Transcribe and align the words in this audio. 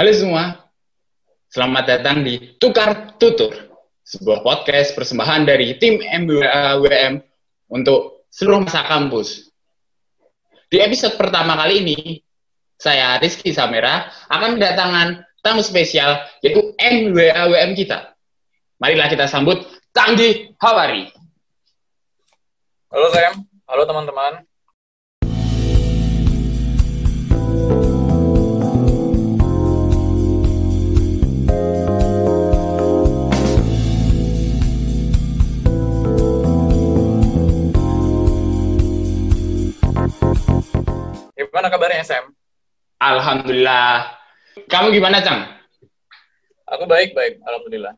Halo 0.00 0.16
semua, 0.16 0.56
selamat 1.52 1.84
datang 1.84 2.24
di 2.24 2.56
Tukar 2.56 3.20
Tutur, 3.20 3.52
sebuah 4.00 4.40
podcast 4.40 4.96
persembahan 4.96 5.44
dari 5.44 5.76
tim 5.76 6.00
MBWM 6.00 7.20
untuk 7.68 8.24
seluruh 8.32 8.64
masa 8.64 8.80
kampus. 8.88 9.52
Di 10.72 10.80
episode 10.80 11.20
pertama 11.20 11.52
kali 11.52 11.84
ini, 11.84 12.16
saya 12.80 13.20
Rizky 13.20 13.52
Samera 13.52 14.08
akan 14.32 14.56
kedatangan 14.56 15.08
tamu 15.44 15.60
spesial 15.60 16.24
yaitu 16.40 16.72
MWAWM 16.80 17.76
kita. 17.76 18.16
Marilah 18.80 19.04
kita 19.04 19.28
sambut 19.28 19.68
Tanggi 19.92 20.56
Hawari. 20.64 21.12
Halo 22.88 23.06
Sam, 23.12 23.44
halo 23.68 23.84
teman-teman. 23.84 24.48
Gimana 41.40 41.72
kabarnya 41.72 42.04
Sam? 42.04 42.36
Alhamdulillah. 43.00 44.12
Kamu 44.68 44.92
gimana, 44.92 45.24
Cang? 45.24 45.48
Aku 46.68 46.84
baik-baik, 46.84 47.40
alhamdulillah. 47.40 47.96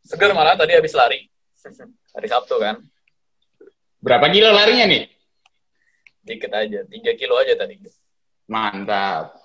Seger 0.00 0.32
malah 0.32 0.56
tadi 0.56 0.72
habis 0.72 0.96
lari. 0.96 1.28
Hari 2.16 2.28
Sabtu 2.32 2.56
kan. 2.56 2.80
Berapa 4.00 4.32
kilo 4.32 4.56
larinya 4.56 4.88
nih? 4.88 5.04
Dikit 6.24 6.48
aja, 6.48 6.80
3 6.88 7.20
kilo 7.20 7.36
aja 7.36 7.52
tadi. 7.60 7.76
Mantap. 8.48 9.36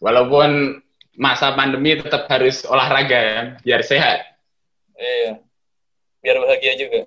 Walaupun 0.00 0.80
masa 1.20 1.52
pandemi 1.52 2.00
tetap 2.00 2.24
harus 2.32 2.64
olahraga 2.64 3.18
ya, 3.20 3.40
biar 3.60 3.84
sehat. 3.84 4.24
Iya. 4.96 5.44
Biar 6.24 6.36
bahagia 6.40 6.72
juga. 6.80 7.00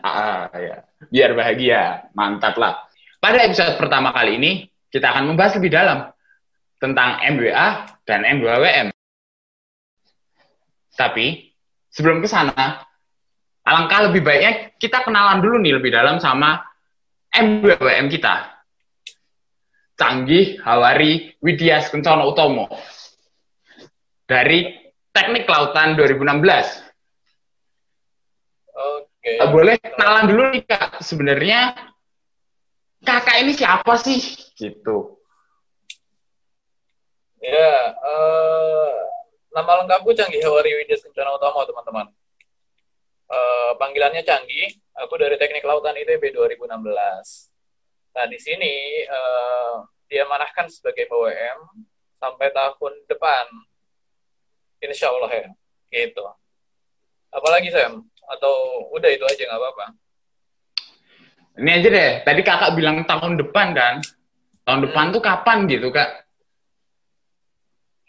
ah, 0.00 0.48
ya. 0.56 0.88
Biar 1.12 1.36
bahagia. 1.36 2.08
Mantap 2.16 2.56
lah. 2.56 2.88
Pada 3.24 3.40
episode 3.40 3.80
pertama 3.80 4.12
kali 4.12 4.36
ini, 4.36 4.68
kita 4.92 5.08
akan 5.08 5.32
membahas 5.32 5.56
lebih 5.56 5.72
dalam 5.72 6.12
tentang 6.76 7.24
MWA 7.24 7.88
dan 8.04 8.20
MWWM. 8.20 8.92
Tapi, 10.92 11.56
sebelum 11.88 12.20
ke 12.20 12.28
sana, 12.28 12.84
alangkah 13.64 14.12
lebih 14.12 14.20
baiknya 14.20 14.76
kita 14.76 15.08
kenalan 15.08 15.40
dulu 15.40 15.56
nih 15.56 15.72
lebih 15.72 15.88
dalam 15.88 16.20
sama 16.20 16.68
MWWM 17.32 18.12
kita. 18.12 18.60
Canggih 19.96 20.60
Hawari 20.60 21.40
Widya 21.40 21.80
Kencono 21.80 22.28
Utomo. 22.28 22.68
Dari 24.28 24.68
Teknik 25.16 25.48
Kelautan 25.48 25.96
2016. 25.96 26.44
Oke. 28.68 29.32
Boleh 29.48 29.80
kenalan 29.80 30.28
dulu 30.28 30.42
nih 30.52 30.68
Kak. 30.68 31.00
Sebenarnya 31.00 31.72
kakak 33.04 33.36
ini 33.44 33.52
siapa 33.52 33.94
sih? 34.00 34.18
Gitu. 34.56 34.96
Ya, 37.44 37.92
uh, 38.00 38.92
nama 39.52 39.84
lengkapku 39.84 40.16
Canggih 40.16 40.40
Hawari 40.48 40.72
Widya 40.80 40.96
Kencana 40.96 41.36
Utama, 41.36 41.68
teman-teman. 41.68 42.06
Uh, 43.28 43.76
panggilannya 43.76 44.24
Canggih, 44.24 44.80
aku 44.96 45.20
dari 45.20 45.36
Teknik 45.36 45.62
Lautan 45.68 45.92
ITB 45.92 46.32
2016. 46.32 46.64
Nah, 48.16 48.24
di 48.30 48.38
sini 48.40 48.72
uh, 49.04 49.84
dia 50.08 50.24
manahkan 50.24 50.72
sebagai 50.72 51.04
PWM 51.04 51.60
sampai 52.16 52.48
tahun 52.48 52.94
depan. 53.12 53.44
Insya 54.80 55.12
Allah 55.12 55.32
ya, 55.32 55.48
gitu. 55.92 56.24
Apalagi 57.32 57.72
Sam? 57.72 58.04
Atau 58.24 58.88
udah 58.92 59.10
itu 59.12 59.24
aja 59.24 59.42
nggak 59.48 59.60
apa-apa? 59.60 59.86
Ini 61.54 61.70
aja 61.70 61.88
deh, 61.88 62.10
tadi 62.26 62.40
kakak 62.42 62.74
bilang 62.74 63.06
tahun 63.06 63.38
depan 63.38 63.70
kan? 63.78 63.94
Tahun 64.66 64.80
depan 64.90 65.14
tuh 65.14 65.22
kapan 65.22 65.70
gitu 65.70 65.94
kak? 65.94 66.26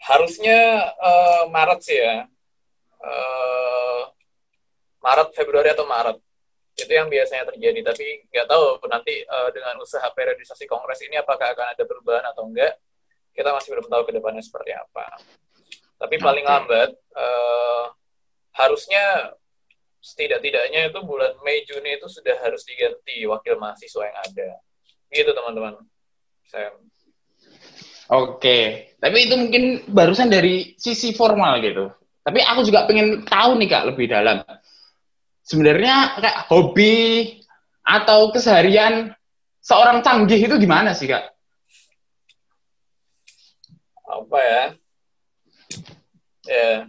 Harusnya 0.02 0.90
uh, 0.98 1.46
Maret 1.46 1.80
sih 1.82 1.94
ya. 1.94 2.26
Uh, 2.98 4.10
Maret, 4.98 5.30
Februari 5.30 5.70
atau 5.70 5.86
Maret. 5.86 6.18
Itu 6.74 6.90
yang 6.90 7.06
biasanya 7.06 7.46
terjadi. 7.54 7.86
Tapi 7.86 8.26
nggak 8.34 8.46
tahu 8.50 8.82
nanti 8.90 9.22
uh, 9.30 9.54
dengan 9.54 9.78
usaha 9.78 10.10
periodisasi 10.10 10.66
kongres 10.66 11.06
ini 11.06 11.14
apakah 11.14 11.54
akan 11.54 11.70
ada 11.70 11.82
perubahan 11.86 12.26
atau 12.26 12.50
enggak. 12.50 12.82
Kita 13.30 13.54
masih 13.54 13.78
belum 13.78 13.86
tahu 13.86 14.02
ke 14.10 14.12
depannya 14.18 14.42
seperti 14.42 14.74
apa. 14.74 15.22
Tapi 16.02 16.18
paling 16.18 16.42
lambat, 16.42 16.90
uh, 17.14 17.94
harusnya 18.58 19.36
setidak-tidaknya 20.06 20.94
itu 20.94 21.02
bulan 21.02 21.34
Mei 21.42 21.66
Juni 21.66 21.98
itu 21.98 22.06
sudah 22.06 22.38
harus 22.46 22.62
diganti 22.62 23.26
wakil 23.26 23.58
mahasiswa 23.58 24.06
yang 24.06 24.18
ada. 24.22 24.50
Gitu 25.10 25.30
teman-teman. 25.34 25.82
Sam. 26.46 26.78
Oke, 28.06 28.94
tapi 29.02 29.26
itu 29.26 29.34
mungkin 29.34 29.82
barusan 29.90 30.30
dari 30.30 30.78
sisi 30.78 31.10
formal 31.10 31.58
gitu. 31.58 31.90
Tapi 32.22 32.38
aku 32.38 32.62
juga 32.62 32.86
pengen 32.86 33.26
tahu 33.26 33.58
nih 33.58 33.66
kak 33.66 33.86
lebih 33.90 34.06
dalam. 34.06 34.46
Sebenarnya 35.42 36.22
kayak 36.22 36.38
hobi 36.46 36.94
atau 37.82 38.30
keseharian 38.30 39.10
seorang 39.58 40.06
canggih 40.06 40.38
itu 40.38 40.54
gimana 40.54 40.94
sih 40.94 41.10
kak? 41.10 41.34
Apa 44.06 44.38
ya? 44.38 44.64
Ya, 46.46 46.86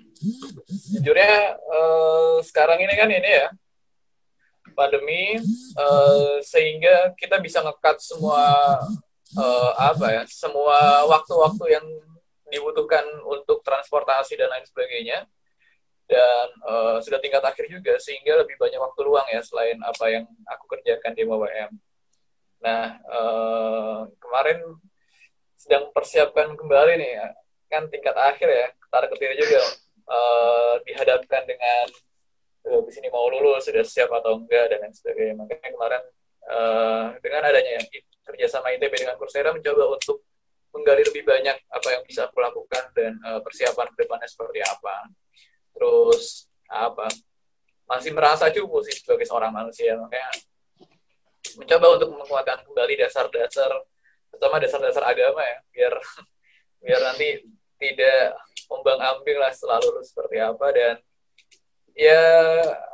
jujurnya 0.94 1.58
uh, 1.58 2.38
sekarang 2.46 2.78
ini 2.82 2.94
kan 2.94 3.10
ini 3.10 3.32
ya 3.42 3.48
pandemi 4.78 5.42
uh, 5.78 6.38
sehingga 6.46 7.18
kita 7.18 7.42
bisa 7.42 7.66
ngekat 7.66 7.98
semua 7.98 8.78
uh, 9.34 9.72
apa 9.74 10.06
ya 10.14 10.24
semua 10.30 11.10
waktu-waktu 11.10 11.66
yang 11.74 11.86
dibutuhkan 12.48 13.04
untuk 13.26 13.66
transportasi 13.66 14.38
dan 14.38 14.54
lain 14.54 14.66
sebagainya 14.70 15.26
dan 16.08 16.48
uh, 16.64 16.98
sudah 17.04 17.20
tingkat 17.20 17.44
akhir 17.44 17.68
juga 17.68 18.00
sehingga 18.00 18.40
lebih 18.40 18.56
banyak 18.56 18.80
waktu 18.80 19.02
luang 19.04 19.28
ya 19.28 19.44
selain 19.44 19.76
apa 19.84 20.06
yang 20.08 20.24
aku 20.48 20.66
kerjakan 20.72 21.12
di 21.12 21.28
MWM. 21.28 21.72
Nah 22.64 23.02
uh, 23.12 24.08
kemarin 24.22 24.64
sedang 25.60 25.92
persiapkan 25.92 26.56
kembali 26.56 26.94
nih. 26.96 27.14
Kan 27.68 27.88
tingkat 27.92 28.16
akhir 28.16 28.48
ya 28.48 28.68
ketar 28.80 29.04
ketir 29.12 29.32
juga 29.36 29.62
uh, 30.08 30.76
dihadapkan 30.88 31.44
dengan 31.44 31.86
uh, 32.72 32.82
di 32.84 32.92
sini 32.92 33.08
mau 33.12 33.28
lulus 33.28 33.68
sudah 33.68 33.84
siap 33.84 34.10
atau 34.12 34.40
enggak 34.40 34.72
dan 34.72 34.88
lain 34.88 34.94
sebagainya. 34.96 35.34
Makanya 35.36 35.70
kemarin 35.72 36.04
uh, 36.48 37.06
dengan 37.20 37.42
adanya 37.48 37.84
kerjasama 38.28 38.76
ITB 38.76 38.94
dengan 39.08 39.16
Coursera 39.20 39.52
mencoba 39.52 39.96
untuk 39.96 40.24
menggali 40.76 41.04
lebih 41.08 41.24
banyak 41.24 41.58
apa 41.72 41.88
yang 41.96 42.04
bisa 42.04 42.28
aku 42.28 42.44
lakukan 42.44 42.84
dan 42.92 43.16
uh, 43.24 43.40
persiapan 43.40 43.88
ke 43.96 43.96
depannya 44.04 44.28
seperti 44.28 44.60
apa. 44.64 45.12
Terus 45.76 46.48
apa 46.68 47.08
masih 47.88 48.12
merasa 48.12 48.52
cukup 48.52 48.84
sih 48.84 49.00
sebagai 49.00 49.24
seorang 49.24 49.52
manusia. 49.52 49.96
Makanya 49.96 50.32
mencoba 51.56 51.88
untuk 51.98 52.10
menguatkan 52.14 52.60
kembali 52.68 52.94
dasar-dasar 53.00 53.72
terutama 54.28 54.62
dasar-dasar 54.62 55.04
agama 55.08 55.42
ya 55.42 55.58
biar 55.74 55.94
biar 56.84 57.02
nanti 57.04 57.46
tidak 57.78 58.38
ombang 58.68 59.00
ambing 59.00 59.38
lah 59.38 59.54
selalu 59.54 60.02
seperti 60.04 60.38
apa 60.42 60.68
dan 60.74 60.96
ya 61.98 62.24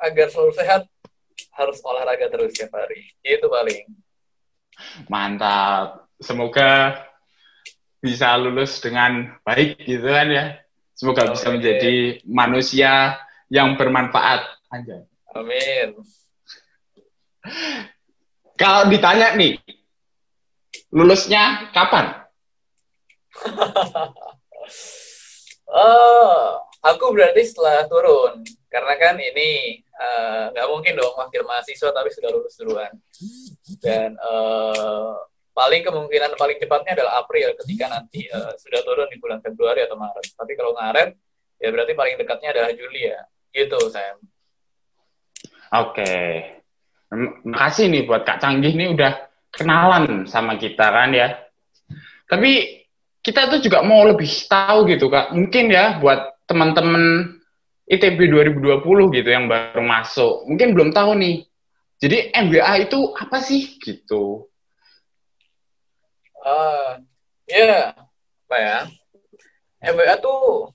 agar 0.04 0.28
selalu 0.32 0.54
sehat 0.56 0.82
harus 1.54 1.78
olahraga 1.84 2.28
terus 2.32 2.56
setiap 2.56 2.78
hari 2.78 3.14
itu 3.24 3.46
paling 3.46 3.84
Mantap. 5.08 6.10
Semoga 6.18 7.04
bisa 8.04 8.36
lulus 8.40 8.80
dengan 8.84 9.38
baik 9.44 9.80
gitu 9.84 10.08
kan 10.08 10.28
ya. 10.30 10.46
Semoga 10.94 11.28
oh, 11.28 11.32
bisa 11.36 11.48
menjadi 11.52 12.22
manusia 12.28 13.18
yang 13.50 13.76
bermanfaat. 13.76 14.46
Anjay. 14.72 15.04
Amin. 15.34 15.98
Kalau 18.56 18.88
ditanya 18.88 19.36
nih, 19.36 19.58
lulusnya 20.94 21.74
kapan? 21.74 22.23
Oh, 25.70 26.60
aku 26.84 27.06
berarti 27.16 27.42
setelah 27.48 27.88
turun. 27.88 28.44
Karena 28.74 28.98
kan 28.98 29.16
ini 29.22 29.78
eh, 29.86 30.44
nggak 30.50 30.66
uh, 30.66 30.72
mungkin 30.74 30.98
dong 30.98 31.14
wakil 31.14 31.46
mahasiswa 31.46 31.94
tapi 31.94 32.10
sudah 32.10 32.30
lulus 32.34 32.58
duluan. 32.58 32.90
Dan 33.78 34.18
uh, 34.18 35.14
paling 35.54 35.86
kemungkinan 35.86 36.34
paling 36.34 36.58
cepatnya 36.58 36.98
adalah 36.98 37.22
April 37.22 37.54
ketika 37.62 37.86
nanti 37.94 38.26
uh, 38.34 38.58
sudah 38.58 38.82
turun 38.82 39.06
di 39.14 39.22
bulan 39.22 39.46
Februari 39.46 39.86
atau 39.86 39.94
Maret. 39.94 40.34
Tapi 40.34 40.54
kalau 40.58 40.74
Maret 40.74 41.14
ya 41.62 41.70
berarti 41.70 41.94
paling 41.94 42.16
dekatnya 42.18 42.50
adalah 42.58 42.72
Juli 42.74 43.02
ya. 43.06 43.22
Gitu, 43.54 43.78
Sam. 43.94 44.18
Oke. 45.74 46.14
Makasih 47.46 47.94
nih 47.94 48.10
buat 48.10 48.26
Kak 48.26 48.42
Canggih 48.42 48.74
nih 48.74 48.90
udah 48.98 49.14
kenalan 49.54 50.26
sama 50.26 50.58
kita 50.58 50.90
kan 50.90 51.14
ya. 51.14 51.38
Tapi 52.26 52.83
kita 53.24 53.48
tuh 53.48 53.60
juga 53.64 53.80
mau 53.82 54.04
lebih 54.04 54.28
tahu 54.52 54.86
gitu 54.92 55.08
kak. 55.08 55.32
Mungkin 55.32 55.72
ya 55.72 55.98
buat 56.04 56.44
teman-teman 56.44 57.32
ITB 57.88 58.20
2020 58.28 58.84
gitu 59.16 59.30
yang 59.32 59.48
baru 59.48 59.80
masuk, 59.80 60.44
mungkin 60.48 60.76
belum 60.76 60.92
tahu 60.92 61.16
nih. 61.16 61.48
Jadi 62.04 62.36
MBA 62.36 62.92
itu 62.92 63.00
apa 63.16 63.40
sih 63.40 63.80
gitu? 63.80 64.52
Uh, 66.44 67.00
ya, 67.48 67.64
yeah. 67.64 67.88
apa 68.52 68.58
ya? 68.60 68.80
MBA 69.96 70.20
tuh 70.20 70.68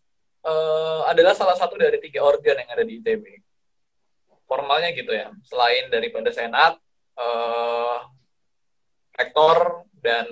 uh, 0.49 1.01
adalah 1.05 1.37
salah 1.37 1.53
satu 1.53 1.77
dari 1.77 2.01
tiga 2.01 2.25
organ 2.25 2.65
yang 2.65 2.71
ada 2.73 2.85
di 2.85 3.05
ITB. 3.05 3.25
Formalnya 4.49 4.97
gitu 4.97 5.13
ya. 5.13 5.29
Selain 5.45 5.93
daripada 5.93 6.33
senat, 6.33 6.81
uh, 7.21 8.09
rektor, 9.13 9.85
dan 10.01 10.25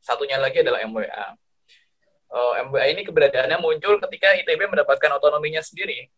satunya 0.00 0.40
lagi 0.40 0.64
adalah 0.64 0.80
MWA 0.88 1.36
uh, 2.32 2.52
eh, 2.56 2.64
MBA 2.68 2.86
ini 2.96 3.02
keberadaannya 3.04 3.58
muncul 3.60 3.96
ketika 4.08 4.36
ITB 4.36 4.68
mendapatkan 4.68 5.10
otonominya 5.16 5.64
sendiri. 5.64 6.08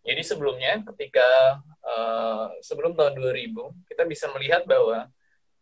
Jadi 0.00 0.22
sebelumnya, 0.24 0.80
ketika 0.92 1.60
uh, 1.84 2.48
sebelum 2.64 2.96
tahun 2.96 3.20
2000, 3.20 3.52
kita 3.92 4.02
bisa 4.08 4.32
melihat 4.32 4.64
bahwa 4.64 5.06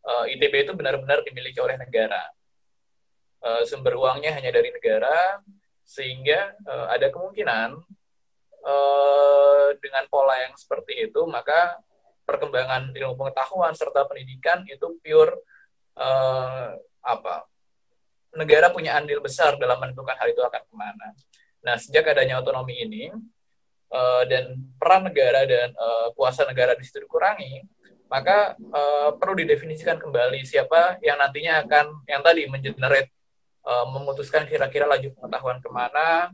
uh, 0.07 0.25
eh, 0.27 0.35
ITB 0.39 0.69
itu 0.69 0.73
benar-benar 0.79 1.27
dimiliki 1.27 1.59
oleh 1.59 1.75
negara. 1.75 2.23
Uh, 3.39 3.63
sumber 3.67 3.95
uangnya 3.95 4.35
hanya 4.35 4.51
dari 4.51 4.71
negara, 4.75 5.43
sehingga 5.83 6.55
uh, 6.67 6.87
ada 6.91 7.11
kemungkinan 7.11 7.75
uh, 8.63 9.69
dengan 9.79 10.05
pola 10.11 10.39
yang 10.43 10.55
seperti 10.59 11.11
itu, 11.11 11.23
maka 11.27 11.79
perkembangan 12.27 12.93
ilmu 12.93 13.17
pengetahuan 13.17 13.73
serta 13.73 14.05
pendidikan 14.05 14.61
itu 14.69 15.01
pure 15.01 15.33
uh, 15.97 16.77
apa 17.01 17.49
negara 18.39 18.71
punya 18.71 18.95
andil 18.95 19.19
besar 19.19 19.59
dalam 19.59 19.77
menentukan 19.83 20.15
hal 20.15 20.29
itu 20.31 20.41
akan 20.41 20.63
ke 20.63 20.75
mana. 20.79 21.13
Nah, 21.67 21.75
sejak 21.75 22.07
adanya 22.15 22.39
otonomi 22.39 22.79
ini 22.87 23.11
uh, 23.91 24.23
dan 24.25 24.57
peran 24.79 25.11
negara 25.11 25.43
dan 25.45 25.75
uh, 25.75 26.15
kuasa 26.15 26.47
negara 26.47 26.79
di 26.79 26.87
situ 26.87 27.03
dikurangi, 27.03 27.67
maka 28.07 28.55
uh, 28.73 29.11
perlu 29.19 29.43
didefinisikan 29.43 29.99
kembali 29.99 30.47
siapa 30.47 31.03
yang 31.03 31.19
nantinya 31.19 31.67
akan 31.67 32.07
yang 32.07 32.23
tadi 32.23 32.47
mengenerate 32.47 33.11
uh, 33.67 33.85
memutuskan 33.91 34.47
kira-kira 34.47 34.87
laju 34.87 35.13
pengetahuan 35.19 35.59
ke 35.59 35.69
mana, 35.69 36.31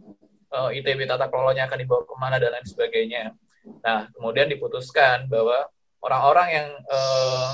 uh, 0.55 0.71
ITB 0.71 1.09
tata 1.09 1.27
kelolanya 1.27 1.67
akan 1.67 1.79
dibawa 1.83 2.03
ke 2.05 2.15
mana 2.21 2.37
dan 2.39 2.55
lain 2.55 2.67
sebagainya. 2.69 3.25
Nah, 3.81 4.13
kemudian 4.13 4.47
diputuskan 4.47 5.27
bahwa 5.27 5.67
orang-orang 6.05 6.49
yang 6.53 6.69
uh, 6.85 7.53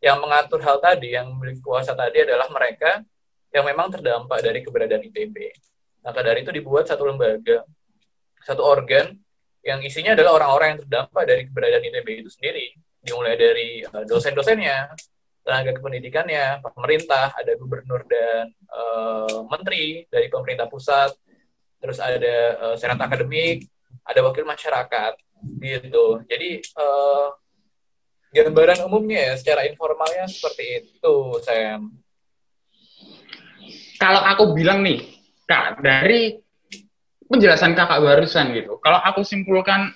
yang 0.00 0.16
mengatur 0.18 0.64
hal 0.64 0.80
tadi, 0.80 1.12
yang 1.12 1.28
memiliki 1.28 1.60
kuasa 1.60 1.92
tadi 1.92 2.24
adalah 2.24 2.48
mereka 2.48 3.04
yang 3.50 3.64
memang 3.66 3.90
terdampak 3.90 4.38
dari 4.42 4.62
keberadaan 4.62 5.02
ITB. 5.10 5.36
Maka 6.00 6.20
dari 6.24 6.46
itu 6.46 6.52
dibuat 6.54 6.88
satu 6.88 7.04
lembaga, 7.04 7.66
satu 8.46 8.62
organ 8.64 9.12
yang 9.60 9.84
isinya 9.84 10.16
adalah 10.16 10.40
orang-orang 10.40 10.68
yang 10.72 10.80
terdampak 10.86 11.22
dari 11.28 11.42
keberadaan 11.50 11.84
ITB 11.84 12.08
itu 12.24 12.30
sendiri. 12.32 12.66
Dimulai 13.00 13.36
dari 13.36 13.84
uh, 13.84 14.04
dosen-dosennya, 14.08 14.96
tenaga 15.44 15.70
kependidikannya, 15.76 16.64
pemerintah, 16.64 17.32
ada 17.36 17.52
gubernur 17.60 18.04
dan 18.08 18.48
uh, 18.72 19.44
menteri 19.48 20.08
dari 20.08 20.32
pemerintah 20.32 20.68
pusat, 20.68 21.12
terus 21.80 22.00
ada 22.00 22.36
uh, 22.60 22.76
senat 22.76 23.00
akademik, 23.00 23.68
ada 24.04 24.20
wakil 24.24 24.44
masyarakat, 24.48 25.16
gitu. 25.60 26.24
Jadi 26.28 26.64
uh, 26.76 27.36
gambaran 28.32 28.84
umumnya 28.88 29.32
ya, 29.32 29.34
secara 29.36 29.68
informalnya 29.68 30.28
seperti 30.28 30.64
itu, 30.86 31.16
Sam 31.44 31.99
kalau 34.00 34.24
aku 34.24 34.56
bilang 34.56 34.80
nih, 34.80 35.04
Kak, 35.44 35.84
dari 35.84 36.40
penjelasan 37.28 37.76
kakak 37.76 38.00
barusan 38.00 38.56
gitu, 38.56 38.80
kalau 38.80 38.96
aku 38.96 39.20
simpulkan 39.20 39.92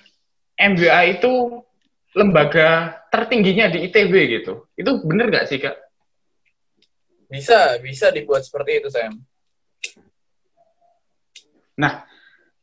MBA 0.60 1.18
itu 1.18 1.64
lembaga 2.12 3.00
tertingginya 3.08 3.72
di 3.72 3.88
ITB 3.88 4.12
gitu, 4.28 4.68
itu 4.76 4.90
bener 5.08 5.32
nggak 5.32 5.48
sih, 5.48 5.56
Kak? 5.56 5.72
Bisa, 7.32 7.80
bisa 7.80 8.12
dibuat 8.12 8.44
seperti 8.44 8.84
itu, 8.84 8.92
Sam. 8.92 9.16
Nah, 11.80 12.04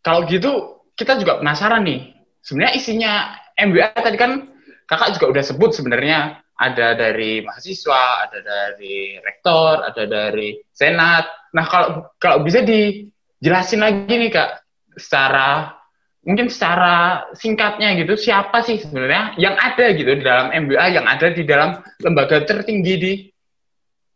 kalau 0.05 0.29
gitu 0.29 0.85
kita 0.93 1.17
juga 1.17 1.41
penasaran 1.41 1.81
nih, 1.81 2.15
sebenarnya 2.45 2.73
isinya 2.77 3.13
MBA 3.57 3.97
tadi 3.97 4.15
kan 4.15 4.45
kakak 4.85 5.17
juga 5.17 5.25
udah 5.35 5.43
sebut 5.43 5.73
sebenarnya 5.73 6.45
ada 6.61 6.93
dari 6.93 7.41
mahasiswa, 7.41 8.29
ada 8.29 8.39
dari 8.45 9.17
rektor, 9.17 9.81
ada 9.81 10.05
dari 10.05 10.61
senat. 10.69 11.25
Nah, 11.57 11.65
kalau 11.65 11.89
kalau 12.21 12.45
bisa 12.45 12.61
dijelasin 12.61 13.81
lagi 13.81 14.13
nih 14.13 14.29
Kak, 14.29 14.49
secara 14.93 15.73
mungkin 16.21 16.53
secara 16.53 17.25
singkatnya 17.33 17.97
gitu, 17.97 18.13
siapa 18.13 18.61
sih 18.61 18.77
sebenarnya 18.77 19.33
yang 19.41 19.57
ada 19.57 19.89
gitu 19.97 20.13
di 20.13 20.21
dalam 20.21 20.53
MBA, 20.53 20.85
yang 21.01 21.09
ada 21.09 21.27
di 21.33 21.41
dalam 21.41 21.81
lembaga 22.05 22.45
tertinggi 22.45 22.93
di 23.01 23.13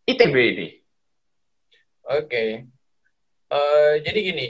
ITB 0.05 0.35
ini? 0.37 0.67
Oke. 2.05 2.29
Okay. 2.29 2.49
Uh, 3.49 3.97
eh, 3.97 4.05
jadi 4.05 4.19
gini, 4.21 4.47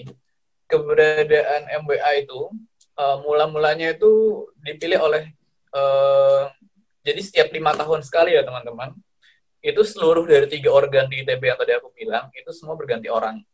keberadaan 0.68 1.71
MBA 1.88 2.27
itu 2.27 2.51
uh, 3.00 3.18
mula-mulanya 3.24 3.95
itu 3.95 4.44
dipilih 4.59 5.00
oleh 5.00 5.24
uh, 5.71 6.51
jadi 7.06 7.22
setiap 7.22 7.54
lima 7.54 7.78
tahun 7.78 8.02
sekali 8.02 8.34
ya 8.34 8.42
teman-teman, 8.42 8.98
itu 9.62 9.81
seluruh 9.86 10.25
dari 10.25 10.50
tiga 10.50 10.74
organ 10.74 11.06
di 11.06 11.22
ITB 11.22 11.54
yang 11.54 11.60
tadi 11.62 11.78
aku 11.78 11.94
bilang, 11.94 12.34
itu 12.34 12.50
semua 12.50 12.74
berganti 12.74 13.13
orang. 13.13 13.46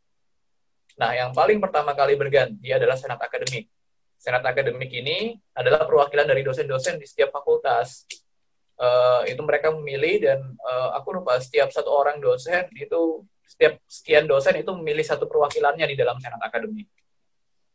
Nah, 0.96 1.12
yang 1.12 1.36
paling 1.36 1.60
pertama 1.60 1.92
kali 1.92 2.16
berganti 2.16 2.72
adalah 2.72 2.96
Senat 2.96 3.20
Akademik. 3.20 3.68
Senat 4.16 4.44
Akademik 4.48 4.92
ini 4.92 5.36
adalah 5.52 5.84
perwakilan 5.84 6.32
dari 6.32 6.48
dosen-dosen 6.48 6.96
di 6.96 7.04
setiap 7.04 7.36
fakultas. 7.36 8.08
Uh, 8.82 9.22
itu 9.30 9.38
mereka 9.46 9.70
memilih 9.70 10.26
dan 10.26 10.40
uh, 10.64 10.98
aku 10.98 11.14
lupa 11.22 11.38
setiap 11.38 11.70
satu 11.70 11.94
orang 11.94 12.18
dosen 12.18 12.66
itu 12.74 13.22
setiap 13.46 13.78
sekian 13.86 14.26
dosen 14.26 14.58
itu 14.58 14.74
memilih 14.74 15.06
satu 15.06 15.30
perwakilannya 15.30 15.86
di 15.86 15.94
dalam 15.94 16.18
senat 16.18 16.42
akademik. 16.42 16.90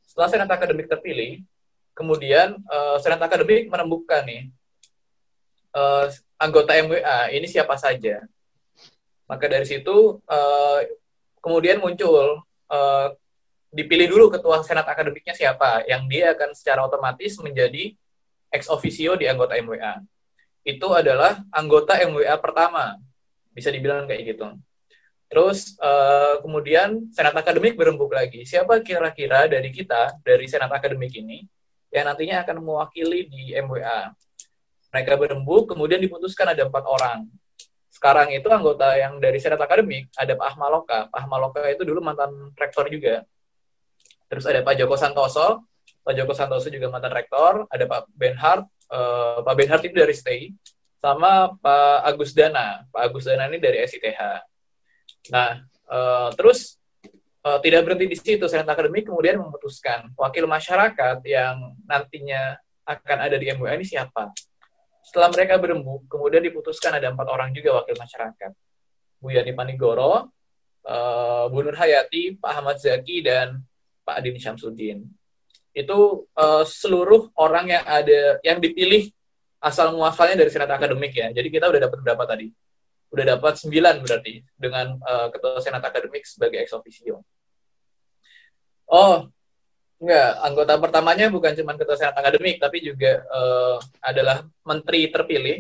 Setelah 0.02 0.28
senat 0.34 0.50
akademik 0.50 0.90
terpilih, 0.90 1.46
kemudian 1.94 2.58
uh, 2.66 2.98
senat 2.98 3.22
akademik 3.22 3.70
menemukan 3.70 4.26
nih 4.26 4.50
uh, 5.76 6.08
anggota 6.40 6.72
MWA 6.80 7.28
ini 7.36 7.44
siapa 7.44 7.76
saja. 7.76 8.24
Maka 9.28 9.44
dari 9.50 9.68
situ 9.68 10.22
uh, 10.24 10.80
kemudian 11.44 11.82
muncul 11.82 12.40
uh, 12.72 13.08
dipilih 13.74 14.08
dulu 14.08 14.32
ketua 14.32 14.64
senat 14.64 14.88
akademiknya 14.88 15.36
siapa, 15.36 15.84
yang 15.84 16.08
dia 16.08 16.32
akan 16.32 16.56
secara 16.56 16.80
otomatis 16.80 17.36
menjadi 17.44 17.92
ex 18.48 18.72
officio 18.72 19.18
di 19.20 19.28
anggota 19.28 19.58
MWA. 19.60 20.00
Itu 20.64 20.96
adalah 20.96 21.44
anggota 21.52 22.00
MWA 22.00 22.40
pertama, 22.40 22.96
bisa 23.52 23.68
dibilang 23.68 24.08
kayak 24.08 24.34
gitu. 24.34 24.48
Terus 25.26 25.74
uh, 25.82 26.38
kemudian 26.40 27.10
senat 27.10 27.34
akademik 27.34 27.74
berembuk 27.74 28.14
lagi. 28.14 28.46
Siapa 28.46 28.78
kira-kira 28.80 29.50
dari 29.50 29.74
kita 29.74 30.14
dari 30.22 30.46
senat 30.46 30.70
akademik 30.70 31.10
ini 31.18 31.42
yang 31.90 32.06
nantinya 32.06 32.46
akan 32.46 32.62
mewakili 32.62 33.26
di 33.26 33.50
MWA? 33.58 34.14
Mereka 34.96 35.12
berembuk, 35.20 35.68
kemudian 35.68 36.00
diputuskan 36.00 36.56
ada 36.56 36.64
empat 36.64 36.88
orang. 36.88 37.28
Sekarang 37.92 38.32
itu 38.32 38.48
anggota 38.48 38.96
yang 38.96 39.20
dari 39.20 39.36
Senat 39.36 39.60
Akademik, 39.60 40.08
ada 40.16 40.32
Pak 40.32 40.56
Ahmaloka. 40.56 41.12
Pak 41.12 41.20
Ahmaloka 41.20 41.60
itu 41.68 41.84
dulu 41.84 42.00
mantan 42.00 42.32
rektor 42.56 42.88
juga. 42.88 43.28
Terus 44.32 44.48
ada 44.48 44.64
Pak 44.64 44.72
Joko 44.80 44.96
Santoso, 44.96 45.68
Pak 46.00 46.16
Joko 46.16 46.32
Santoso 46.32 46.72
juga 46.72 46.88
mantan 46.88 47.12
rektor, 47.12 47.68
ada 47.68 47.84
Pak 47.84 48.08
Benhard, 48.16 48.64
uh, 48.88 49.44
Pak 49.44 49.52
Benhard 49.52 49.84
itu 49.84 50.00
dari 50.00 50.16
STI, 50.16 50.48
sama 50.96 51.52
Pak 51.60 52.08
Agus 52.08 52.32
Dana. 52.32 52.88
Pak 52.88 53.00
Agus 53.04 53.28
Dana 53.28 53.52
ini 53.52 53.60
dari 53.60 53.84
SITH. 53.84 54.22
Nah, 55.28 55.60
uh, 55.92 56.32
terus 56.32 56.80
uh, 57.44 57.60
tidak 57.60 57.84
berhenti 57.84 58.06
di 58.10 58.16
situ, 58.16 58.48
Senat 58.48 58.66
Akademik 58.66 59.12
kemudian 59.12 59.36
memutuskan 59.36 60.08
wakil 60.16 60.48
masyarakat 60.48 61.20
yang 61.28 61.76
nantinya 61.84 62.58
akan 62.86 63.18
ada 63.18 63.36
di 63.36 63.50
MUA 63.50 63.82
ini 63.82 63.86
siapa. 63.86 64.30
Setelah 65.06 65.30
mereka 65.30 65.54
berembuk, 65.62 66.10
kemudian 66.10 66.42
diputuskan 66.42 66.98
ada 66.98 67.14
empat 67.14 67.30
orang 67.30 67.54
juga 67.54 67.78
wakil 67.78 67.94
masyarakat. 67.94 68.50
Bu 69.22 69.30
Yani 69.30 69.54
Panigoro, 69.54 70.34
uh, 70.82 71.44
Bu 71.46 71.62
Nur 71.62 71.78
Hayati, 71.78 72.34
Pak 72.34 72.50
Ahmad 72.58 72.82
Zaki, 72.82 73.22
dan 73.22 73.62
Pak 74.02 74.18
Adini 74.18 74.42
Syamsuddin. 74.42 75.06
Itu 75.70 76.26
uh, 76.34 76.66
seluruh 76.66 77.30
orang 77.38 77.70
yang 77.70 77.84
ada 77.86 78.42
yang 78.42 78.58
dipilih 78.58 79.06
asal 79.62 79.94
muasalnya 79.94 80.42
dari 80.42 80.50
senat 80.50 80.74
akademik 80.74 81.14
ya. 81.14 81.30
Jadi 81.30 81.54
kita 81.54 81.70
udah 81.70 81.80
dapat 81.86 81.98
berapa 82.02 82.24
tadi? 82.26 82.50
Udah 83.14 83.38
dapat 83.38 83.54
sembilan 83.62 84.02
berarti 84.02 84.42
dengan 84.58 84.98
uh, 84.98 85.30
ketua 85.30 85.62
senat 85.62 85.86
akademik 85.86 86.26
sebagai 86.26 86.58
ex 86.66 86.74
officio. 86.74 87.22
Oh, 88.90 89.30
Enggak, 89.96 90.28
anggota 90.44 90.72
pertamanya 90.76 91.26
bukan 91.32 91.56
cuma 91.56 91.72
ketua 91.72 91.96
senat 91.96 92.12
akademik, 92.12 92.60
tapi 92.60 92.84
juga 92.84 93.24
uh, 93.32 93.80
adalah 94.04 94.44
menteri 94.64 95.08
terpilih. 95.08 95.58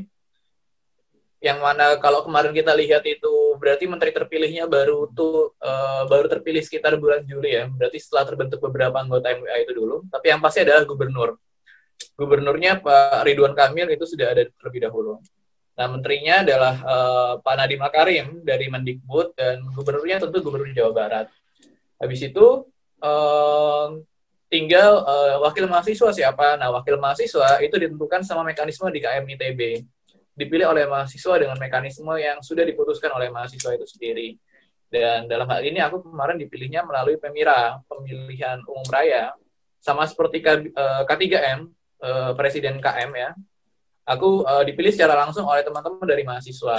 yang 1.36 1.60
mana 1.60 2.00
kalau 2.00 2.24
kemarin 2.24 2.50
kita 2.50 2.72
lihat 2.72 3.04
itu 3.06 3.54
berarti 3.60 3.84
menteri 3.86 4.10
terpilihnya 4.10 4.64
baru 4.66 5.06
tuh 5.12 5.52
uh, 5.60 6.08
baru 6.08 6.26
terpilih 6.32 6.64
sekitar 6.64 6.96
bulan 6.96 7.22
Juli 7.28 7.54
ya. 7.54 7.68
Berarti 7.68 8.02
setelah 8.02 8.24
terbentuk 8.24 8.58
beberapa 8.58 8.96
anggota 8.98 9.30
MWA 9.36 9.62
itu 9.62 9.72
dulu. 9.76 9.96
Tapi 10.08 10.32
yang 10.32 10.40
pasti 10.40 10.64
adalah 10.64 10.82
gubernur. 10.88 11.36
Gubernurnya 12.16 12.80
Pak 12.80 13.22
Ridwan 13.28 13.52
Kamil 13.52 13.88
itu 13.92 14.04
sudah 14.08 14.32
ada 14.32 14.48
terlebih 14.48 14.88
dahulu. 14.88 15.20
Nah 15.76 15.86
menterinya 15.92 16.40
adalah 16.40 16.74
uh, 16.82 17.32
Pak 17.44 17.54
Nadiem 17.54 17.80
Makarim 17.84 18.26
dari 18.40 18.66
Mendikbud 18.72 19.36
dan 19.36 19.60
gubernurnya 19.76 20.24
tentu 20.24 20.40
gubernur 20.40 20.72
Jawa 20.72 20.92
Barat. 20.96 21.26
Habis 22.00 22.32
itu 22.32 22.64
uh, 23.04 23.86
tinggal 24.46 25.02
uh, 25.02 25.42
wakil 25.42 25.66
mahasiswa 25.66 26.10
siapa 26.14 26.54
nah 26.54 26.70
wakil 26.70 26.96
mahasiswa 27.02 27.58
itu 27.62 27.74
ditentukan 27.74 28.22
sama 28.22 28.46
mekanisme 28.46 28.86
di 28.94 29.02
KM 29.02 29.26
ITB 29.26 29.82
dipilih 30.36 30.68
oleh 30.68 30.84
mahasiswa 30.84 31.34
dengan 31.40 31.56
mekanisme 31.56 32.12
yang 32.20 32.44
sudah 32.44 32.62
diputuskan 32.68 33.08
oleh 33.16 33.32
mahasiswa 33.32 33.72
itu 33.72 33.88
sendiri. 33.88 34.36
Dan 34.86 35.26
dalam 35.26 35.48
hal 35.48 35.64
ini 35.64 35.80
aku 35.80 36.04
kemarin 36.04 36.36
dipilihnya 36.36 36.84
melalui 36.84 37.16
Pemira, 37.16 37.80
pemilihan 37.88 38.60
umum 38.68 38.86
raya, 38.92 39.32
sama 39.80 40.04
seperti 40.04 40.44
K3M, 40.44 41.58
eh, 42.04 42.06
eh, 42.06 42.32
Presiden 42.36 42.78
KM 42.78 43.10
ya. 43.16 43.30
Aku 44.06 44.46
dipilih 44.62 44.94
secara 44.94 45.18
langsung 45.18 45.50
oleh 45.50 45.66
teman-teman 45.66 46.06
dari 46.06 46.22
mahasiswa. 46.22 46.78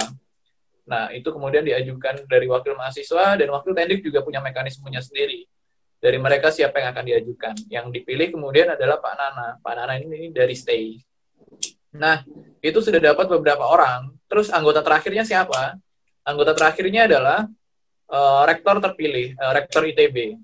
Nah, 0.88 1.12
itu 1.12 1.28
kemudian 1.28 1.60
diajukan 1.60 2.24
dari 2.24 2.48
wakil 2.48 2.72
mahasiswa 2.72 3.36
dan 3.36 3.52
wakil 3.52 3.76
tendik 3.76 4.00
juga 4.00 4.24
punya 4.24 4.40
mekanismenya 4.40 5.04
sendiri. 5.04 5.37
Dari 5.98 6.18
mereka 6.18 6.54
siapa 6.54 6.78
yang 6.78 6.94
akan 6.94 7.04
diajukan. 7.04 7.54
Yang 7.66 7.86
dipilih 8.00 8.30
kemudian 8.30 8.70
adalah 8.70 9.02
Pak 9.02 9.14
Nana. 9.18 9.48
Pak 9.58 9.74
Nana 9.74 9.94
ini 9.98 10.30
dari 10.30 10.54
STAY. 10.54 10.94
Nah, 11.98 12.22
itu 12.62 12.78
sudah 12.78 13.02
dapat 13.02 13.26
beberapa 13.26 13.66
orang. 13.66 14.14
Terus 14.30 14.52
anggota 14.54 14.84
terakhirnya 14.84 15.26
siapa? 15.26 15.74
Anggota 16.22 16.52
terakhirnya 16.54 17.10
adalah 17.10 17.48
uh, 18.12 18.42
rektor 18.44 18.78
terpilih, 18.78 19.34
uh, 19.40 19.52
rektor 19.56 19.82
ITB. 19.88 20.36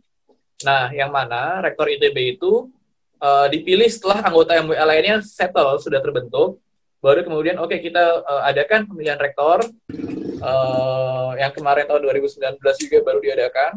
Nah, 0.64 0.90
yang 0.90 1.12
mana 1.12 1.61
rektor 1.61 1.87
ITB 1.90 2.40
itu 2.40 2.73
uh, 3.20 3.46
dipilih 3.52 3.87
setelah 3.87 4.25
anggota 4.25 4.56
MWA 4.58 4.84
lainnya 4.88 5.20
settle, 5.20 5.76
sudah 5.78 6.00
terbentuk. 6.00 6.58
Baru 7.04 7.20
kemudian, 7.20 7.61
oke 7.61 7.76
okay, 7.76 7.84
kita 7.84 8.25
uh, 8.25 8.42
adakan 8.49 8.88
pemilihan 8.88 9.20
rektor 9.20 9.61
uh, 10.40 11.30
yang 11.37 11.52
kemarin 11.52 11.84
tahun 11.84 12.00
2019 12.00 12.56
juga 12.88 12.99
baru 13.04 13.20
diadakan. 13.20 13.73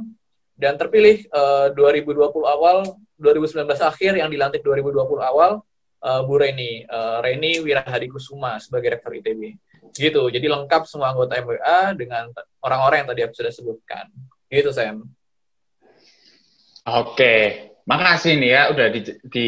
Dan 0.57 0.73
terpilih 0.73 1.29
uh, 1.29 1.69
2020 1.77 2.17
awal, 2.49 2.83
2019 3.21 3.61
akhir 3.77 4.11
yang 4.17 4.29
dilantik 4.33 4.65
2020 4.65 5.21
awal, 5.21 5.61
uh, 6.01 6.21
Bu 6.25 6.41
Reni, 6.41 6.81
uh, 6.89 7.21
Reni 7.21 7.61
Wirahadikusuma 7.61 8.57
sebagai 8.57 8.97
rektor 8.97 9.13
ITB. 9.13 9.53
Gitu, 9.93 10.21
jadi 10.33 10.45
lengkap 10.49 10.89
semua 10.89 11.13
anggota 11.13 11.37
MWA 11.37 11.93
dengan 11.93 12.33
orang-orang 12.65 13.05
yang 13.05 13.09
tadi 13.13 13.21
aku 13.23 13.33
sudah 13.37 13.53
sebutkan. 13.53 14.05
Gitu, 14.49 14.73
Sam. 14.73 15.05
Oke, 16.87 17.67
makasih 17.85 18.39
nih 18.39 18.49
ya 18.51 18.61
udah 18.71 18.87
di, 18.89 19.01
di 19.27 19.47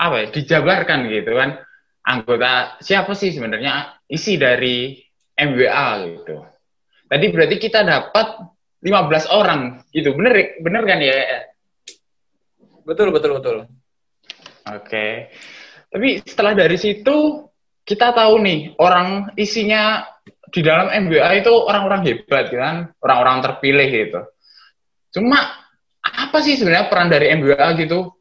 apa 0.00 0.14
ya, 0.24 0.26
dijabarkan 0.34 1.06
gitu 1.06 1.32
kan 1.36 1.60
anggota 2.02 2.80
siapa 2.82 3.14
sih 3.14 3.30
sebenarnya 3.30 4.02
isi 4.10 4.34
dari 4.40 4.98
MWA 5.38 5.88
gitu. 6.16 6.42
Tadi 7.06 7.26
berarti 7.28 7.56
kita 7.60 7.84
dapat 7.84 8.40
15 8.82 9.30
orang 9.30 9.86
gitu. 9.94 10.12
Bener 10.18 10.58
bener 10.58 10.82
kan 10.82 10.98
ya? 10.98 11.46
Betul 12.82 13.14
betul 13.14 13.38
betul. 13.38 13.56
Oke. 14.68 15.30
Tapi 15.92 16.08
setelah 16.26 16.52
dari 16.58 16.74
situ 16.76 17.46
kita 17.82 18.14
tahu 18.14 18.42
nih 18.42 18.74
orang 18.78 19.34
isinya 19.38 20.06
di 20.52 20.60
dalam 20.60 20.92
MBA 20.92 21.42
itu 21.42 21.52
orang-orang 21.52 22.02
hebat 22.04 22.52
kan, 22.52 22.92
orang-orang 23.00 23.40
terpilih 23.40 23.88
gitu. 23.88 24.20
Cuma 25.16 25.38
apa 26.02 26.38
sih 26.42 26.58
sebenarnya 26.58 26.90
peran 26.90 27.08
dari 27.08 27.32
MBA 27.32 27.66
gitu? 27.86 28.12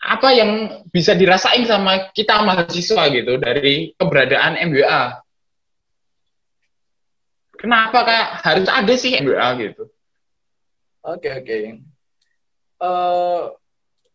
Apa 0.00 0.32
yang 0.32 0.82
bisa 0.88 1.12
dirasain 1.12 1.68
sama 1.68 2.08
kita 2.16 2.40
mahasiswa 2.40 3.04
gitu 3.12 3.36
dari 3.36 3.92
keberadaan 4.00 4.56
MBA? 4.56 5.02
Kenapa 7.60 8.08
kak 8.08 8.26
harus 8.40 8.68
ada 8.72 8.94
sih 8.96 9.20
MBA 9.20 9.48
gitu? 9.60 9.84
Oke 11.04 11.28
okay, 11.28 11.32
oke. 11.36 11.44
Okay. 11.44 11.64
Uh, 12.80 12.88
eh, 12.88 13.42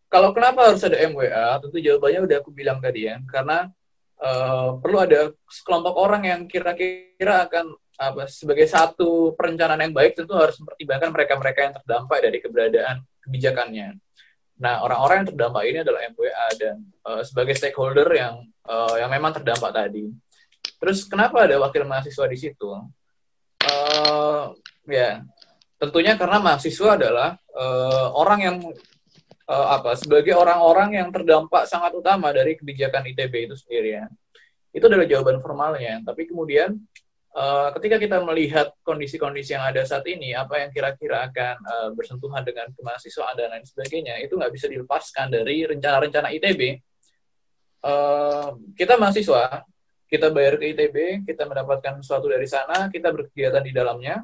kalau 0.10 0.34
kenapa 0.34 0.74
harus 0.74 0.82
ada 0.82 0.98
MWA? 1.06 1.62
Tentu 1.62 1.78
jawabannya 1.78 2.25
udah 2.25 2.38
aku 2.42 2.50
bilang 2.50 2.82
tadi 2.82 3.06
ya, 3.06 3.22
karena 3.30 3.70
uh, 4.18 4.82
perlu 4.82 4.98
ada 4.98 5.30
sekelompok 5.46 5.94
orang 5.94 6.24
yang 6.25 6.42
kira-kira 6.50 7.46
akan 7.46 7.78
apa 7.96 8.28
sebagai 8.28 8.68
satu 8.68 9.38
perencanaan 9.40 9.80
yang 9.88 9.96
baik 9.96 10.20
tentu 10.20 10.36
harus 10.36 10.60
mempertimbangkan 10.60 11.10
mereka-mereka 11.16 11.60
yang 11.64 11.74
terdampak 11.80 12.18
dari 12.25 12.38
keberadaan 12.42 12.96
kebijakannya. 13.24 13.88
Nah, 14.56 14.84
orang-orang 14.88 15.24
yang 15.24 15.30
terdampak 15.36 15.64
ini 15.68 15.78
adalah 15.84 16.02
MWA 16.12 16.48
dan 16.56 16.75
uh, 17.04 17.22
sebagai 17.22 17.54
stakeholder 17.60 18.08
yang 18.16 18.42
uh, 18.68 18.96
yang 18.98 19.12
memang 19.12 19.36
terdampak 19.36 19.72
tadi. 19.72 20.10
Terus 20.80 21.04
kenapa 21.08 21.44
ada 21.44 21.60
wakil 21.60 21.84
mahasiswa 21.84 22.25
di 22.28 22.38
situ? 22.40 22.72
Uh, 23.65 24.53
ya, 24.86 25.25
tentunya 25.81 26.13
karena 26.15 26.38
mahasiswa 26.38 26.98
adalah 26.98 27.29
uh, 27.53 28.13
orang 28.13 28.39
yang 28.41 28.57
uh, 29.50 29.67
apa 29.77 29.98
sebagai 29.98 30.34
orang-orang 30.38 31.01
yang 31.01 31.10
terdampak 31.10 31.65
sangat 31.69 31.93
utama 31.93 32.29
dari 32.34 32.57
kebijakan 32.57 33.05
ITB 33.10 33.50
itu 33.50 33.55
sendiri 33.57 33.89
ya. 34.01 34.05
Itu 34.75 34.86
adalah 34.91 35.07
jawaban 35.07 35.39
formalnya. 35.39 36.03
Tapi 36.03 36.27
kemudian 36.27 36.75
uh, 37.36 37.69
ketika 37.79 37.95
kita 38.01 38.17
melihat 38.22 38.75
kondisi-kondisi 38.84 39.55
yang 39.55 39.63
ada 39.63 39.88
saat 39.88 40.03
ini, 40.10 40.36
apa 40.36 40.60
yang 40.62 40.69
kira-kira 40.74 41.31
akan 41.31 41.55
uh, 41.63 41.89
bersentuhan 41.95 42.43
dengan 42.43 42.69
kemahasiswaan 42.75 43.36
dan 43.39 43.55
lain 43.55 43.65
sebagainya, 43.65 44.19
itu 44.19 44.36
nggak 44.36 44.51
bisa 44.51 44.67
dilepaskan 44.67 45.31
dari 45.31 45.63
rencana-rencana 45.63 46.27
ITB. 46.36 46.62
Uh, 47.86 48.57
kita 48.74 48.98
mahasiswa, 48.98 49.62
kita 50.05 50.29
bayar 50.29 50.62
ke 50.62 50.74
ITB, 50.74 51.25
kita 51.25 51.50
mendapatkan 51.50 52.01
sesuatu 52.01 52.29
dari 52.29 52.45
sana, 52.45 52.88
kita 52.93 53.09
berkegiatan 53.09 53.63
di 53.65 53.74
dalamnya, 53.74 54.21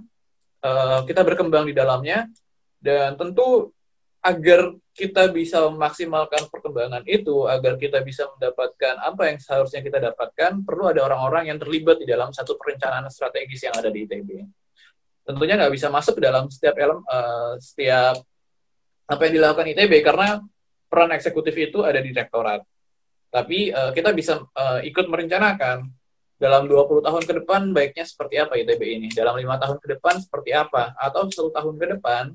uh, 0.61 1.01
kita 1.09 1.25
berkembang 1.25 1.65
di 1.65 1.73
dalamnya, 1.73 2.29
dan 2.77 3.17
tentu 3.17 3.73
agar 4.21 4.77
kita 4.93 5.33
bisa 5.33 5.65
memaksimalkan 5.65 6.45
perkembangan 6.53 7.01
itu, 7.09 7.49
agar 7.49 7.81
kita 7.81 8.05
bisa 8.05 8.29
mendapatkan 8.37 9.01
apa 9.01 9.33
yang 9.33 9.37
seharusnya 9.41 9.81
kita 9.81 9.97
dapatkan, 9.97 10.61
perlu 10.61 10.93
ada 10.93 11.01
orang-orang 11.01 11.49
yang 11.49 11.57
terlibat 11.57 11.97
di 11.97 12.05
dalam 12.05 12.29
satu 12.29 12.53
perencanaan 12.61 13.09
strategis 13.09 13.65
yang 13.65 13.73
ada 13.73 13.89
di 13.89 14.05
ITB. 14.05 14.29
Tentunya 15.25 15.57
nggak 15.57 15.73
bisa 15.73 15.89
masuk 15.89 16.21
ke 16.21 16.21
dalam 16.21 16.45
setiap 16.53 16.77
elemen, 16.77 17.01
uh, 17.09 17.57
setiap 17.57 18.21
apa 19.09 19.21
yang 19.27 19.33
dilakukan 19.41 19.67
ITB 19.73 19.93
karena 20.05 20.39
peran 20.85 21.11
eksekutif 21.17 21.55
itu 21.57 21.81
ada 21.81 21.97
di 21.99 22.13
rektorat. 22.13 22.61
Tapi 23.31 23.71
uh, 23.71 23.95
kita 23.95 24.11
bisa 24.11 24.43
uh, 24.43 24.79
ikut 24.83 25.07
merencanakan 25.07 25.87
dalam 26.35 26.67
20 26.67 27.05
tahun 27.05 27.23
ke 27.23 27.33
depan 27.43 27.61
baiknya 27.71 28.03
seperti 28.03 28.41
apa 28.41 28.59
ITB 28.59 28.81
ini, 28.83 29.07
dalam 29.13 29.39
lima 29.39 29.55
tahun 29.55 29.79
ke 29.79 29.97
depan 29.97 30.19
seperti 30.19 30.51
apa, 30.51 30.91
atau 30.99 31.29
satu 31.29 31.53
tahun 31.53 31.79
ke 31.79 31.85
depan 31.97 32.33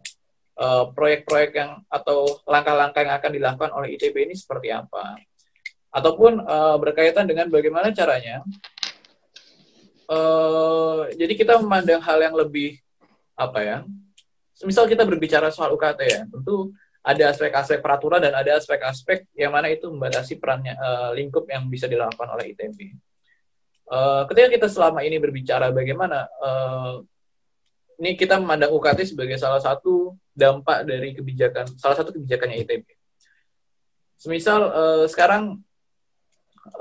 Eh, 0.57 0.85
proyek-proyek 0.97 1.51
uh, 1.53 1.57
yang 1.61 1.71
atau 1.85 2.41
langkah-langkah 2.49 3.05
yang 3.05 3.21
akan 3.21 3.29
dilakukan 3.29 3.71
oleh 3.77 3.93
ITB 3.93 4.25
ini 4.25 4.33
seperti 4.33 4.73
apa? 4.73 5.21
Ataupun 5.93 6.41
uh, 6.41 6.81
berkaitan 6.81 7.29
dengan 7.29 7.53
bagaimana 7.53 7.93
caranya 7.93 8.41
uh, 10.09 11.13
jadi 11.13 11.29
kita 11.37 11.61
memandang 11.61 12.01
hal 12.01 12.25
yang 12.25 12.33
lebih 12.33 12.81
apa 13.37 13.61
ya 13.61 13.79
misal 14.65 14.89
kita 14.89 15.05
berbicara 15.05 15.53
soal 15.53 15.77
UKT 15.77 16.01
ya 16.09 16.25
tentu 16.25 16.73
ada 17.07 17.31
aspek-aspek 17.31 17.79
peraturan 17.79 18.19
dan 18.19 18.35
ada 18.35 18.59
aspek-aspek 18.59 19.31
yang 19.39 19.55
mana 19.55 19.71
itu 19.71 19.87
membatasi 19.87 20.43
perannya 20.43 20.75
uh, 20.75 21.15
lingkup 21.15 21.47
yang 21.47 21.71
bisa 21.71 21.87
dilakukan 21.87 22.27
oleh 22.35 22.51
ITB. 22.51 22.99
Uh, 23.87 24.27
ketika 24.27 24.51
kita 24.51 24.67
selama 24.67 25.07
ini 25.07 25.23
berbicara 25.23 25.71
bagaimana 25.71 26.27
uh, 26.43 26.99
ini 28.03 28.19
kita 28.19 28.43
memandang 28.43 28.75
UKT 28.75 29.15
sebagai 29.15 29.39
salah 29.39 29.63
satu 29.63 30.19
dampak 30.35 30.83
dari 30.83 31.15
kebijakan, 31.15 31.79
salah 31.79 31.95
satu 31.95 32.11
kebijakannya 32.11 32.67
ITB. 32.67 32.87
Semisal 34.19 34.61
uh, 34.67 35.05
sekarang 35.07 35.63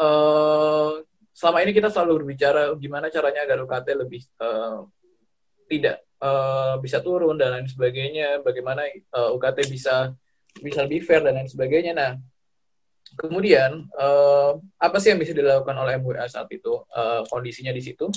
uh, 0.01 1.05
selama 1.38 1.62
ini 1.62 1.72
kita 1.77 1.94
selalu 1.94 2.25
berbicara 2.25 2.74
gimana 2.82 3.13
caranya 3.13 3.46
agar 3.46 3.62
UKT 3.62 3.88
lebih 3.94 4.25
uh, 4.41 4.89
tidak 5.70 6.01
uh, 6.25 6.74
bisa 6.82 7.00
turun 7.05 7.38
dan 7.38 7.53
lain 7.53 7.67
sebagainya, 7.70 8.41
bagaimana 8.41 8.82
uh, 9.13 9.36
UKT 9.38 9.70
bisa 9.70 10.10
bisa 10.58 10.79
lebih 10.88 11.05
fair 11.05 11.22
dan 11.22 11.38
lain 11.38 11.50
sebagainya. 11.51 11.94
Nah, 11.94 12.12
kemudian 13.20 13.86
uh, 13.94 14.58
apa 14.82 14.98
sih 14.98 15.13
yang 15.13 15.22
bisa 15.22 15.36
dilakukan 15.38 15.75
oleh 15.77 16.01
MWA 16.01 16.25
saat 16.25 16.50
itu? 16.50 16.82
Uh, 16.89 17.22
kondisinya 17.29 17.70
di 17.70 17.84
situ. 17.84 18.10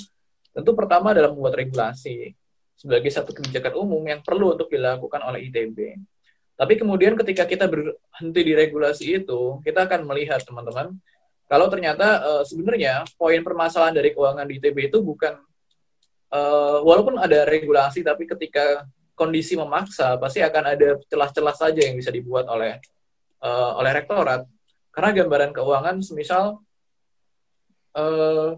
Tentu 0.49 0.71
pertama 0.73 1.13
adalah 1.13 1.29
membuat 1.29 1.61
regulasi 1.61 2.33
sebagai 2.73 3.11
satu 3.13 3.35
kebijakan 3.35 3.75
umum 3.77 4.01
yang 4.07 4.25
perlu 4.25 4.57
untuk 4.57 4.71
dilakukan 4.71 5.21
oleh 5.21 5.45
ITB. 5.51 5.99
Tapi 6.59 6.73
kemudian 6.75 7.15
ketika 7.15 7.47
kita 7.47 7.71
berhenti 7.71 8.41
di 8.43 8.53
regulasi 8.55 9.23
itu, 9.23 9.63
kita 9.63 9.87
akan 9.87 10.03
melihat 10.03 10.43
teman-teman, 10.43 10.91
kalau 11.47 11.71
ternyata 11.71 12.19
sebenarnya 12.43 13.07
poin 13.15 13.39
permasalahan 13.39 13.95
dari 13.95 14.11
keuangan 14.11 14.43
di 14.43 14.59
ITB 14.59 14.91
itu 14.91 14.99
bukan 14.99 15.39
uh, 16.33 16.79
walaupun 16.81 17.17
ada 17.17 17.45
regulasi 17.45 18.05
tapi 18.05 18.25
ketika 18.25 18.85
kondisi 19.13 19.59
memaksa 19.59 20.15
pasti 20.15 20.39
akan 20.39 20.63
ada 20.75 20.95
celah-celah 21.11 21.55
saja 21.55 21.81
yang 21.83 21.99
bisa 21.99 22.09
dibuat 22.09 22.47
oleh 22.47 22.79
uh, 23.43 23.75
oleh 23.77 23.91
rektorat 23.91 24.47
karena 24.95 25.09
gambaran 25.23 25.51
keuangan 25.51 25.99
semisal 25.99 26.63
uh, 27.93 28.55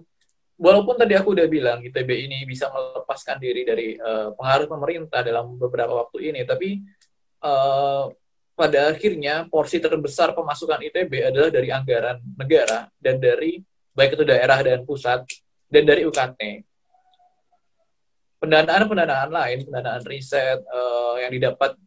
walaupun 0.61 0.95
tadi 1.01 1.17
aku 1.17 1.33
udah 1.33 1.47
bilang 1.49 1.81
ITB 1.81 2.29
ini 2.29 2.45
bisa 2.45 2.69
melepaskan 2.69 3.41
diri 3.41 3.65
dari 3.65 3.97
uh, 3.97 4.31
pengaruh 4.37 4.69
pemerintah 4.69 5.25
dalam 5.25 5.57
beberapa 5.57 5.97
waktu 6.05 6.29
ini 6.29 6.41
tapi 6.45 6.85
uh, 7.41 8.13
pada 8.53 8.93
akhirnya 8.93 9.49
porsi 9.49 9.81
terbesar 9.81 10.37
pemasukan 10.37 10.77
ITB 10.85 11.33
adalah 11.33 11.49
dari 11.49 11.73
anggaran 11.73 12.21
negara 12.37 12.85
dan 13.01 13.17
dari 13.17 13.57
baik 13.97 14.13
itu 14.13 14.23
daerah 14.23 14.61
dan 14.61 14.85
pusat 14.85 15.25
dan 15.65 15.83
dari 15.87 16.05
UKT. 16.05 16.61
Pendanaan-pendanaan 18.41 19.29
lain, 19.29 19.69
pendanaan 19.69 20.01
riset 20.01 20.65
uh, 20.65 21.15
yang 21.21 21.29
didapat 21.29 21.77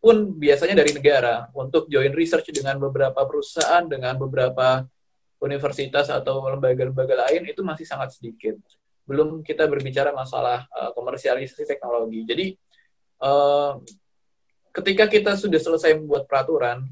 pun 0.00 0.32
biasanya 0.32 0.80
dari 0.80 0.96
negara 0.96 1.50
untuk 1.52 1.90
join 1.92 2.14
research 2.16 2.48
dengan 2.54 2.80
beberapa 2.80 3.20
perusahaan, 3.28 3.84
dengan 3.84 4.16
beberapa 4.16 4.86
universitas 5.44 6.08
atau 6.08 6.40
lembaga-lembaga 6.40 7.28
lain 7.28 7.52
itu 7.52 7.60
masih 7.60 7.84
sangat 7.84 8.16
sedikit. 8.16 8.56
Belum 9.04 9.44
kita 9.44 9.68
berbicara 9.68 10.08
masalah 10.16 10.64
uh, 10.72 10.90
komersialisasi 10.96 11.68
teknologi. 11.68 12.24
Jadi 12.24 12.46
uh, 13.20 13.76
ketika 14.72 15.04
kita 15.04 15.36
sudah 15.36 15.60
selesai 15.60 16.00
membuat 16.00 16.24
peraturan, 16.24 16.86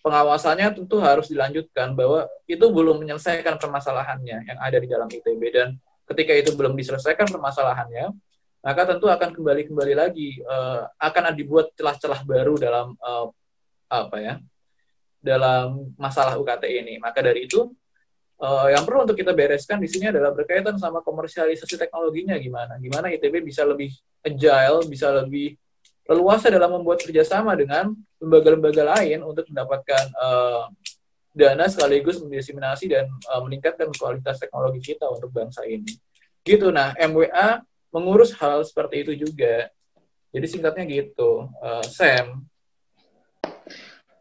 pengawasannya 0.00 0.80
tentu 0.80 1.00
harus 1.00 1.28
dilanjutkan 1.28 1.92
bahwa 1.92 2.28
itu 2.48 2.62
belum 2.62 3.04
menyelesaikan 3.04 3.60
permasalahannya 3.60 4.48
yang 4.48 4.58
ada 4.60 4.78
di 4.80 4.88
dalam 4.88 5.08
ITB 5.08 5.42
dan 5.52 5.76
ketika 6.10 6.32
itu 6.34 6.50
belum 6.58 6.74
diselesaikan 6.74 7.30
permasalahannya, 7.30 8.10
maka 8.60 8.82
tentu 8.84 9.08
akan 9.08 9.30
kembali-kembali 9.32 9.94
lagi 9.96 10.36
uh, 10.44 10.84
akan 11.00 11.32
dibuat 11.32 11.72
celah-celah 11.78 12.20
baru 12.28 12.60
dalam 12.60 12.92
uh, 13.00 13.32
apa 13.88 14.16
ya 14.20 14.34
dalam 15.22 15.94
masalah 15.96 16.36
UKT 16.36 16.64
ini. 16.68 16.94
Maka 17.00 17.24
dari 17.24 17.48
itu 17.48 17.72
uh, 18.42 18.68
yang 18.68 18.84
perlu 18.84 19.08
untuk 19.08 19.16
kita 19.16 19.32
bereskan 19.32 19.80
di 19.80 19.88
sini 19.88 20.12
adalah 20.12 20.36
berkaitan 20.36 20.76
sama 20.76 21.00
komersialisasi 21.00 21.80
teknologinya 21.80 22.36
gimana, 22.36 22.76
gimana 22.76 23.08
ITB 23.14 23.40
bisa 23.40 23.64
lebih 23.64 23.94
agile, 24.20 24.84
bisa 24.90 25.08
lebih 25.14 25.56
leluasa 26.10 26.50
dalam 26.50 26.74
membuat 26.74 27.06
kerjasama 27.06 27.54
dengan 27.54 27.94
lembaga-lembaga 28.18 28.82
lain 28.98 29.22
untuk 29.22 29.46
mendapatkan 29.46 30.04
uh, 30.18 30.66
dana 31.30 31.66
sekaligus 31.70 32.18
mendiseminasi 32.18 32.90
dan 32.90 33.06
uh, 33.30 33.40
meningkatkan 33.46 33.90
kualitas 33.94 34.38
teknologi 34.42 34.94
kita 34.94 35.06
untuk 35.06 35.30
bangsa 35.30 35.62
ini. 35.66 35.94
Gitu. 36.42 36.68
Nah, 36.74 36.96
MWA 36.98 37.62
mengurus 37.94 38.34
hal 38.38 38.62
seperti 38.66 39.06
itu 39.06 39.12
juga. 39.26 39.70
Jadi 40.30 40.46
singkatnya 40.46 40.84
gitu, 40.86 41.50
uh, 41.58 41.82
Sam. 41.86 42.46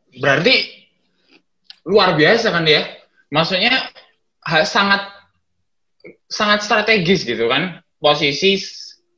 Berarti 0.10 0.56
luar 1.86 2.18
biasa 2.18 2.50
kan 2.50 2.66
ya? 2.66 2.82
Maksudnya 3.30 3.94
sangat 4.66 5.14
sangat 6.26 6.66
strategis 6.66 7.22
gitu 7.22 7.46
kan 7.46 7.86
posisi 8.02 8.58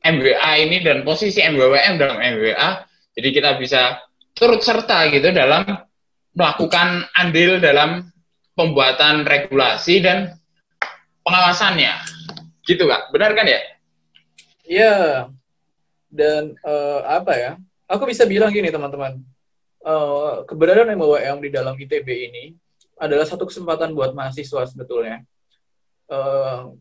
MWA 0.02 0.52
ini 0.58 0.82
dan 0.82 1.06
posisi 1.06 1.38
MWWM 1.38 1.94
dalam 1.94 2.18
MWA, 2.18 2.82
jadi 3.14 3.28
kita 3.30 3.50
bisa 3.62 4.02
turut 4.34 4.58
serta 4.58 5.06
gitu 5.14 5.30
dalam 5.30 5.62
melakukan 6.32 7.04
andil 7.12 7.60
dalam 7.60 8.08
pembuatan 8.56 9.24
regulasi 9.24 10.00
dan 10.04 10.36
pengawasannya. 11.24 11.92
Gitu 12.64 12.84
kak, 12.84 13.12
benar 13.12 13.32
kan 13.36 13.46
ya? 13.48 13.60
Iya. 14.64 14.96
Dan 16.12 16.56
uh, 16.60 17.00
apa 17.08 17.32
ya? 17.36 17.52
Aku 17.88 18.04
bisa 18.08 18.24
bilang 18.24 18.52
gini 18.52 18.72
teman-teman, 18.72 19.20
uh, 19.84 20.44
keberadaan 20.48 20.96
MWM 20.96 21.44
di 21.44 21.50
dalam 21.52 21.76
ITB 21.76 22.08
ini 22.08 22.44
adalah 22.96 23.26
satu 23.26 23.48
kesempatan 23.48 23.92
buat 23.92 24.16
mahasiswa 24.16 24.64
sebetulnya. 24.68 25.24
Uh, 26.08 26.76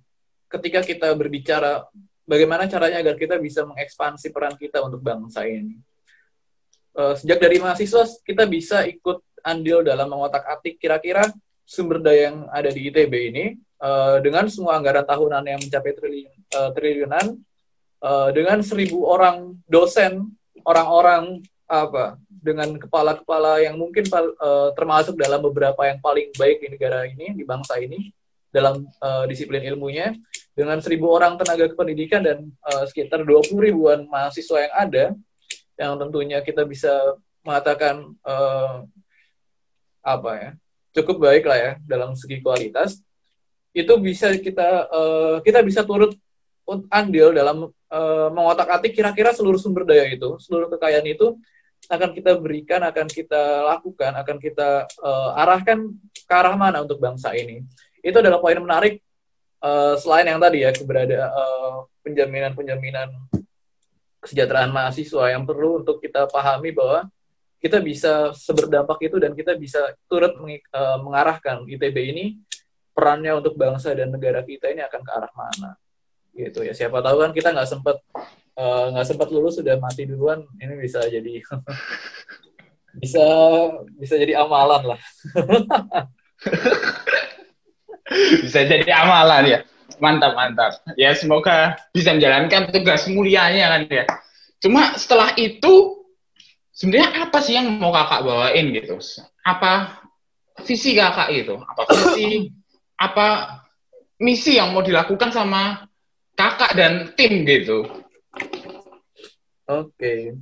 ketika 0.51 0.83
kita 0.83 1.07
berbicara 1.15 1.87
bagaimana 2.27 2.67
caranya 2.67 2.99
agar 2.99 3.15
kita 3.15 3.39
bisa 3.39 3.63
mengekspansi 3.63 4.31
peran 4.31 4.55
kita 4.59 4.83
untuk 4.83 4.99
bangsa 4.99 5.47
ini. 5.47 5.79
Uh, 6.91 7.15
sejak 7.15 7.39
dari 7.39 7.55
mahasiswa 7.55 8.03
kita 8.27 8.43
bisa 8.43 8.83
ikut 8.83 9.23
andil 9.45 9.85
dalam 9.85 10.07
mengotak-atik 10.09 10.77
kira-kira 10.81 11.29
sumber 11.65 12.03
daya 12.03 12.31
yang 12.31 12.37
ada 12.51 12.69
di 12.69 12.91
ITB 12.91 13.13
ini 13.31 13.45
uh, 13.79 14.19
dengan 14.19 14.47
semua 14.51 14.75
anggaran 14.75 15.07
tahunan 15.07 15.43
yang 15.45 15.59
mencapai 15.61 15.93
triliun, 15.95 16.33
uh, 16.57 16.69
triliunan 16.75 17.25
uh, 18.03 18.29
dengan 18.35 18.59
seribu 18.61 19.07
orang 19.07 19.55
dosen 19.69 20.35
orang-orang 20.67 21.41
apa 21.71 22.19
dengan 22.27 22.75
kepala-kepala 22.75 23.63
yang 23.63 23.79
mungkin 23.79 24.03
uh, 24.11 24.75
termasuk 24.75 25.15
dalam 25.15 25.39
beberapa 25.39 25.87
yang 25.87 26.03
paling 26.03 26.27
baik 26.35 26.59
di 26.59 26.67
negara 26.75 27.07
ini 27.07 27.31
di 27.31 27.47
bangsa 27.47 27.79
ini 27.79 28.11
dalam 28.51 28.83
uh, 28.99 29.23
disiplin 29.23 29.63
ilmunya 29.63 30.11
dengan 30.51 30.83
seribu 30.83 31.07
orang 31.07 31.39
tenaga 31.39 31.71
kependidikan 31.71 32.19
dan 32.19 32.51
uh, 32.67 32.83
sekitar 32.83 33.23
20 33.23 33.55
ribuan 33.55 34.03
mahasiswa 34.11 34.67
yang 34.67 34.75
ada 34.75 35.05
yang 35.79 35.95
tentunya 35.95 36.43
kita 36.43 36.67
bisa 36.67 36.91
mengatakan 37.47 38.11
uh, 38.27 38.83
apa 40.01 40.31
ya 40.37 40.51
cukup 40.91 41.23
baik 41.23 41.43
lah 41.47 41.57
ya 41.57 41.71
dalam 41.87 42.13
segi 42.13 42.43
kualitas. 42.43 42.99
Itu 43.71 43.95
bisa 44.03 44.35
kita 44.35 44.91
uh, 44.91 45.35
kita 45.39 45.63
bisa 45.63 45.87
turut 45.87 46.11
andil 46.91 47.31
dalam 47.31 47.71
uh, 47.71 48.27
mengotak-atik 48.31 48.95
kira-kira 48.95 49.31
seluruh 49.31 49.59
sumber 49.59 49.87
daya 49.87 50.07
itu 50.11 50.35
seluruh 50.43 50.67
kekayaan 50.75 51.07
itu 51.07 51.39
akan 51.87 52.13
kita 52.13 52.37
berikan 52.37 52.83
akan 52.83 53.07
kita 53.09 53.65
lakukan 53.67 54.11
akan 54.13 54.37
kita 54.37 54.85
uh, 55.01 55.39
arahkan 55.39 55.87
ke 56.13 56.33
arah 56.35 56.55
mana 56.59 56.83
untuk 56.83 56.99
bangsa 56.99 57.31
ini. 57.31 57.63
Itu 58.03 58.19
adalah 58.19 58.43
poin 58.43 58.59
menarik 58.59 58.99
uh, 59.63 59.95
selain 59.95 60.27
yang 60.27 60.39
tadi 60.43 60.67
ya 60.67 60.75
keberadaan 60.75 61.31
uh, 61.31 61.87
penjaminan-penjaminan 62.03 63.09
kesejahteraan 64.21 64.69
mahasiswa 64.69 65.33
yang 65.33 65.47
perlu 65.47 65.81
untuk 65.81 65.97
kita 66.03 66.29
pahami 66.29 66.69
bahwa 66.75 67.09
kita 67.61 67.77
bisa 67.77 68.33
seberdampak 68.33 68.97
itu 69.05 69.21
dan 69.21 69.37
kita 69.37 69.53
bisa 69.53 69.93
turut 70.09 70.33
meng, 70.41 70.57
uh, 70.73 70.97
mengarahkan 70.97 71.61
ITB 71.69 71.97
ini 72.09 72.25
perannya 72.91 73.37
untuk 73.37 73.53
bangsa 73.53 73.93
dan 73.93 74.09
negara 74.09 74.41
kita 74.41 74.73
ini 74.73 74.81
akan 74.81 75.01
ke 75.05 75.11
arah 75.13 75.31
mana. 75.37 75.71
Gitu 76.33 76.65
ya. 76.65 76.73
Siapa 76.73 77.05
tahu 77.05 77.21
kan 77.21 77.31
kita 77.31 77.53
nggak 77.53 77.69
sempat 77.69 78.01
nggak 78.57 79.05
uh, 79.05 79.07
sempat 79.07 79.29
lulus 79.31 79.61
sudah 79.61 79.79
mati 79.79 80.03
duluan 80.03 80.43
ini 80.59 80.75
bisa 80.75 80.99
jadi 81.07 81.39
bisa 83.01 83.25
bisa 83.95 84.15
jadi 84.17 84.41
amalan 84.41 84.97
lah. 84.97 85.01
Bisa 88.43 88.67
jadi 88.67 88.91
amalan 88.91 89.43
ya. 89.47 89.59
Mantap 90.03 90.35
mantap. 90.35 90.83
Ya 90.99 91.15
semoga 91.15 91.79
bisa 91.95 92.11
menjalankan 92.11 92.73
tugas 92.73 93.07
mulianya 93.07 93.71
kan 93.71 93.81
ya. 93.87 94.03
Cuma 94.59 94.99
setelah 94.99 95.31
itu 95.39 96.00
sebenarnya 96.81 97.29
apa 97.29 97.37
sih 97.45 97.53
yang 97.53 97.77
mau 97.77 97.93
kakak 97.93 98.25
bawain 98.25 98.73
gitu? 98.73 98.97
Apa 99.45 100.01
visi 100.65 100.97
kakak 100.97 101.29
itu 101.29 101.53
apa 101.61 101.81
visi 101.93 102.49
apa 102.97 103.27
misi 104.17 104.57
yang 104.57 104.73
mau 104.73 104.81
dilakukan 104.81 105.29
sama 105.29 105.85
kakak 106.33 106.73
dan 106.73 107.13
tim 107.13 107.45
gitu? 107.45 107.85
Oke. 109.69 110.33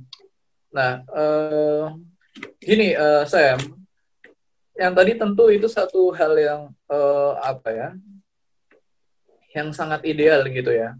Nah 0.72 1.04
uh, 1.12 1.92
gini 2.56 2.96
uh, 2.96 3.28
Sam. 3.28 3.60
Yang 4.80 4.92
tadi 4.96 5.12
tentu 5.20 5.44
itu 5.52 5.68
satu 5.68 6.08
hal 6.16 6.32
yang 6.40 6.60
uh, 6.88 7.36
apa 7.36 7.68
ya 7.68 7.88
yang 9.52 9.76
sangat 9.76 10.08
ideal 10.08 10.40
gitu 10.48 10.72
ya. 10.72 10.96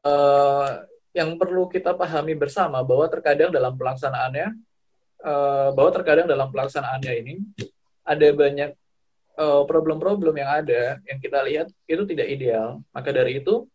Uh, 0.00 0.88
yang 1.16 1.34
perlu 1.40 1.66
kita 1.66 1.96
pahami 1.96 2.36
bersama 2.36 2.84
bahwa 2.84 3.08
terkadang 3.08 3.50
dalam 3.50 3.74
pelaksanaannya 3.74 4.48
uh, 5.24 5.68
bahwa 5.72 5.90
terkadang 5.90 6.26
dalam 6.28 6.48
pelaksanaannya 6.52 7.12
ini 7.24 7.34
ada 8.04 8.28
banyak 8.32 8.70
problem-problem 9.38 10.34
uh, 10.34 10.40
yang 10.42 10.50
ada 10.50 10.82
yang 11.06 11.18
kita 11.22 11.38
lihat 11.46 11.66
itu 11.86 12.02
tidak 12.10 12.26
ideal 12.26 12.82
maka 12.90 13.14
dari 13.14 13.38
itu 13.38 13.70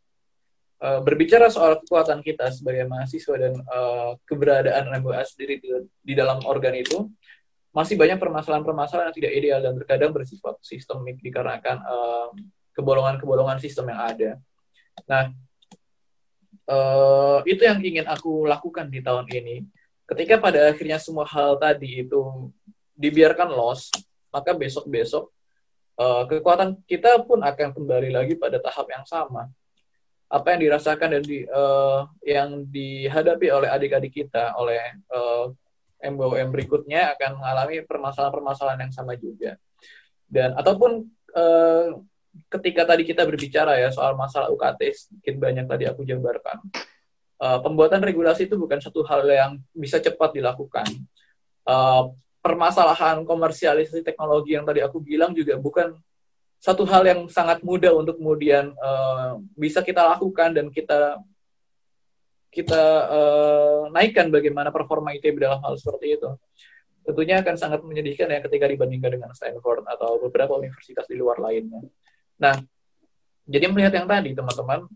uh, 0.84 1.00
berbicara 1.00 1.48
soal 1.48 1.80
kekuatan 1.80 2.20
kita 2.20 2.52
sebagai 2.52 2.84
mahasiswa 2.84 3.36
dan 3.40 3.54
uh, 3.72 4.20
keberadaan 4.28 4.92
MBA 5.00 5.24
sendiri 5.24 5.56
di, 5.64 5.70
di 6.04 6.14
dalam 6.14 6.44
organ 6.44 6.76
itu 6.76 7.08
masih 7.74 7.98
banyak 7.98 8.22
permasalahan-permasalahan 8.22 9.10
yang 9.10 9.18
tidak 9.18 9.34
ideal 9.34 9.60
dan 9.64 9.74
terkadang 9.74 10.12
bersifat 10.14 10.62
sistemik 10.62 11.18
dikarenakan 11.26 11.82
uh, 11.82 12.30
kebolongan-kebolongan 12.78 13.58
sistem 13.58 13.90
yang 13.90 14.02
ada. 14.14 14.32
Nah, 15.10 15.34
uh, 16.70 17.40
itu 17.44 17.62
yang 17.64 17.80
ingin 17.84 18.06
aku 18.08 18.48
lakukan 18.48 18.88
di 18.88 19.00
tahun 19.04 19.28
ini. 19.32 19.64
Ketika 20.04 20.38
pada 20.38 20.70
akhirnya 20.72 21.00
semua 21.00 21.24
hal 21.28 21.56
tadi 21.58 22.04
itu 22.04 22.52
dibiarkan 22.94 23.50
loss, 23.50 23.90
maka 24.30 24.52
besok-besok 24.52 25.32
uh, 25.98 26.24
kekuatan 26.28 26.80
kita 26.86 27.24
pun 27.24 27.42
akan 27.42 27.72
kembali 27.74 28.10
lagi 28.14 28.36
pada 28.36 28.60
tahap 28.60 28.88
yang 28.92 29.06
sama. 29.08 29.50
apa 30.34 30.50
yang 30.58 30.66
dirasakan 30.66 31.14
dan 31.14 31.22
di, 31.22 31.46
uh, 31.46 32.10
yang 32.26 32.66
dihadapi 32.66 33.54
oleh 33.54 33.70
adik-adik 33.70 34.18
kita 34.18 34.58
oleh 34.58 34.82
uh, 35.14 35.54
MBOM 36.02 36.50
berikutnya 36.50 37.14
akan 37.14 37.38
mengalami 37.38 37.86
permasalahan-permasalahan 37.86 38.90
yang 38.90 38.94
sama 38.98 39.14
juga 39.14 39.62
dan 40.26 40.58
ataupun 40.58 41.06
uh, 41.38 42.02
ketika 42.50 42.84
tadi 42.86 43.04
kita 43.06 43.24
berbicara 43.26 43.78
ya 43.78 43.90
soal 43.94 44.18
masalah 44.18 44.50
UKT 44.50 44.82
sedikit 44.94 45.36
banyak 45.38 45.66
tadi 45.70 45.86
aku 45.90 46.02
jabarkan 46.06 46.58
uh, 47.42 47.60
pembuatan 47.62 48.02
regulasi 48.02 48.50
itu 48.50 48.58
bukan 48.58 48.82
satu 48.82 49.06
hal 49.06 49.26
yang 49.30 49.52
bisa 49.74 50.02
cepat 50.02 50.34
dilakukan 50.34 50.86
uh, 51.70 52.10
permasalahan 52.44 53.24
komersialisasi 53.24 54.04
teknologi 54.04 54.58
yang 54.58 54.66
tadi 54.68 54.84
aku 54.84 55.00
bilang 55.00 55.32
juga 55.32 55.56
bukan 55.56 55.96
satu 56.64 56.88
hal 56.88 57.04
yang 57.04 57.28
sangat 57.28 57.60
mudah 57.60 57.92
untuk 57.92 58.16
kemudian 58.16 58.72
uh, 58.80 59.36
bisa 59.60 59.84
kita 59.84 60.00
lakukan 60.16 60.56
dan 60.56 60.72
kita 60.72 61.20
kita 62.54 62.84
uh, 63.10 63.82
naikkan 63.90 64.30
bagaimana 64.30 64.70
performa 64.70 65.12
ITB 65.18 65.42
dalam 65.42 65.60
hal 65.60 65.74
seperti 65.74 66.22
itu. 66.22 66.30
Tentunya 67.04 67.44
akan 67.44 67.56
sangat 67.60 67.84
menyedihkan 67.84 68.32
ya 68.32 68.40
ketika 68.40 68.70
dibandingkan 68.70 69.12
dengan 69.12 69.32
Stanford 69.36 69.84
atau 69.90 70.24
beberapa 70.24 70.56
universitas 70.56 71.04
di 71.10 71.20
luar 71.20 71.42
lainnya. 71.42 71.84
Nah, 72.40 72.56
jadi 73.44 73.66
melihat 73.68 73.94
yang 73.98 74.08
tadi 74.08 74.32
teman-teman, 74.32 74.88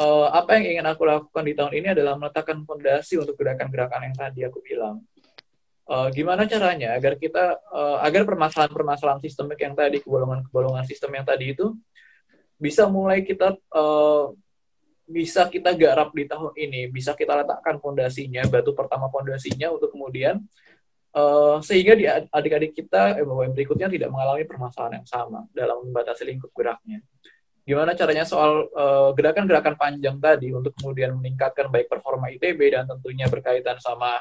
uh, 0.00 0.28
apa 0.32 0.56
yang 0.56 0.78
ingin 0.78 0.86
aku 0.88 1.02
lakukan 1.04 1.44
di 1.44 1.52
tahun 1.52 1.72
ini 1.76 1.88
adalah 1.92 2.16
meletakkan 2.16 2.64
fondasi 2.64 3.20
untuk 3.20 3.36
gerakan-gerakan 3.36 4.08
yang 4.08 4.16
tadi 4.16 4.40
aku 4.46 4.64
bilang. 4.64 5.04
Uh, 5.82 6.08
gimana 6.14 6.46
caranya 6.46 6.94
agar 6.94 7.18
kita 7.18 7.58
uh, 7.74 7.98
agar 8.06 8.22
permasalahan-permasalahan 8.22 9.18
sistemik 9.18 9.58
yang 9.58 9.74
tadi 9.74 9.98
kebolongan-kebolongan 9.98 10.86
sistem 10.86 11.18
yang 11.18 11.26
tadi 11.26 11.52
itu 11.52 11.74
bisa 12.54 12.86
mulai 12.86 13.26
kita 13.26 13.58
uh, 13.74 14.30
bisa 15.02 15.50
kita 15.50 15.74
garap 15.74 16.14
di 16.14 16.24
tahun 16.30 16.54
ini 16.54 16.86
bisa 16.86 17.18
kita 17.18 17.34
letakkan 17.34 17.82
fondasinya 17.82 18.46
batu 18.46 18.70
pertama 18.72 19.10
fondasinya 19.10 19.74
untuk 19.74 19.90
kemudian 19.90 20.38
uh, 21.16 21.56
sehingga 21.60 21.92
di 21.96 22.04
adik-adik 22.08 22.72
kita 22.76 23.20
eh, 23.20 23.24
berikutnya 23.24 23.88
tidak 23.88 24.08
mengalami 24.12 24.44
permasalahan 24.48 25.00
yang 25.00 25.08
sama 25.08 25.46
dalam 25.52 25.84
membatasi 25.84 26.26
lingkup 26.28 26.52
geraknya. 26.56 27.00
Gimana 27.62 27.94
caranya 27.94 28.26
soal 28.26 28.66
gerakan-gerakan 29.14 29.78
uh, 29.78 29.78
panjang 29.78 30.18
tadi 30.18 30.50
untuk 30.50 30.74
kemudian 30.74 31.14
meningkatkan 31.14 31.70
baik 31.70 31.86
performa 31.86 32.26
ITB 32.34 32.58
dan 32.74 32.90
tentunya 32.90 33.30
berkaitan 33.30 33.78
sama 33.78 34.18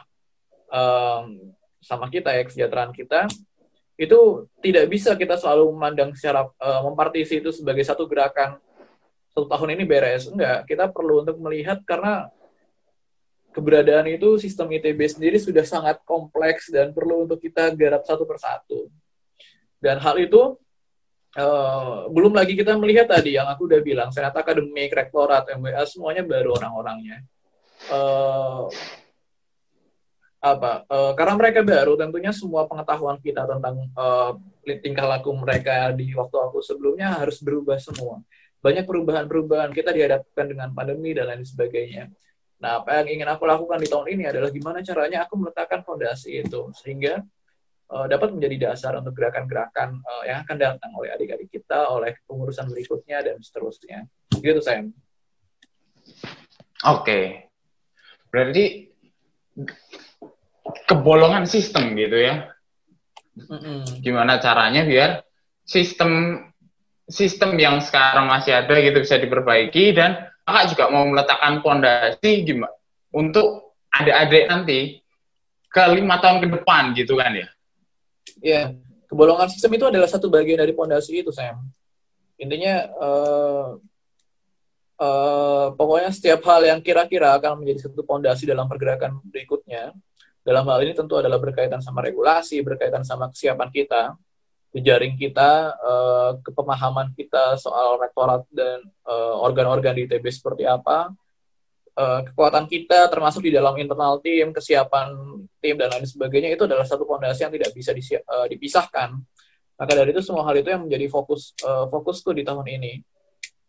um, 0.69 1.49
sama 1.81 2.05
kita 2.13 2.37
ya 2.37 2.45
kesejahteraan 2.45 2.93
kita 2.93 3.25
itu 3.97 4.45
tidak 4.61 4.85
bisa 4.93 5.17
kita 5.17 5.41
selalu 5.41 5.73
memandang 5.73 6.13
secara 6.13 6.45
uh, 6.61 6.81
mempartisi 6.85 7.41
itu 7.41 7.49
sebagai 7.49 7.81
satu 7.81 8.05
gerakan 8.05 8.61
satu 9.33 9.49
tahun 9.49 9.77
ini 9.77 9.83
beres. 9.89 10.29
Enggak 10.29 10.69
kita 10.69 10.93
perlu 10.93 11.25
untuk 11.25 11.41
melihat 11.41 11.81
karena 11.81 12.29
keberadaan 13.51 14.07
itu 14.07 14.39
sistem 14.39 14.71
ITB 14.71 14.99
sendiri 15.11 15.37
sudah 15.37 15.63
sangat 15.67 15.99
kompleks 16.07 16.71
dan 16.71 16.95
perlu 16.95 17.27
untuk 17.27 17.37
kita 17.37 17.71
garap 17.75 18.07
satu 18.07 18.23
persatu. 18.23 18.87
Dan 19.77 19.99
hal 19.99 20.15
itu 20.17 20.55
uh, 21.35 22.07
belum 22.07 22.31
lagi 22.31 22.55
kita 22.55 22.79
melihat 22.79 23.11
tadi 23.11 23.35
yang 23.35 23.47
aku 23.51 23.67
udah 23.67 23.81
bilang 23.83 24.09
senat 24.09 24.33
akademik 24.33 24.91
rektorat 24.95 25.51
MWA 25.51 25.83
semuanya 25.83 26.23
baru 26.23 26.55
orang-orangnya. 26.55 27.23
Uh, 27.91 28.71
apa 30.41 30.89
uh, 30.89 31.13
karena 31.13 31.37
mereka 31.37 31.61
baru 31.61 31.93
tentunya 31.93 32.33
semua 32.33 32.65
pengetahuan 32.65 33.21
kita 33.21 33.45
tentang 33.45 33.77
uh, 33.93 34.33
tingkah 34.81 35.05
laku 35.05 35.37
mereka 35.37 35.93
di 35.93 36.17
waktu 36.17 36.33
aku 36.33 36.65
sebelumnya 36.65 37.19
harus 37.19 37.37
berubah 37.43 37.77
semua. 37.77 38.23
Banyak 38.61 38.85
perubahan-perubahan 38.85 39.73
kita 39.73 39.89
dihadapkan 39.89 40.45
dengan 40.45 40.69
pandemi 40.73 41.17
dan 41.17 41.33
lain 41.33 41.41
sebagainya 41.41 42.13
nah 42.61 42.79
apa 42.79 43.01
yang 43.01 43.19
ingin 43.19 43.27
aku 43.33 43.43
lakukan 43.49 43.81
di 43.81 43.89
tahun 43.89 44.07
ini 44.13 44.23
adalah 44.29 44.53
gimana 44.53 44.85
caranya 44.85 45.25
aku 45.25 45.33
meletakkan 45.41 45.81
fondasi 45.81 46.45
itu 46.45 46.69
sehingga 46.77 47.25
uh, 47.89 48.05
dapat 48.05 48.37
menjadi 48.37 48.69
dasar 48.69 49.01
untuk 49.01 49.17
gerakan-gerakan 49.17 49.97
uh, 50.05 50.23
yang 50.29 50.45
akan 50.45 50.57
datang 50.61 50.91
oleh 50.93 51.09
adik-adik 51.09 51.49
kita 51.49 51.89
oleh 51.89 52.13
pengurusan 52.29 52.69
berikutnya 52.69 53.25
dan 53.25 53.41
seterusnya 53.41 54.05
gitu 54.37 54.61
saya 54.61 54.85
oke 56.85 57.01
okay. 57.01 57.49
berarti 58.29 58.93
kebolongan 60.87 61.47
sistem 61.47 61.95
gitu 61.95 62.17
ya. 62.19 62.51
Gimana 64.03 64.39
caranya 64.43 64.83
biar 64.83 65.23
sistem 65.63 66.43
sistem 67.07 67.55
yang 67.59 67.83
sekarang 67.83 68.27
masih 68.27 68.55
ada 68.55 68.75
gitu 68.79 69.03
bisa 69.03 69.19
diperbaiki 69.19 69.95
dan 69.95 70.30
kakak 70.45 70.65
juga 70.73 70.83
mau 70.89 71.03
meletakkan 71.07 71.61
fondasi 71.61 72.31
gimana 72.43 72.73
untuk 73.13 73.77
adik-adik 73.91 74.45
nanti 74.47 74.79
ke 75.71 75.83
lima 75.95 76.19
tahun 76.19 76.43
ke 76.43 76.47
depan 76.59 76.91
gitu 76.95 77.15
kan 77.15 77.31
ya? 77.31 77.47
Iya, 78.41 78.63
kebolongan 79.07 79.47
sistem 79.51 79.71
itu 79.75 79.85
adalah 79.87 80.07
satu 80.07 80.27
bagian 80.27 80.59
dari 80.59 80.75
fondasi 80.75 81.23
itu 81.23 81.31
Sam. 81.31 81.63
Intinya 82.39 82.89
uh, 82.97 83.67
uh, 84.99 85.67
pokoknya 85.77 86.09
setiap 86.11 86.41
hal 86.49 86.65
yang 86.65 86.79
kira-kira 86.81 87.37
akan 87.37 87.61
menjadi 87.61 87.87
satu 87.87 88.01
fondasi 88.03 88.49
dalam 88.49 88.65
pergerakan 88.65 89.21
berikutnya 89.29 89.93
dalam 90.41 90.65
hal 90.65 90.81
ini 90.81 90.97
tentu 90.97 91.21
adalah 91.21 91.37
berkaitan 91.37 91.85
sama 91.85 92.01
regulasi, 92.01 92.65
berkaitan 92.65 93.05
sama 93.05 93.29
kesiapan 93.29 93.69
kita, 93.69 94.17
jejaring 94.71 95.19
kita, 95.19 95.75
uh, 95.79 96.31
kepemahaman 96.43 97.11
kita 97.15 97.59
soal 97.59 97.99
rektorat 97.99 98.47
dan 98.51 98.79
uh, 99.03 99.35
organ-organ 99.43 99.95
di 99.99 100.07
ITB 100.07 100.23
seperti 100.31 100.63
apa, 100.63 101.11
uh, 101.99 102.19
kekuatan 102.23 102.71
kita 102.71 103.11
termasuk 103.11 103.43
di 103.43 103.51
dalam 103.51 103.75
internal 103.75 104.23
tim, 104.23 104.55
kesiapan 104.55 105.11
tim 105.59 105.75
dan 105.75 105.91
lain 105.91 106.07
sebagainya 106.07 106.55
itu 106.55 106.63
adalah 106.63 106.87
satu 106.87 107.03
fondasi 107.03 107.43
yang 107.43 107.53
tidak 107.53 107.71
bisa 107.75 107.91
uh, 108.31 108.47
dipisahkan. 108.47 109.19
Maka 109.75 109.91
dari 109.91 110.15
itu 110.15 110.23
semua 110.23 110.47
hal 110.47 110.55
itu 110.55 110.71
yang 110.71 110.87
menjadi 110.87 111.09
fokus 111.11 111.51
uh, 111.67 111.91
fokusku 111.91 112.31
di 112.31 112.47
tahun 112.47 112.67
ini, 112.71 113.03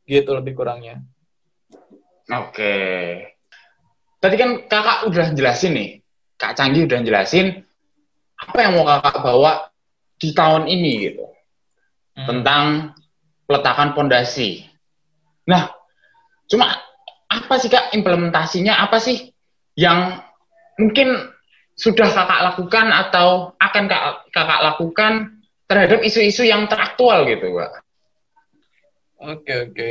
gitu 0.06 0.30
lebih 0.38 0.54
kurangnya. 0.54 1.02
Oke. 2.30 2.74
Tadi 4.22 4.34
kan 4.38 4.50
kakak 4.70 5.10
udah 5.10 5.26
jelasin 5.34 5.74
nih 5.74 5.90
Kak 6.38 6.54
Canggih 6.54 6.86
udah 6.86 7.02
jelasin 7.02 7.58
apa 8.38 8.58
yang 8.62 8.78
mau 8.78 8.86
kakak 8.86 9.18
bawa 9.18 9.71
di 10.22 10.30
tahun 10.30 10.70
ini 10.70 10.92
gitu 11.10 11.26
hmm. 12.14 12.26
tentang 12.30 12.94
peletakan 13.50 13.98
pondasi. 13.98 14.62
Nah, 15.50 15.66
cuma 16.46 16.70
apa 17.26 17.54
sih 17.58 17.66
kak 17.66 17.90
implementasinya 17.90 18.78
apa 18.78 19.02
sih 19.02 19.34
yang 19.74 20.22
mungkin 20.78 21.34
sudah 21.74 22.06
kakak 22.06 22.40
lakukan 22.52 22.86
atau 22.94 23.58
akan 23.58 23.84
kakak, 23.90 24.14
kakak 24.30 24.60
lakukan 24.62 25.12
terhadap 25.66 26.00
isu-isu 26.06 26.46
yang 26.46 26.70
teraktual 26.70 27.26
gitu, 27.26 27.58
kak? 27.58 27.82
Oke 29.22 29.54
oke. 29.70 29.88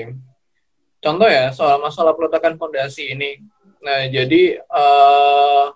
Contoh 1.02 1.28
ya 1.28 1.52
soal 1.52 1.82
masalah 1.84 2.16
peletakan 2.16 2.56
pondasi 2.56 3.12
ini. 3.12 3.42
Nah 3.82 4.08
jadi 4.08 4.62
uh, 4.70 5.74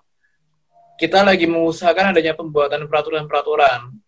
kita 0.96 1.26
lagi 1.26 1.44
mengusahakan 1.44 2.16
adanya 2.16 2.32
pembuatan 2.32 2.88
peraturan-peraturan. 2.88 4.05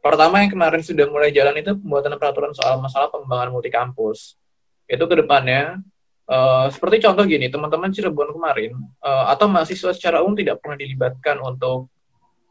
Pertama 0.00 0.40
yang 0.40 0.48
kemarin 0.48 0.80
sudah 0.80 1.04
mulai 1.12 1.28
jalan 1.28 1.60
itu 1.60 1.76
pembuatan 1.76 2.16
peraturan 2.16 2.56
soal 2.56 2.80
masalah 2.80 3.12
pengembangan 3.12 3.52
multi 3.52 3.68
kampus. 3.68 4.40
Itu 4.88 5.04
ke 5.04 5.20
depannya, 5.20 5.76
uh, 6.24 6.72
seperti 6.72 7.04
contoh 7.04 7.28
gini, 7.28 7.52
teman-teman 7.52 7.92
Cirebon 7.92 8.32
kemarin, 8.32 8.72
uh, 9.04 9.28
atau 9.28 9.44
mahasiswa 9.44 9.92
secara 9.92 10.24
umum 10.24 10.32
tidak 10.32 10.64
pernah 10.64 10.80
dilibatkan 10.80 11.36
untuk 11.44 11.92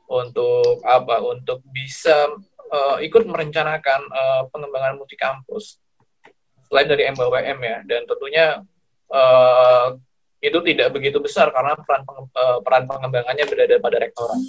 untuk 0.06 0.86
apa? 0.86 1.26
Untuk 1.26 1.66
bisa 1.74 2.30
uh, 2.70 2.98
ikut 3.02 3.26
merencanakan 3.26 4.02
uh, 4.14 4.42
pengembangan 4.54 5.02
multi 5.02 5.18
kampus 5.18 5.82
selain 6.70 6.86
dari 6.86 7.10
MBWM 7.10 7.60
ya, 7.66 7.78
dan 7.82 8.06
tentunya 8.06 8.62
uh, 9.10 9.98
itu 10.40 10.56
tidak 10.70 10.94
begitu 10.94 11.18
besar 11.18 11.50
karena 11.50 11.74
peran 11.82 12.06
peran 12.62 12.86
pengembangannya 12.86 13.46
berada 13.50 13.76
pada 13.82 13.98
rektorat. 14.00 14.40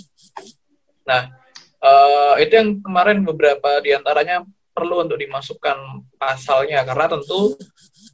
Nah, 1.08 1.39
uh, 1.84 2.34
itu 2.40 2.52
yang 2.52 2.78
kemarin 2.80 3.24
beberapa 3.24 3.80
di 3.84 3.96
antaranya 3.96 4.44
perlu 4.70 5.02
untuk 5.02 5.18
dimasukkan 5.18 6.06
pasalnya 6.16 6.86
karena 6.86 7.06
tentu 7.10 7.58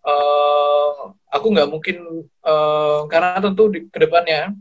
uh, 0.02 1.12
aku 1.30 1.46
nggak 1.52 1.68
mungkin 1.68 2.26
uh, 2.42 3.04
karena 3.06 3.38
tentu 3.38 3.70
di 3.70 3.86
ke 3.86 3.98
depannya 4.02 4.56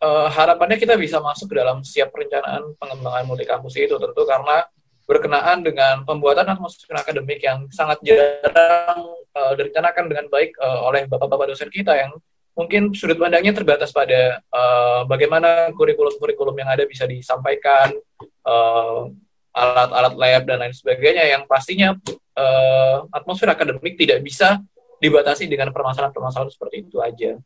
uh, 0.00 0.28
harapannya 0.32 0.80
kita 0.80 0.96
bisa 0.96 1.20
masuk 1.20 1.52
ke 1.52 1.60
dalam 1.60 1.84
siap 1.84 2.10
perencanaan 2.10 2.74
pengembangan 2.80 3.24
multi 3.28 3.44
kampus 3.44 3.76
itu 3.78 3.94
tentu 3.94 4.22
karena 4.24 4.64
berkenaan 5.04 5.60
dengan 5.60 6.00
pembuatan 6.08 6.48
atmosfer 6.48 6.96
akademik 6.96 7.44
yang 7.44 7.68
sangat 7.68 8.00
jarang 8.00 9.04
uh, 9.36 9.52
direncanakan 9.52 10.08
dengan 10.08 10.26
baik 10.32 10.56
uh, 10.56 10.88
oleh 10.88 11.04
bapak-bapak 11.04 11.52
dosen 11.52 11.68
kita 11.68 11.92
yang 11.92 12.12
mungkin 12.54 12.94
sudut 12.94 13.18
pandangnya 13.18 13.50
terbatas 13.50 13.90
pada 13.90 14.38
uh, 14.54 15.02
bagaimana 15.10 15.74
kurikulum-kurikulum 15.74 16.54
yang 16.54 16.70
ada 16.70 16.86
bisa 16.86 17.04
disampaikan, 17.04 17.90
alat-alat 19.54 20.14
uh, 20.14 20.18
lab 20.18 20.42
dan 20.46 20.58
lain 20.62 20.74
sebagainya 20.74 21.34
yang 21.34 21.42
pastinya 21.50 21.98
uh, 22.38 23.06
atmosfer 23.10 23.50
akademik 23.50 23.98
tidak 23.98 24.22
bisa 24.22 24.62
dibatasi 25.02 25.50
dengan 25.50 25.74
permasalahan-permasalahan 25.74 26.50
seperti 26.54 26.86
itu 26.86 27.02
aja. 27.02 27.36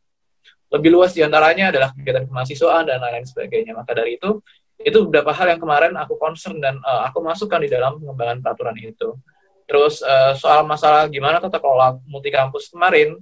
Lebih 0.69 0.91
luas 0.93 1.17
di 1.17 1.25
antaranya 1.25 1.73
adalah 1.73 1.97
kegiatan 1.97 2.29
kemahasiswaan 2.29 2.85
dan 2.85 3.01
lain-lain 3.01 3.25
sebagainya. 3.25 3.73
Maka 3.73 3.97
dari 3.97 4.21
itu, 4.21 4.45
itu 4.77 4.99
beberapa 5.09 5.33
hal 5.33 5.57
yang 5.57 5.61
kemarin 5.61 5.97
aku 5.97 6.21
concern 6.21 6.61
dan 6.61 6.77
uh, 6.85 7.09
aku 7.09 7.25
masukkan 7.25 7.57
di 7.65 7.73
dalam 7.73 7.97
pengembangan 7.97 8.45
peraturan 8.45 8.77
itu. 8.77 9.17
Terus 9.65 10.05
uh, 10.05 10.37
soal 10.37 10.69
masalah 10.69 11.09
gimana 11.09 11.41
tata 11.41 11.57
kelola 11.57 11.97
multi 12.05 12.29
kampus 12.29 12.69
kemarin, 12.69 13.17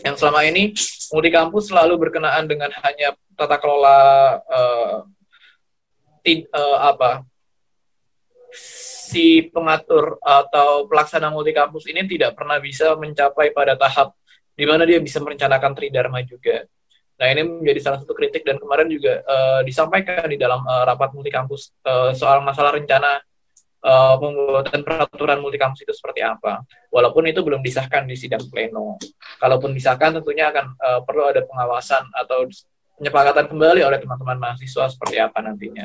yang 0.00 0.16
selama 0.16 0.40
ini 0.48 0.72
multi 1.12 1.30
kampus 1.30 1.68
selalu 1.68 2.00
berkenaan 2.08 2.48
dengan 2.48 2.72
hanya 2.80 3.12
tata 3.36 3.60
kelola 3.60 4.00
uh, 4.48 4.96
tid, 6.24 6.48
uh, 6.48 6.78
apa 6.88 7.28
si 9.12 9.44
pengatur 9.52 10.16
atau 10.24 10.88
pelaksana 10.88 11.28
multi 11.28 11.52
kampus 11.52 11.84
ini 11.92 12.08
tidak 12.08 12.32
pernah 12.32 12.56
bisa 12.56 12.96
mencapai 12.96 13.52
pada 13.52 13.76
tahap 13.76 14.16
di 14.56 14.64
mana 14.64 14.88
dia 14.88 15.00
bisa 15.00 15.20
merencanakan 15.20 15.72
tridharma 15.76 16.24
juga. 16.24 16.64
Nah 17.20 17.26
ini 17.28 17.44
menjadi 17.44 17.80
salah 17.80 17.98
satu 18.00 18.16
kritik 18.16 18.42
dan 18.42 18.56
kemarin 18.56 18.88
juga 18.88 19.20
uh, 19.22 19.60
disampaikan 19.62 20.24
di 20.26 20.40
dalam 20.40 20.64
uh, 20.64 20.82
rapat 20.88 21.12
multi 21.12 21.28
kampus 21.28 21.76
uh, 21.84 22.16
soal 22.16 22.40
masalah 22.40 22.72
rencana 22.74 23.20
uh, 23.82 24.14
pembuatan 24.16 24.80
peraturan 24.86 25.38
multi 25.42 25.58
kampus 25.58 25.82
itu 25.84 25.92
seperti 25.94 26.22
apa. 26.22 26.62
Walaupun 26.88 27.26
itu 27.28 27.42
belum 27.42 27.60
disahkan 27.60 28.06
di 28.06 28.14
sidang 28.14 28.42
pleno. 28.48 28.96
Kalaupun 29.42 29.74
disahkan 29.74 30.22
tentunya 30.22 30.48
akan 30.54 30.78
uh, 30.78 31.00
perlu 31.02 31.26
ada 31.28 31.42
pengawasan 31.44 32.06
atau 32.14 32.46
penyepakatan 32.96 33.50
kembali 33.50 33.80
oleh 33.82 33.98
teman-teman 33.98 34.38
mahasiswa 34.38 34.86
seperti 34.86 35.18
apa 35.18 35.42
nantinya. 35.42 35.82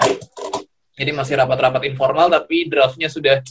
Jadi 0.97 1.11
masih 1.13 1.37
rapat-rapat 1.37 1.85
informal 1.89 2.29
tapi 2.29 2.69
draftnya 2.69 3.09
sudah 3.09 3.41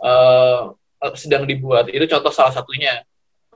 uh, 0.00 0.72
sedang 1.16 1.44
dibuat. 1.44 1.88
Itu 1.92 2.04
contoh 2.08 2.32
salah 2.32 2.52
satunya. 2.52 3.04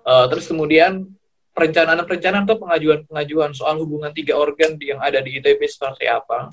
Uh, 0.01 0.25
terus 0.33 0.49
kemudian 0.49 1.09
perencanaan-perencanaan 1.53 2.49
atau 2.49 2.57
pengajuan-pengajuan 2.57 3.53
soal 3.53 3.77
hubungan 3.85 4.13
tiga 4.17 4.39
organ 4.39 4.81
yang 4.81 4.97
ada 5.03 5.21
di 5.21 5.41
ITB 5.41 5.61
seperti 5.69 6.09
apa. 6.09 6.49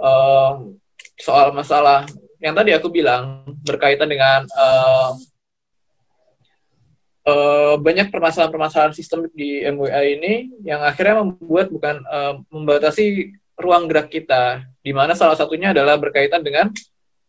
Uh, 0.00 0.72
soal 1.20 1.52
masalah 1.52 2.08
yang 2.40 2.56
tadi 2.56 2.72
aku 2.72 2.88
bilang 2.88 3.44
berkaitan 3.62 4.08
dengan 4.08 4.48
uh, 4.56 5.12
uh, 7.28 7.74
banyak 7.76 8.08
permasalahan-permasalahan 8.08 8.96
sistem 8.96 9.28
di 9.36 9.60
MWA 9.68 10.02
ini 10.08 10.48
yang 10.64 10.80
akhirnya 10.80 11.20
membuat 11.20 11.68
bukan 11.68 12.00
uh, 12.08 12.40
membatasi 12.48 13.36
ruang 13.60 13.86
gerak 13.92 14.08
kita, 14.08 14.64
di 14.80 14.96
mana 14.96 15.12
salah 15.12 15.36
satunya 15.36 15.76
adalah 15.76 16.00
berkaitan 16.00 16.40
dengan 16.40 16.72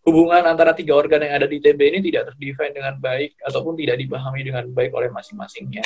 hubungan 0.07 0.47
antara 0.47 0.71
tiga 0.71 0.95
organ 0.95 1.21
yang 1.21 1.43
ada 1.43 1.45
di 1.45 1.59
TB 1.59 1.77
ini 1.77 1.99
tidak 2.07 2.33
terdefine 2.33 2.73
dengan 2.73 2.95
baik 2.97 3.35
ataupun 3.43 3.75
tidak 3.77 3.99
dipahami 3.99 4.41
dengan 4.47 4.65
baik 4.71 4.95
oleh 4.95 5.11
masing-masingnya. 5.11 5.83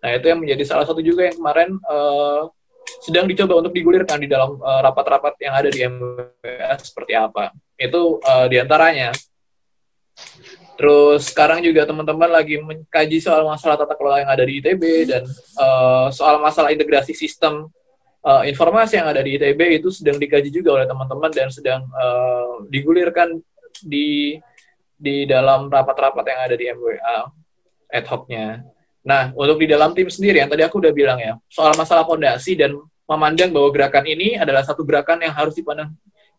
Nah 0.00 0.10
itu 0.16 0.26
yang 0.26 0.40
menjadi 0.40 0.64
salah 0.64 0.88
satu 0.88 1.04
juga 1.04 1.28
yang 1.28 1.36
kemarin 1.36 1.76
uh, 1.84 2.48
sedang 3.00 3.28
dicoba 3.28 3.60
untuk 3.64 3.72
digulirkan 3.72 4.20
di 4.20 4.28
dalam 4.28 4.56
eh, 4.60 4.80
rapat-rapat 4.84 5.34
yang 5.40 5.54
ada 5.56 5.68
di 5.68 5.80
MWS 5.84 6.92
seperti 6.92 7.12
apa. 7.16 7.52
Itu 7.76 8.22
uh, 8.22 8.46
di 8.46 8.56
antaranya. 8.58 9.10
Terus 10.74 11.30
sekarang 11.30 11.62
juga 11.62 11.86
teman-teman 11.86 12.26
lagi 12.26 12.58
mengkaji 12.58 13.22
soal 13.22 13.46
masalah 13.46 13.78
tata 13.78 13.94
kelola 13.94 14.26
yang 14.26 14.30
ada 14.30 14.42
di 14.42 14.58
ITB 14.58 14.82
dan 15.06 15.22
uh, 15.58 16.10
soal 16.10 16.42
masalah 16.42 16.74
integrasi 16.74 17.14
sistem 17.14 17.70
uh, 18.26 18.42
informasi 18.42 18.98
yang 18.98 19.06
ada 19.06 19.22
di 19.22 19.38
ITB 19.38 19.78
itu 19.78 19.94
sedang 19.94 20.18
dikaji 20.18 20.50
juga 20.50 20.82
oleh 20.82 20.86
teman-teman 20.90 21.30
dan 21.30 21.48
sedang 21.52 21.86
uh, 21.94 22.66
digulirkan 22.66 23.38
di 23.86 24.38
di 24.98 25.28
dalam 25.30 25.70
rapat-rapat 25.70 26.24
yang 26.26 26.40
ada 26.42 26.54
di 26.58 26.64
MWA 26.74 27.18
ad 27.94 28.06
hoc-nya. 28.10 28.64
Nah, 29.04 29.30
untuk 29.36 29.60
di 29.60 29.68
dalam 29.68 29.92
tim 29.92 30.08
sendiri 30.08 30.40
yang 30.40 30.48
tadi 30.48 30.64
aku 30.64 30.80
udah 30.80 30.90
bilang 30.96 31.20
ya, 31.20 31.36
soal 31.46 31.76
masalah 31.76 32.08
fondasi 32.08 32.56
dan 32.56 32.72
memandang 33.04 33.52
bahwa 33.52 33.68
gerakan 33.68 34.08
ini 34.08 34.40
adalah 34.40 34.64
satu 34.64 34.80
gerakan 34.80 35.20
yang 35.20 35.34
harus 35.36 35.52
dipandang 35.52 35.92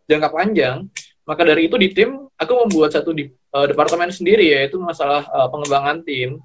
jangka 0.09 0.33
panjang, 0.33 0.89
maka 1.25 1.41
dari 1.41 1.67
itu 1.67 1.75
di 1.75 1.89
tim 1.91 2.29
aku 2.37 2.53
membuat 2.65 2.93
satu 2.93 3.11
di, 3.11 3.27
uh, 3.29 3.65
departemen 3.65 4.13
sendiri 4.13 4.45
yaitu 4.45 4.77
masalah 4.77 5.25
uh, 5.29 5.49
pengembangan 5.49 6.05
tim 6.05 6.39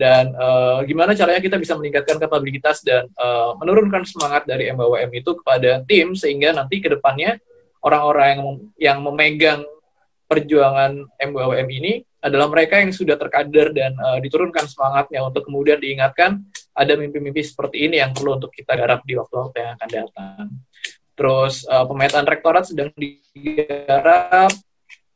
dan 0.00 0.32
uh, 0.34 0.80
gimana 0.88 1.12
caranya 1.12 1.42
kita 1.42 1.60
bisa 1.60 1.76
meningkatkan 1.76 2.16
kapabilitas 2.16 2.80
dan 2.82 3.06
uh, 3.18 3.54
menurunkan 3.60 4.02
semangat 4.08 4.48
dari 4.48 4.72
MWM 4.72 5.10
itu 5.12 5.36
kepada 5.38 5.84
tim 5.84 6.16
sehingga 6.16 6.56
nanti 6.56 6.80
ke 6.80 6.88
depannya 6.88 7.36
orang-orang 7.84 8.26
yang 8.32 8.42
yang 8.78 8.98
memegang 9.04 9.60
perjuangan 10.30 10.96
MWM 11.20 11.68
ini 11.68 11.92
adalah 12.22 12.48
mereka 12.48 12.78
yang 12.80 12.94
sudah 12.94 13.18
terkader 13.18 13.74
dan 13.74 13.92
uh, 13.98 14.16
diturunkan 14.22 14.64
semangatnya 14.64 15.26
untuk 15.26 15.44
kemudian 15.44 15.76
diingatkan 15.76 16.40
ada 16.72 16.96
mimpi-mimpi 16.96 17.44
seperti 17.44 17.90
ini 17.90 18.00
yang 18.00 18.16
perlu 18.16 18.40
untuk 18.40 18.48
kita 18.48 18.72
garap 18.72 19.04
di 19.04 19.12
waktu-waktu 19.18 19.56
yang 19.60 19.72
akan 19.76 19.88
datang. 19.92 20.46
Terus 21.22 21.62
uh, 21.70 21.86
pemetaan 21.86 22.26
rektorat 22.26 22.66
sedang 22.66 22.90
digarap 22.98 24.50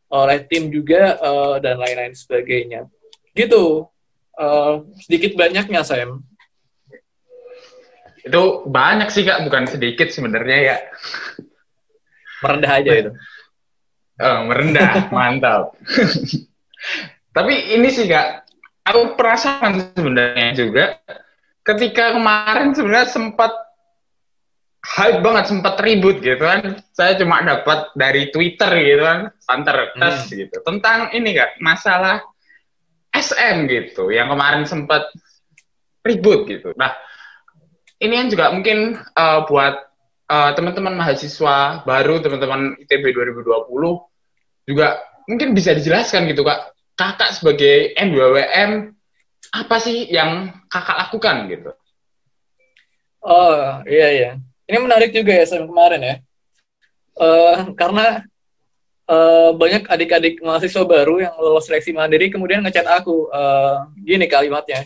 oleh 0.07 0.39
tim 0.47 0.71
juga 0.71 1.19
uh, 1.19 1.59
dan 1.59 1.83
lain-lain 1.83 2.15
sebagainya. 2.15 2.87
Gitu. 3.35 3.91
Uh, 4.39 4.87
sedikit 5.03 5.35
banyaknya 5.35 5.83
Sam. 5.83 6.23
Itu 8.23 8.63
banyak 8.71 9.11
sih 9.11 9.27
kak. 9.27 9.51
Bukan 9.51 9.67
sedikit 9.67 10.07
sebenarnya 10.15 10.59
ya. 10.63 10.77
Merendah 12.47 12.73
aja 12.79 12.93
itu. 12.95 13.11
Oh, 14.23 14.39
merendah. 14.47 14.91
Mantap. 15.17 15.75
Tapi 17.35 17.75
ini 17.75 17.91
sih 17.91 18.07
kak. 18.07 18.47
Aku 18.87 19.19
perasaan 19.19 19.91
sebenarnya 19.99 20.55
juga 20.55 21.03
ketika 21.67 22.15
kemarin 22.15 22.71
sebenarnya 22.71 23.11
sempat 23.11 23.66
hype 24.87 25.21
banget 25.25 25.51
sempat 25.51 25.75
ribut 25.83 26.23
gitu 26.23 26.39
kan 26.41 26.79
saya 26.95 27.19
cuma 27.19 27.43
dapat 27.43 27.91
dari 27.99 28.31
Twitter 28.31 28.71
gitu 28.81 29.03
kan 29.03 29.19
santer 29.43 29.97
hmm. 29.99 30.31
gitu 30.31 30.57
tentang 30.63 31.11
ini 31.11 31.35
kak 31.35 31.59
masalah 31.59 32.23
SM 33.17 33.65
gitu 33.67 34.13
yang 34.13 34.29
kemarin 34.29 34.69
sempat 34.69 35.09
ribut 36.07 36.47
gitu. 36.47 36.71
Nah, 36.79 36.95
ini 37.99 38.15
yang 38.15 38.29
juga 38.31 38.55
mungkin 38.55 39.01
uh, 39.17 39.49
buat 39.49 39.75
uh, 40.31 40.51
teman-teman 40.55 40.95
mahasiswa 40.95 41.83
baru, 41.83 42.23
teman-teman 42.23 42.79
ITB 42.87 43.17
2020 43.17 44.71
juga 44.71 45.01
mungkin 45.27 45.57
bisa 45.57 45.75
dijelaskan 45.75 46.31
gitu 46.31 46.47
Kak. 46.47 46.77
Kakak 46.97 47.37
sebagai 47.37 47.93
M2WM 47.93 48.97
apa 49.53 49.77
sih 49.77 50.09
yang 50.09 50.65
Kakak 50.73 50.97
lakukan 50.97 51.37
gitu? 51.53 51.71
Oh, 53.27 53.85
iya 53.85 54.09
iya. 54.15 54.31
Ini 54.67 54.79
menarik 54.83 55.15
juga 55.15 55.31
ya 55.31 55.47
sama 55.47 55.71
kemarin 55.71 56.01
ya. 56.03 56.15
Uh, 57.17 57.73
karena 57.79 58.27
uh, 59.07 59.51
banyak 59.55 59.87
adik-adik 59.87 60.43
mahasiswa 60.43 60.83
baru 60.85 61.23
yang 61.23 61.35
lolos 61.39 61.65
seleksi 61.65 61.95
mandiri 61.95 62.29
kemudian 62.29 62.61
ngechat 62.61 62.85
aku 62.87 63.31
uh, 63.31 63.87
gini 64.03 64.27
kalimatnya. 64.27 64.85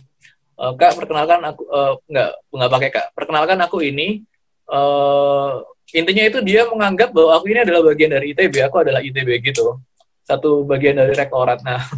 Uh, 0.61 0.77
kak 0.77 0.93
perkenalkan 0.93 1.41
aku 1.41 1.65
uh, 1.73 1.97
nggak 2.07 2.31
nggak 2.53 2.71
pakai 2.71 2.91
kak. 2.93 3.07
Perkenalkan 3.17 3.59
aku 3.65 3.81
ini 3.81 4.21
uh, 4.69 5.65
intinya 5.97 6.25
itu 6.29 6.39
dia 6.45 6.69
menganggap 6.69 7.11
bahwa 7.17 7.41
aku 7.41 7.51
ini 7.51 7.65
adalah 7.65 7.81
bagian 7.83 8.13
dari 8.13 8.37
ITB 8.37 8.55
aku 8.69 8.85
adalah 8.85 9.01
ITB 9.01 9.41
gitu. 9.41 9.81
Satu 10.29 10.63
bagian 10.69 11.01
dari 11.01 11.17
rektorat 11.17 11.65
nah. 11.65 11.83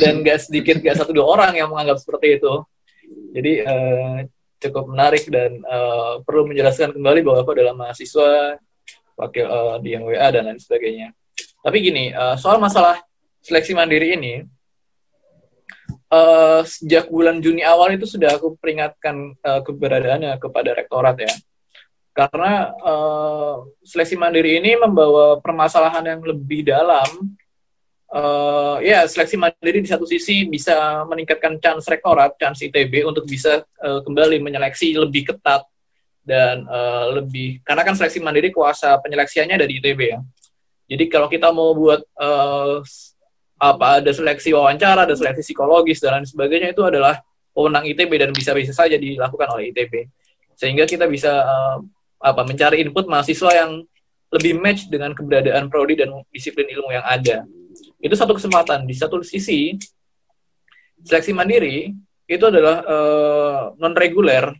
Dan 0.00 0.22
gak 0.22 0.46
sedikit 0.46 0.78
gak 0.78 1.02
satu 1.02 1.10
dua 1.10 1.26
orang 1.26 1.58
yang 1.58 1.72
menganggap 1.72 1.98
seperti 1.98 2.38
itu. 2.38 2.52
Jadi 3.34 3.52
uh, 3.66 4.22
cukup 4.60 4.92
menarik 4.92 5.24
dan 5.32 5.58
uh, 5.64 6.20
perlu 6.22 6.44
menjelaskan 6.44 6.92
kembali 6.92 7.20
bahwa 7.24 7.38
aku 7.40 7.50
adalah 7.56 7.74
mahasiswa 7.74 8.60
wakil 9.16 9.44
uh, 9.48 9.76
di 9.80 9.96
yang 9.96 10.04
WA 10.04 10.28
dan 10.28 10.48
lain 10.48 10.60
sebagainya. 10.60 11.16
Tapi 11.60 11.76
gini, 11.80 12.12
uh, 12.12 12.36
soal 12.36 12.60
masalah 12.60 13.00
seleksi 13.40 13.72
mandiri 13.72 14.16
ini, 14.16 14.44
uh, 16.12 16.60
sejak 16.64 17.08
bulan 17.08 17.40
Juni 17.40 17.64
awal 17.64 17.96
itu 17.96 18.04
sudah 18.04 18.36
aku 18.36 18.56
peringatkan 18.60 19.36
uh, 19.40 19.60
keberadaannya 19.64 20.36
kepada 20.36 20.76
rektorat 20.76 21.16
ya. 21.20 21.34
Karena 22.10 22.74
uh, 22.84 23.64
seleksi 23.80 24.18
mandiri 24.18 24.60
ini 24.60 24.76
membawa 24.76 25.38
permasalahan 25.40 26.04
yang 26.04 26.20
lebih 26.20 26.68
dalam. 26.68 27.06
Uh, 28.10 28.82
ya, 28.82 29.06
seleksi 29.06 29.38
mandiri 29.38 29.78
di 29.78 29.86
satu 29.86 30.02
sisi 30.02 30.42
bisa 30.50 31.06
meningkatkan 31.06 31.62
chance 31.62 31.86
rektorat, 31.86 32.34
chance 32.42 32.58
ITB 32.66 33.06
untuk 33.06 33.22
bisa 33.22 33.62
uh, 33.62 34.02
kembali 34.02 34.42
menyeleksi 34.42 34.98
lebih 34.98 35.30
ketat 35.30 35.62
dan 36.26 36.66
uh, 36.66 37.14
lebih 37.14 37.62
karena 37.62 37.86
kan 37.86 37.94
seleksi 37.94 38.18
mandiri 38.18 38.50
kuasa 38.50 38.98
penyeleksiannya 38.98 39.54
dari 39.54 39.78
ITB 39.78 40.00
ya. 40.10 40.18
Jadi 40.90 41.04
kalau 41.06 41.30
kita 41.30 41.54
mau 41.54 41.70
buat 41.70 42.02
uh, 42.18 42.82
apa 43.62 44.02
ada 44.02 44.10
seleksi 44.10 44.50
wawancara, 44.58 45.06
ada 45.06 45.14
seleksi 45.14 45.46
psikologis 45.46 46.02
dan 46.02 46.18
lain 46.18 46.26
sebagainya 46.26 46.74
itu 46.74 46.82
adalah 46.82 47.22
wewenang 47.54 47.86
ITB 47.94 48.10
dan 48.18 48.34
bisa-bisa 48.34 48.74
saja 48.74 48.98
dilakukan 48.98 49.54
oleh 49.54 49.70
ITB. 49.70 50.10
Sehingga 50.58 50.82
kita 50.82 51.06
bisa 51.06 51.46
uh, 51.46 51.78
apa 52.18 52.42
mencari 52.42 52.82
input 52.82 53.06
mahasiswa 53.06 53.54
yang 53.54 53.86
lebih 54.34 54.58
match 54.58 54.90
dengan 54.90 55.14
keberadaan 55.14 55.70
prodi 55.70 55.94
dan 55.94 56.10
disiplin 56.34 56.66
ilmu 56.66 56.90
yang 56.90 57.06
ada. 57.06 57.46
Itu 58.00 58.16
satu 58.16 58.32
kesempatan. 58.34 58.88
Di 58.88 58.96
satu 58.96 59.20
sisi 59.20 59.76
seleksi 61.04 61.32
mandiri 61.32 61.92
itu 62.30 62.44
adalah 62.44 62.84
uh, 62.84 63.62
non 63.76 63.96
reguler 63.96 64.52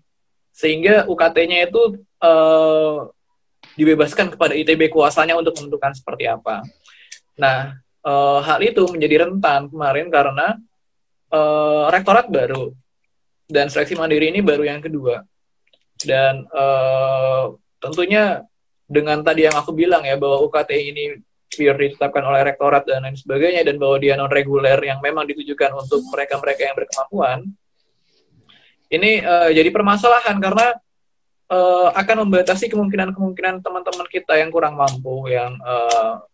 sehingga 0.51 1.09
UKT-nya 1.09 1.71
itu 1.71 2.03
uh, 2.21 3.09
dibebaskan 3.79 4.35
kepada 4.35 4.53
ITB 4.53 4.91
kuasanya 4.93 5.39
untuk 5.39 5.57
menentukan 5.57 5.95
seperti 5.95 6.27
apa. 6.27 6.61
Nah, 7.39 7.79
uh, 8.05 8.41
hal 8.45 8.61
itu 8.61 8.85
menjadi 8.91 9.29
rentan 9.29 9.71
kemarin 9.71 10.11
karena 10.13 10.59
uh, 11.33 11.89
rektorat 11.89 12.29
baru 12.29 12.75
dan 13.47 13.71
seleksi 13.71 13.97
mandiri 13.97 14.29
ini 14.35 14.43
baru 14.43 14.67
yang 14.67 14.83
kedua. 14.83 15.23
Dan 16.01 16.49
uh, 16.51 17.55
tentunya 17.79 18.45
dengan 18.91 19.23
tadi 19.23 19.47
yang 19.47 19.55
aku 19.55 19.71
bilang 19.71 20.03
ya 20.03 20.19
bahwa 20.19 20.43
UKT 20.51 20.71
ini 20.75 21.05
pure 21.61 21.77
ditetapkan 21.77 22.25
oleh 22.25 22.41
rektorat 22.41 22.89
dan 22.89 23.05
lain 23.05 23.21
sebagainya 23.21 23.61
dan 23.69 23.77
bahwa 23.77 24.01
dia 24.01 24.17
non 24.17 24.33
reguler 24.33 24.81
yang 24.81 25.05
memang 25.05 25.29
ditujukan 25.29 25.77
untuk 25.77 26.01
mereka-mereka 26.09 26.73
yang 26.73 26.77
berkemampuan 26.81 27.39
ini 28.89 29.21
uh, 29.21 29.53
jadi 29.53 29.69
permasalahan 29.69 30.41
karena 30.41 30.81
uh, 31.53 31.93
akan 31.93 32.25
membatasi 32.25 32.73
kemungkinan-kemungkinan 32.73 33.61
teman-teman 33.61 34.09
kita 34.09 34.41
yang 34.41 34.49
kurang 34.49 34.81
mampu 34.81 35.29
yang 35.29 35.61
uh, 35.61 36.25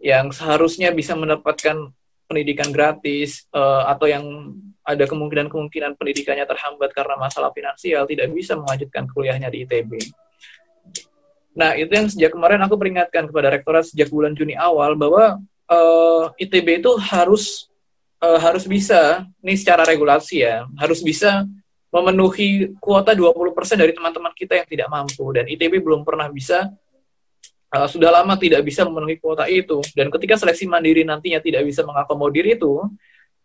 yang 0.00 0.32
seharusnya 0.32 0.94
bisa 0.94 1.12
mendapatkan 1.18 1.92
pendidikan 2.30 2.70
gratis 2.70 3.44
uh, 3.50 3.90
atau 3.90 4.06
yang 4.06 4.24
ada 4.86 5.04
kemungkinan-kemungkinan 5.04 5.98
pendidikannya 5.98 6.46
terhambat 6.46 6.94
karena 6.94 7.18
masalah 7.18 7.50
finansial 7.50 8.06
tidak 8.06 8.30
bisa 8.30 8.54
melanjutkan 8.54 9.04
kuliahnya 9.10 9.50
di 9.50 9.66
ITB. 9.66 9.98
Nah, 11.60 11.76
itu 11.76 11.92
yang 11.92 12.08
sejak 12.08 12.32
kemarin 12.32 12.56
aku 12.64 12.80
peringatkan 12.80 13.28
kepada 13.28 13.52
rektorat 13.52 13.84
sejak 13.84 14.08
bulan 14.08 14.32
Juni 14.32 14.56
awal 14.56 14.96
bahwa 14.96 15.36
uh, 15.68 16.32
eh, 16.40 16.48
ITB 16.48 16.80
itu 16.80 16.96
harus 16.96 17.68
uh, 18.24 18.40
harus 18.40 18.64
bisa, 18.64 19.28
ini 19.44 19.60
secara 19.60 19.84
regulasi 19.84 20.40
ya, 20.40 20.64
harus 20.80 21.04
bisa 21.04 21.44
memenuhi 21.92 22.72
kuota 22.80 23.12
20% 23.12 23.76
dari 23.76 23.92
teman-teman 23.92 24.32
kita 24.32 24.56
yang 24.56 24.68
tidak 24.72 24.88
mampu. 24.88 25.36
Dan 25.36 25.52
ITB 25.52 25.84
belum 25.84 26.00
pernah 26.00 26.32
bisa 26.32 26.72
uh, 27.76 27.84
sudah 27.84 28.08
lama 28.08 28.40
tidak 28.40 28.64
bisa 28.64 28.88
memenuhi 28.88 29.20
kuota 29.20 29.44
itu. 29.44 29.84
Dan 29.92 30.08
ketika 30.08 30.40
seleksi 30.40 30.64
mandiri 30.64 31.04
nantinya 31.04 31.44
tidak 31.44 31.68
bisa 31.68 31.84
mengakomodir 31.84 32.56
itu 32.56 32.88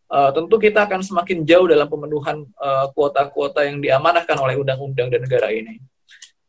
uh, 0.08 0.32
tentu 0.32 0.56
kita 0.56 0.88
akan 0.88 1.04
semakin 1.04 1.44
jauh 1.44 1.68
dalam 1.68 1.92
pemenuhan 1.92 2.48
kuota-kuota 2.96 3.60
uh, 3.60 3.68
yang 3.68 3.84
diamanahkan 3.84 4.40
oleh 4.40 4.56
undang-undang 4.56 5.12
dan 5.12 5.20
negara 5.20 5.52
ini 5.52 5.84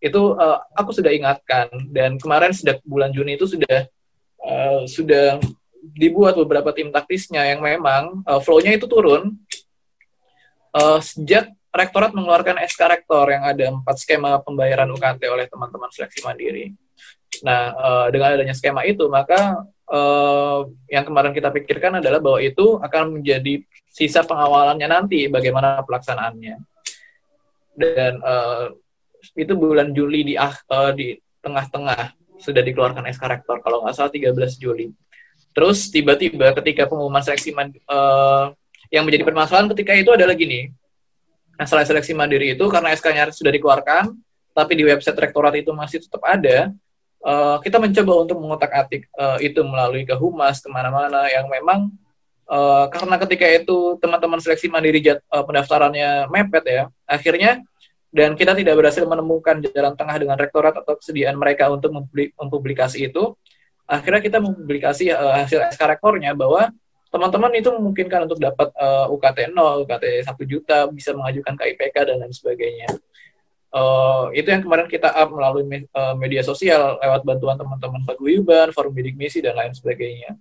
itu 0.00 0.22
uh, 0.36 0.60
aku 0.76 0.92
sudah 0.92 1.10
ingatkan 1.12 1.72
dan 1.88 2.20
kemarin 2.20 2.52
sejak 2.52 2.84
bulan 2.84 3.10
Juni 3.10 3.40
itu 3.40 3.48
sudah 3.48 3.88
uh, 4.44 4.84
sudah 4.84 5.40
dibuat 5.96 6.36
beberapa 6.36 6.74
tim 6.74 6.92
taktisnya 6.92 7.46
yang 7.48 7.64
memang 7.64 8.20
uh, 8.26 8.40
flow-nya 8.42 8.76
itu 8.76 8.84
turun 8.90 9.34
uh, 10.76 11.00
sejak 11.00 11.52
rektorat 11.76 12.16
mengeluarkan 12.16 12.56
SK 12.64 12.80
rektor 12.88 13.28
yang 13.28 13.44
ada 13.44 13.64
empat 13.68 13.96
skema 14.00 14.40
pembayaran 14.40 14.88
UKT 14.88 15.22
oleh 15.28 15.46
teman-teman 15.46 15.92
seleksi 15.92 16.24
mandiri. 16.24 16.72
Nah, 17.44 17.76
uh, 17.76 18.06
dengan 18.08 18.32
adanya 18.32 18.56
skema 18.56 18.88
itu, 18.88 19.04
maka 19.12 19.60
uh, 19.92 20.64
yang 20.88 21.04
kemarin 21.04 21.36
kita 21.36 21.52
pikirkan 21.52 22.00
adalah 22.00 22.16
bahwa 22.16 22.40
itu 22.40 22.80
akan 22.80 23.20
menjadi 23.20 23.60
sisa 23.92 24.24
pengawalannya 24.24 24.88
nanti, 24.88 25.28
bagaimana 25.28 25.84
pelaksanaannya. 25.84 26.56
Dan 27.76 28.24
uh, 28.24 28.72
itu 29.34 29.52
bulan 29.56 29.90
Juli 29.90 30.22
di 30.22 30.34
uh, 30.38 30.92
di 30.94 31.18
tengah-tengah 31.42 32.14
sudah 32.36 32.62
dikeluarkan 32.62 33.08
SK 33.10 33.24
rektor 33.26 33.56
kalau 33.64 33.82
nggak 33.82 33.94
salah 33.96 34.12
13 34.12 34.60
Juli. 34.60 34.92
Terus 35.56 35.88
tiba-tiba 35.88 36.52
ketika 36.60 36.84
pengumuman 36.84 37.24
seleksi 37.24 37.56
uh, 37.88 38.52
yang 38.92 39.08
menjadi 39.08 39.24
permasalahan 39.24 39.72
ketika 39.72 39.92
itu 39.96 40.10
adalah 40.12 40.36
gini. 40.36 40.68
Masalah 41.56 41.88
seleksi 41.88 42.12
mandiri 42.12 42.52
itu 42.52 42.64
karena 42.68 42.92
SK-nya 42.92 43.32
sudah 43.32 43.48
dikeluarkan, 43.48 44.12
tapi 44.52 44.72
di 44.76 44.84
website 44.84 45.16
rektorat 45.16 45.56
itu 45.56 45.72
masih 45.72 46.04
tetap 46.04 46.20
ada. 46.20 46.68
Uh, 47.24 47.56
kita 47.64 47.80
mencoba 47.80 48.12
untuk 48.28 48.36
mengotak-atik 48.36 49.08
uh, 49.16 49.40
itu 49.40 49.64
melalui 49.64 50.04
ke 50.04 50.12
humas 50.12 50.60
ke 50.60 50.68
mana-mana 50.68 51.24
yang 51.32 51.48
memang 51.48 51.88
uh, 52.50 52.86
karena 52.92 53.16
ketika 53.24 53.46
itu 53.48 53.98
teman-teman 53.98 54.38
seleksi 54.38 54.70
mandiri 54.70 55.02
jat, 55.02 55.18
uh, 55.32 55.42
pendaftarannya 55.42 56.30
mepet 56.30 56.64
ya, 56.68 56.82
akhirnya 57.08 57.64
dan 58.14 58.38
kita 58.38 58.54
tidak 58.54 58.74
berhasil 58.78 59.04
menemukan 59.04 59.60
jalan 59.60 59.94
tengah 59.98 60.16
dengan 60.16 60.36
rektorat 60.38 60.74
atau 60.78 60.94
kesediaan 60.96 61.36
mereka 61.36 61.68
untuk 61.68 61.92
mempublikasi 62.38 63.10
itu, 63.10 63.34
akhirnya 63.86 64.22
kita 64.22 64.38
mempublikasi 64.40 65.10
uh, 65.12 65.42
hasil 65.42 65.62
SK 65.74 65.82
rektornya 65.98 66.34
bahwa 66.34 66.70
teman-teman 67.10 67.52
itu 67.54 67.70
memungkinkan 67.70 68.26
untuk 68.26 68.38
dapat 68.42 68.68
uh, 68.76 69.06
UKT 69.10 69.54
0, 69.54 69.86
UKT 69.86 70.04
1 70.26 70.52
juta, 70.52 70.86
bisa 70.90 71.14
mengajukan 71.14 71.54
KIPK 71.54 71.96
dan 72.12 72.16
lain 72.22 72.34
sebagainya. 72.34 72.88
Uh, 73.74 74.32
itu 74.32 74.48
yang 74.48 74.62
kemarin 74.64 74.88
kita 74.88 75.12
up 75.12 75.28
melalui 75.28 75.66
me 75.66 75.84
uh, 75.92 76.16
media 76.16 76.40
sosial 76.40 76.96
lewat 76.96 77.26
bantuan 77.26 77.60
teman-teman 77.60 78.02
paguyuban, 78.08 78.72
forum 78.72 78.94
bidik 78.94 79.18
misi 79.18 79.44
dan 79.44 79.52
lain 79.58 79.74
sebagainya. 79.74 80.38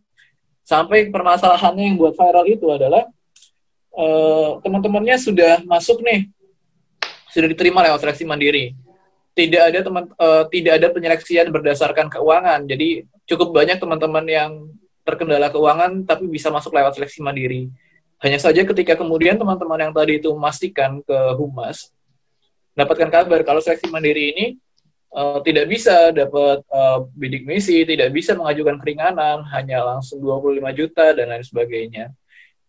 Sampai 0.66 1.12
permasalahannya 1.12 1.94
yang 1.94 1.98
buat 2.00 2.16
viral 2.16 2.46
itu 2.48 2.72
adalah 2.72 3.06
uh, 3.94 4.58
teman-temannya 4.64 5.20
sudah 5.20 5.62
masuk 5.68 6.00
nih 6.02 6.32
sudah 7.36 7.52
diterima 7.52 7.84
lewat 7.84 8.00
seleksi 8.00 8.24
mandiri. 8.24 8.72
Tidak 9.36 9.60
ada 9.60 9.84
teman 9.84 10.08
uh, 10.16 10.48
tidak 10.48 10.80
ada 10.80 10.88
penyeleksian 10.96 11.52
berdasarkan 11.52 12.08
keuangan. 12.08 12.64
Jadi 12.64 13.04
cukup 13.28 13.52
banyak 13.52 13.76
teman-teman 13.76 14.24
yang 14.24 14.52
terkendala 15.04 15.52
keuangan 15.52 16.08
tapi 16.08 16.32
bisa 16.32 16.48
masuk 16.48 16.72
lewat 16.72 16.96
seleksi 16.96 17.20
mandiri. 17.20 17.68
Hanya 18.24 18.40
saja 18.40 18.64
ketika 18.64 18.96
kemudian 18.96 19.36
teman-teman 19.36 19.92
yang 19.92 19.92
tadi 19.92 20.24
itu 20.24 20.32
memastikan 20.32 21.04
ke 21.04 21.18
humas 21.36 21.92
dapatkan 22.80 23.12
kabar 23.12 23.44
kalau 23.44 23.60
seleksi 23.60 23.92
mandiri 23.92 24.32
ini 24.32 24.46
uh, 25.12 25.44
tidak 25.44 25.68
bisa 25.68 26.16
dapat 26.16 26.64
uh, 26.72 27.04
bidik 27.16 27.44
misi, 27.44 27.84
tidak 27.88 28.12
bisa 28.12 28.36
mengajukan 28.36 28.80
keringanan, 28.80 29.44
hanya 29.52 29.84
langsung 29.84 30.20
25 30.24 30.60
juta 30.76 31.12
dan 31.12 31.32
lain 31.32 31.44
sebagainya. 31.44 32.12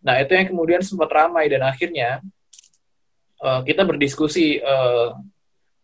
Nah, 0.03 0.23
itu 0.23 0.39
yang 0.39 0.47
kemudian 0.51 0.83
sempat 0.83 1.11
ramai 1.11 1.51
dan 1.51 1.67
akhirnya 1.67 2.23
uh, 3.47 3.63
kita 3.63 3.87
berdiskusi 3.87 4.59
uh, 4.59 5.15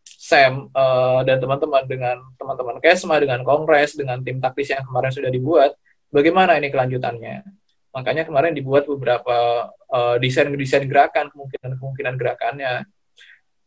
Sam 0.02 0.66
uh, 0.74 1.22
dan 1.22 1.38
teman-teman 1.38 1.86
dengan 1.86 2.18
teman-teman 2.34 2.82
Kesma, 2.82 3.22
dengan 3.22 3.46
Kongres, 3.46 3.94
dengan 3.94 4.18
tim 4.22 4.42
taktis 4.42 4.74
yang 4.74 4.82
kemarin 4.82 5.14
sudah 5.14 5.30
dibuat, 5.30 5.78
bagaimana 6.10 6.58
ini 6.58 6.74
kelanjutannya. 6.74 7.46
Makanya 7.92 8.24
kemarin 8.24 8.56
dibuat 8.56 8.88
beberapa 8.88 9.68
desain-desain 10.16 10.84
uh, 10.84 10.88
gerakan, 10.88 11.28
kemungkinan-kemungkinan 11.28 12.14
gerakannya, 12.16 12.88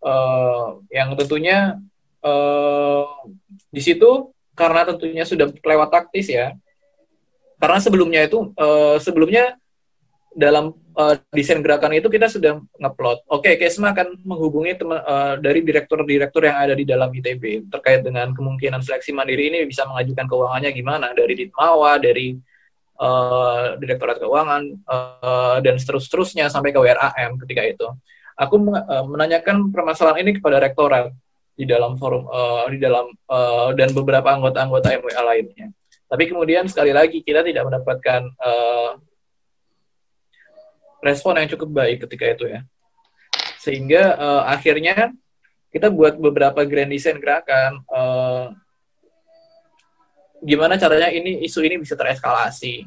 uh, 0.01 0.81
yang 0.89 1.13
tentunya 1.13 1.77
uh, 2.25 3.05
di 3.69 3.81
situ 3.85 4.33
karena 4.57 4.87
tentunya 4.89 5.21
sudah 5.27 5.53
lewat 5.53 5.89
taktis 5.93 6.31
ya, 6.31 6.57
karena 7.61 7.77
sebelumnya 7.77 8.25
itu 8.25 8.49
uh, 8.57 8.97
sebelumnya 8.97 9.61
dalam 10.35 10.75
uh, 10.99 11.15
desain 11.31 11.63
gerakan 11.63 11.95
itu 11.95 12.11
kita 12.11 12.27
sudah 12.27 12.59
ngeplot. 12.75 13.23
Oke, 13.31 13.55
okay, 13.55 13.55
Kesma 13.55 13.95
akan 13.95 14.19
menghubungi 14.27 14.75
teman 14.75 14.99
uh, 14.99 15.39
dari 15.39 15.63
direktur-direktur 15.63 16.43
yang 16.43 16.59
ada 16.59 16.75
di 16.75 16.83
dalam 16.83 17.07
ITB 17.07 17.71
terkait 17.71 18.03
dengan 18.03 18.35
kemungkinan 18.35 18.83
seleksi 18.83 19.15
mandiri 19.15 19.47
ini 19.47 19.63
bisa 19.63 19.87
mengajukan 19.87 20.27
keuangannya 20.27 20.71
gimana 20.75 21.07
dari 21.15 21.33
Ditmawa, 21.39 21.95
dari 22.03 22.35
uh, 22.99 23.79
Direktorat 23.79 24.19
Keuangan 24.19 24.63
uh, 24.85 25.57
dan 25.63 25.79
seterus-terusnya 25.79 26.51
sampai 26.51 26.75
ke 26.75 26.79
WRAM 26.83 27.39
ketika 27.47 27.63
itu. 27.63 27.87
Aku 28.35 28.59
menanyakan 29.07 29.71
permasalahan 29.71 30.27
ini 30.27 30.35
kepada 30.35 30.59
rektorat 30.59 31.07
di 31.55 31.63
dalam 31.63 31.95
forum 31.95 32.27
uh, 32.27 32.67
di 32.67 32.75
dalam 32.83 33.07
uh, 33.31 33.71
dan 33.71 33.95
beberapa 33.95 34.27
anggota-anggota 34.35 34.91
MWA 34.99 35.23
lainnya. 35.23 35.71
Tapi 36.05 36.27
kemudian 36.27 36.67
sekali 36.67 36.91
lagi 36.91 37.23
kita 37.23 37.41
tidak 37.47 37.63
mendapatkan 37.63 38.27
uh, 38.43 38.99
respon 41.05 41.37
yang 41.37 41.49
cukup 41.53 41.69
baik 41.85 42.03
ketika 42.09 42.25
itu 42.33 42.45
ya. 42.49 42.59
Sehingga 43.61 44.17
uh, 44.17 44.43
akhirnya 44.49 45.13
kita 45.69 45.93
buat 45.93 46.17
beberapa 46.17 46.63
grand 46.65 46.89
design 46.89 47.21
gerakan 47.21 47.83
uh, 47.91 48.49
gimana 50.45 50.77
caranya 50.77 51.09
ini 51.09 51.41
isu 51.45 51.65
ini 51.65 51.81
bisa 51.81 51.97
tereskalasi 51.97 52.85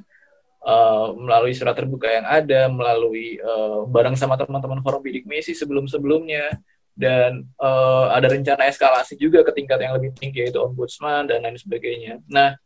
uh, 0.62 1.14
melalui 1.18 1.54
surat 1.54 1.74
terbuka 1.74 2.06
yang 2.06 2.26
ada, 2.26 2.70
melalui 2.70 3.38
uh, 3.42 3.84
bareng 3.90 4.14
sama 4.14 4.38
teman-teman 4.38 4.82
forum 4.82 5.02
bidik 5.02 5.26
misi 5.26 5.54
sebelum-sebelumnya 5.54 6.54
dan 6.98 7.46
uh, 7.62 8.10
ada 8.10 8.26
rencana 8.26 8.66
eskalasi 8.66 9.14
juga 9.14 9.46
ke 9.46 9.54
tingkat 9.54 9.78
yang 9.78 9.94
lebih 9.94 10.10
tinggi 10.18 10.46
yaitu 10.46 10.58
ombudsman 10.58 11.30
dan 11.30 11.46
lain 11.46 11.54
sebagainya. 11.54 12.18
Nah, 12.26 12.58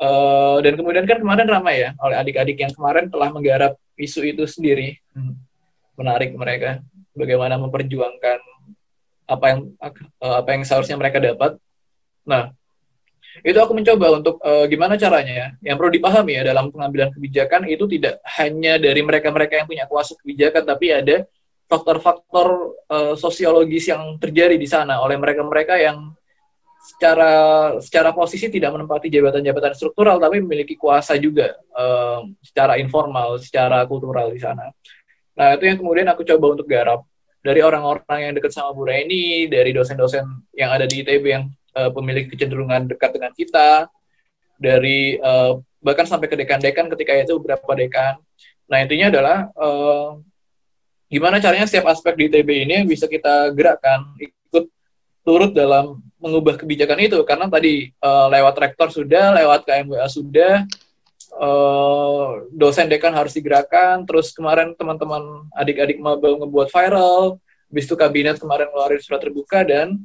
uh, 0.00 0.56
dan 0.64 0.72
kemudian 0.76 1.04
kan 1.04 1.20
kemarin 1.20 1.48
ramai 1.48 1.84
ya 1.84 1.90
oleh 2.00 2.16
adik-adik 2.16 2.56
yang 2.56 2.72
kemarin 2.72 3.12
telah 3.12 3.28
menggarap 3.28 3.76
isu 3.98 4.20
itu 4.24 4.44
sendiri 4.48 5.00
hmm. 5.14 5.34
menarik 5.98 6.32
mereka 6.34 6.80
bagaimana 7.12 7.60
memperjuangkan 7.60 8.40
apa 9.28 9.44
yang 9.48 9.60
eh, 9.80 10.34
apa 10.36 10.48
yang 10.52 10.62
seharusnya 10.66 10.98
mereka 10.98 11.22
dapat. 11.22 11.56
Nah, 12.22 12.52
itu 13.40 13.56
aku 13.56 13.72
mencoba 13.72 14.20
untuk 14.20 14.36
uh, 14.44 14.68
gimana 14.68 15.00
caranya 15.00 15.56
yang 15.64 15.80
perlu 15.80 15.88
dipahami 15.88 16.36
ya 16.36 16.52
dalam 16.52 16.68
pengambilan 16.68 17.08
kebijakan 17.16 17.64
itu 17.64 17.88
tidak 17.96 18.20
hanya 18.36 18.76
dari 18.76 19.00
mereka-mereka 19.00 19.64
yang 19.64 19.66
punya 19.66 19.88
kuasa 19.88 20.12
kebijakan 20.20 20.68
tapi 20.68 20.92
ada 20.92 21.24
faktor-faktor 21.64 22.76
uh, 22.92 23.14
sosiologis 23.16 23.88
yang 23.88 24.20
terjadi 24.20 24.60
di 24.60 24.68
sana 24.68 25.00
oleh 25.00 25.16
mereka-mereka 25.16 25.80
yang 25.80 26.12
secara 27.02 27.32
secara 27.82 28.14
posisi 28.14 28.46
tidak 28.46 28.78
menempati 28.78 29.10
jabatan-jabatan 29.10 29.74
struktural 29.74 30.22
tapi 30.22 30.38
memiliki 30.38 30.78
kuasa 30.78 31.18
juga 31.18 31.58
uh, 31.74 32.22
secara 32.38 32.78
informal, 32.78 33.42
secara 33.42 33.82
kultural 33.90 34.30
di 34.30 34.38
sana. 34.38 34.70
Nah, 35.34 35.58
itu 35.58 35.66
yang 35.66 35.82
kemudian 35.82 36.06
aku 36.06 36.22
coba 36.22 36.54
untuk 36.54 36.70
garap 36.70 37.02
dari 37.42 37.58
orang-orang 37.58 38.30
yang 38.30 38.32
dekat 38.38 38.54
sama 38.54 38.70
Bu 38.70 38.86
Reni, 38.86 39.50
dari 39.50 39.74
dosen-dosen 39.74 40.22
yang 40.54 40.70
ada 40.70 40.86
di 40.86 41.02
ITB 41.02 41.24
yang 41.26 41.50
uh, 41.74 41.90
pemilik 41.90 42.30
kecenderungan 42.30 42.86
dekat 42.86 43.10
dengan 43.18 43.34
kita, 43.34 43.90
dari 44.54 45.18
uh, 45.18 45.58
bahkan 45.82 46.06
sampai 46.06 46.30
ke 46.30 46.38
dekan-dekan 46.38 46.86
ketika 46.94 47.18
itu 47.18 47.34
beberapa 47.42 47.74
dekan. 47.74 48.22
Nah, 48.70 48.78
intinya 48.78 49.10
adalah 49.10 49.38
uh, 49.58 50.22
gimana 51.10 51.42
caranya 51.42 51.66
setiap 51.66 51.90
aspek 51.90 52.14
di 52.14 52.30
ITB 52.30 52.62
ini 52.62 52.86
bisa 52.86 53.10
kita 53.10 53.50
gerakkan, 53.50 54.06
turut 55.22 55.54
dalam 55.54 56.02
mengubah 56.18 56.58
kebijakan 56.58 56.98
itu. 57.02 57.18
Karena 57.26 57.50
tadi 57.50 57.90
uh, 58.02 58.26
lewat 58.30 58.54
rektor 58.58 58.88
sudah, 58.90 59.34
lewat 59.34 59.66
KMWA 59.66 60.06
sudah, 60.06 60.66
uh, 61.38 62.46
dosen 62.54 62.90
dekan 62.90 63.14
harus 63.14 63.34
digerakkan, 63.34 64.06
terus 64.06 64.30
kemarin 64.34 64.74
teman-teman 64.78 65.46
adik-adik 65.54 65.98
maba 65.98 66.36
ngebuat 66.38 66.68
viral, 66.70 67.38
habis 67.72 67.88
itu 67.88 67.96
kabinet 67.96 68.36
kemarin 68.36 68.68
ngeluarin 68.68 69.00
surat 69.00 69.24
terbuka 69.24 69.64
dan 69.64 69.96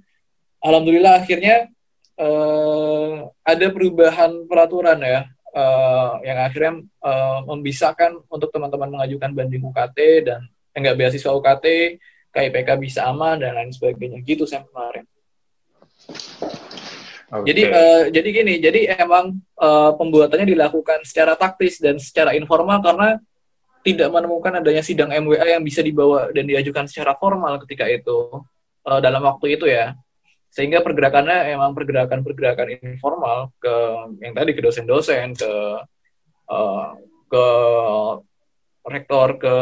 alhamdulillah 0.64 1.20
akhirnya 1.20 1.68
uh, 2.16 3.28
ada 3.44 3.68
perubahan 3.68 4.48
peraturan 4.48 5.04
ya 5.04 5.28
uh, 5.52 6.16
yang 6.24 6.40
akhirnya 6.40 6.74
uh, 7.04 7.44
membisahkan 7.44 8.24
untuk 8.32 8.56
teman-teman 8.56 8.88
mengajukan 8.88 9.36
banding 9.36 9.68
UKT 9.68 9.98
dan 10.32 10.48
enggak 10.72 10.96
beasiswa 10.96 11.36
UKT, 11.36 11.98
KIPK 12.32 12.70
bisa 12.78 13.08
aman 13.10 13.40
dan 13.42 13.56
lain 13.58 13.72
sebagainya 13.72 14.22
gitu 14.24 14.44
saya 14.44 14.64
kemarin. 14.68 15.06
Okay. 17.28 17.44
Jadi 17.52 17.62
uh, 17.68 18.04
jadi 18.08 18.30
gini, 18.32 18.54
jadi 18.64 18.80
emang 19.04 19.36
uh, 19.60 19.92
pembuatannya 20.00 20.48
dilakukan 20.48 21.04
secara 21.04 21.36
taktis 21.36 21.76
dan 21.84 22.00
secara 22.00 22.32
informal 22.32 22.80
karena 22.80 23.20
tidak 23.84 24.08
menemukan 24.16 24.64
adanya 24.64 24.80
sidang 24.80 25.12
MWA 25.12 25.44
yang 25.44 25.64
bisa 25.64 25.84
dibawa 25.84 26.32
dan 26.32 26.48
diajukan 26.48 26.88
secara 26.88 27.20
formal 27.20 27.60
ketika 27.68 27.84
itu 27.92 28.44
uh, 28.88 29.00
dalam 29.04 29.28
waktu 29.28 29.60
itu 29.60 29.68
ya. 29.68 29.92
Sehingga 30.48 30.80
pergerakannya 30.80 31.52
emang 31.52 31.76
pergerakan-pergerakan 31.76 32.80
informal 32.96 33.52
ke 33.60 33.76
yang 34.24 34.32
tadi 34.32 34.56
ke 34.56 34.62
dosen-dosen, 34.64 35.36
ke 35.36 35.52
uh, 36.48 36.96
ke 37.28 37.46
rektor, 38.88 39.36
ke 39.36 39.56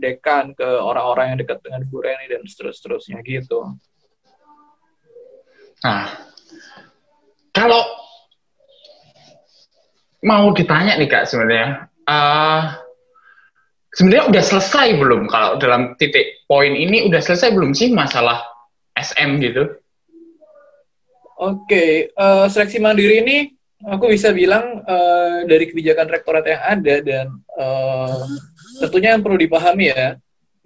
dekan, 0.00 0.56
ke 0.56 0.64
orang-orang 0.64 1.34
yang 1.34 1.38
dekat 1.44 1.60
dengan 1.60 1.84
Bu 1.88 2.00
Reni 2.00 2.26
dan 2.28 2.42
seterusnya 2.48 3.20
gitu. 3.20 3.76
Nah, 5.84 6.08
kalau 7.52 7.84
mau 10.24 10.50
ditanya 10.56 10.96
nih 10.96 11.08
kak 11.08 11.28
sebenarnya, 11.28 11.86
uh, 12.08 12.80
sebenarnya 13.92 14.24
udah 14.32 14.42
selesai 14.42 14.96
belum 14.96 15.28
kalau 15.28 15.60
dalam 15.60 15.96
titik 16.00 16.44
poin 16.48 16.72
ini 16.72 17.04
udah 17.04 17.20
selesai 17.20 17.52
belum 17.52 17.76
sih 17.76 17.92
masalah 17.92 18.40
SM 18.96 19.40
gitu? 19.44 19.76
Oke, 21.36 21.68
okay, 21.68 21.90
uh, 22.16 22.44
eh, 22.44 22.46
seleksi 22.48 22.80
mandiri 22.80 23.20
ini 23.20 23.55
aku 23.84 24.12
bisa 24.12 24.32
bilang 24.32 24.80
uh, 24.86 25.44
dari 25.44 25.68
kebijakan 25.68 26.08
rektorat 26.08 26.44
yang 26.48 26.62
ada 26.64 26.94
dan 27.04 27.26
uh, 27.60 28.24
tentunya 28.80 29.12
yang 29.12 29.22
perlu 29.24 29.36
dipahami 29.36 29.92
ya 29.92 30.16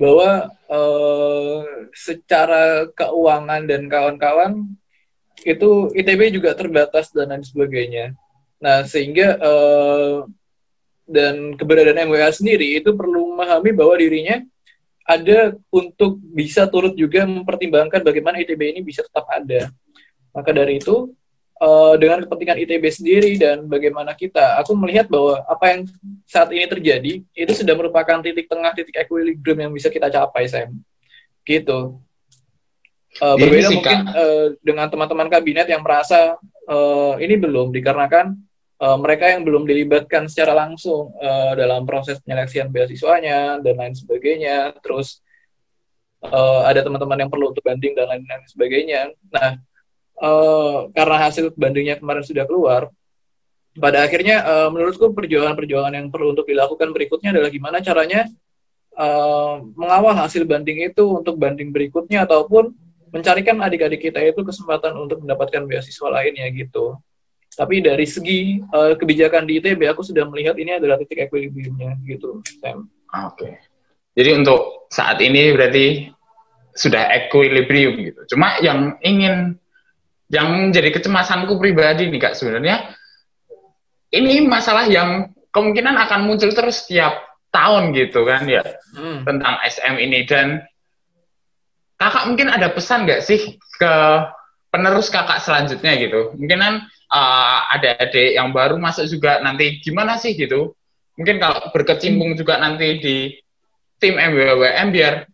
bahwa 0.01 0.49
uh, 0.71 1.61
secara 1.93 2.89
keuangan 2.95 3.67
dan 3.67 3.91
kawan-kawan 3.91 4.65
itu 5.45 5.91
ITB 5.97 6.37
juga 6.37 6.57
terbatas 6.57 7.13
dan 7.13 7.33
lain 7.33 7.45
sebagainya. 7.45 8.17
Nah, 8.61 8.85
sehingga 8.85 9.41
uh, 9.41 10.29
dan 11.11 11.59
keberadaan 11.59 12.07
MWA 12.07 12.31
sendiri 12.31 12.81
itu 12.81 12.93
perlu 12.95 13.35
memahami 13.35 13.73
bahwa 13.75 13.99
dirinya 13.99 14.41
ada 15.09 15.59
untuk 15.75 16.23
bisa 16.23 16.71
turut 16.71 16.95
juga 16.95 17.27
mempertimbangkan 17.27 18.05
bagaimana 18.05 18.39
ITB 18.41 18.79
ini 18.79 18.81
bisa 18.85 19.03
tetap 19.03 19.27
ada. 19.27 19.73
Maka 20.31 20.55
dari 20.55 20.79
itu, 20.79 21.11
uh, 21.61 21.95
dengan 22.01 22.25
kepentingan 22.25 22.59
ITB 22.65 22.85
sendiri 22.91 23.33
dan 23.37 23.69
bagaimana 23.69 24.17
kita, 24.17 24.59
aku 24.59 24.73
melihat 24.75 25.07
bahwa 25.07 25.45
apa 25.45 25.65
yang 25.77 25.81
saat 26.25 26.49
ini 26.51 26.67
terjadi 26.67 27.13
itu 27.37 27.53
sudah 27.53 27.77
merupakan 27.77 28.19
titik 28.25 28.49
tengah, 28.49 28.73
titik 28.73 28.97
equilibrium 28.97 29.69
yang 29.69 29.73
bisa 29.77 29.93
kita 29.93 30.09
capai, 30.09 30.49
Sam. 30.49 30.81
Gitu. 31.45 32.01
Uh, 33.19 33.35
berbeda 33.37 33.69
sih, 33.69 33.77
mungkin 33.77 33.99
uh, 34.07 34.55
dengan 34.63 34.87
teman-teman 34.87 35.27
kabinet 35.27 35.67
yang 35.67 35.83
merasa 35.83 36.39
uh, 36.71 37.19
ini 37.19 37.35
belum 37.35 37.75
dikarenakan 37.75 38.39
uh, 38.79 38.99
mereka 39.03 39.35
yang 39.35 39.43
belum 39.43 39.67
dilibatkan 39.67 40.31
secara 40.31 40.55
langsung 40.55 41.11
uh, 41.19 41.53
dalam 41.59 41.83
proses 41.83 42.23
penyeleksian 42.23 42.71
beasiswanya 42.71 43.59
dan 43.61 43.75
lain 43.77 43.95
sebagainya. 43.99 44.79
Terus 44.79 45.19
uh, 46.23 46.63
ada 46.71 46.87
teman-teman 46.87 47.27
yang 47.27 47.31
perlu 47.31 47.51
untuk 47.51 47.67
banding 47.67 47.99
dan 47.99 48.09
lain-lain 48.09 48.47
sebagainya. 48.47 49.11
Nah, 49.35 49.59
uh, 50.21 50.93
karena 50.93 51.17
hasil 51.27 51.51
bandingnya 51.57 51.97
kemarin 51.99 52.23
sudah 52.23 52.45
keluar, 52.45 52.93
pada 53.77 54.05
akhirnya 54.05 54.45
uh, 54.45 54.69
menurutku 54.69 55.11
perjuangan-perjuangan 55.17 55.95
yang 55.95 56.07
perlu 56.13 56.37
untuk 56.37 56.47
dilakukan 56.47 56.91
berikutnya 56.93 57.33
adalah 57.33 57.51
gimana 57.51 57.79
caranya 57.81 58.27
uh, 58.99 59.63
mengawal 59.79 60.13
hasil 60.15 60.43
banding 60.45 60.85
itu 60.85 61.05
untuk 61.07 61.39
banding 61.39 61.71
berikutnya 61.71 62.27
ataupun 62.29 62.75
mencarikan 63.11 63.59
adik-adik 63.63 64.11
kita 64.11 64.23
itu 64.23 64.43
kesempatan 64.43 64.95
untuk 64.95 65.23
mendapatkan 65.23 65.67
beasiswa 65.67 66.09
lainnya 66.11 66.47
gitu. 66.55 66.99
Tapi 67.51 67.83
dari 67.83 68.07
segi 68.07 68.63
uh, 68.71 68.95
kebijakan 68.95 69.43
di 69.43 69.59
ITB, 69.59 69.83
aku 69.91 70.07
sudah 70.07 70.23
melihat 70.31 70.55
ini 70.55 70.79
adalah 70.79 70.95
titik 71.03 71.27
equilibriumnya 71.27 71.99
gitu, 72.07 72.39
Sam. 72.63 72.87
Oke. 73.11 73.35
Okay. 73.35 73.55
Jadi 74.15 74.31
untuk 74.39 74.87
saat 74.87 75.19
ini 75.19 75.51
berarti 75.51 76.11
sudah 76.71 77.11
equilibrium 77.11 77.99
gitu. 77.99 78.35
Cuma 78.35 78.59
yang 78.63 78.95
ingin 79.03 79.59
yang 80.31 80.71
jadi 80.71 80.95
kecemasanku 80.95 81.59
pribadi 81.59 82.07
nih 82.07 82.21
kak 82.23 82.35
sebenarnya 82.39 82.95
ini 84.15 84.47
masalah 84.47 84.87
yang 84.87 85.31
kemungkinan 85.51 85.99
akan 86.07 86.31
muncul 86.31 86.51
terus 86.55 86.87
setiap 86.87 87.19
tahun 87.51 87.91
gitu 87.95 88.23
kan 88.23 88.47
ya 88.47 88.63
hmm. 88.95 89.27
tentang 89.27 89.59
SM 89.67 89.95
ini 89.99 90.23
dan 90.27 90.63
kakak 91.99 92.25
mungkin 92.31 92.49
ada 92.49 92.71
pesan 92.71 93.05
nggak 93.05 93.21
sih 93.27 93.59
ke 93.77 93.95
penerus 94.71 95.11
kakak 95.11 95.43
selanjutnya 95.43 95.99
gitu? 95.99 96.33
Mungkin 96.39 96.59
kan 96.59 96.75
uh, 97.11 97.59
ada 97.75 97.99
adik 97.99 98.39
yang 98.39 98.55
baru 98.55 98.79
masuk 98.79 99.05
juga 99.11 99.43
nanti 99.43 99.83
gimana 99.83 100.17
sih 100.17 100.39
gitu? 100.39 100.73
Mungkin 101.19 101.43
kalau 101.43 101.69
berkecimpung 101.75 102.39
juga 102.39 102.57
nanti 102.57 103.03
di 103.03 103.17
tim 104.01 104.17
MWWM 104.17 104.89
biar 104.95 105.29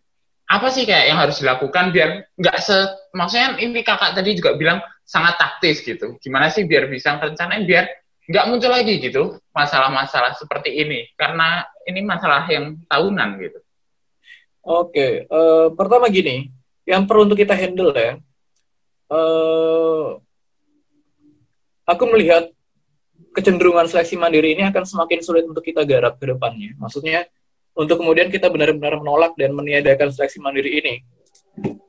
apa 0.47 0.67
sih 0.71 0.87
kayak 0.87 1.11
yang 1.11 1.19
harus 1.19 1.43
dilakukan 1.43 1.91
biar 1.91 2.23
nggak 2.39 2.57
se 2.63 2.75
maksudnya 3.11 3.59
ini 3.59 3.83
kakak 3.83 4.15
tadi 4.15 4.31
juga 4.39 4.55
bilang 4.55 4.79
sangat 5.03 5.35
taktis 5.35 5.83
gitu. 5.83 6.15
Gimana 6.23 6.47
sih 6.47 6.63
biar 6.63 6.87
bisa 6.87 7.19
rencanain 7.19 7.67
biar 7.67 7.87
nggak 8.27 8.45
muncul 8.51 8.71
lagi 8.71 8.99
gitu 8.99 9.39
masalah-masalah 9.55 10.35
seperti 10.35 10.83
ini 10.83 11.07
karena 11.15 11.63
ini 11.87 12.03
masalah 12.03 12.47
yang 12.47 12.79
tahunan 12.87 13.29
gitu. 13.39 13.59
Oke, 14.67 15.23
uh, 15.31 15.71
pertama 15.71 16.11
gini, 16.11 16.51
yang 16.83 17.07
perlu 17.07 17.23
untuk 17.23 17.39
kita 17.39 17.55
handle 17.55 17.95
ya. 17.95 18.19
Uh, 19.07 20.19
aku 21.87 22.03
melihat 22.11 22.51
kecenderungan 23.31 23.87
seleksi 23.87 24.19
mandiri 24.19 24.59
ini 24.59 24.67
akan 24.67 24.83
semakin 24.83 25.23
sulit 25.23 25.47
untuk 25.47 25.63
kita 25.63 25.87
garap 25.87 26.19
ke 26.19 26.27
depannya. 26.27 26.75
Maksudnya 26.75 27.31
untuk 27.77 28.01
kemudian 28.01 28.33
kita 28.33 28.49
benar-benar 28.49 28.97
menolak 28.97 29.37
dan 29.37 29.53
meniadakan 29.53 30.09
seleksi 30.09 30.41
mandiri 30.41 30.81
ini 30.81 30.95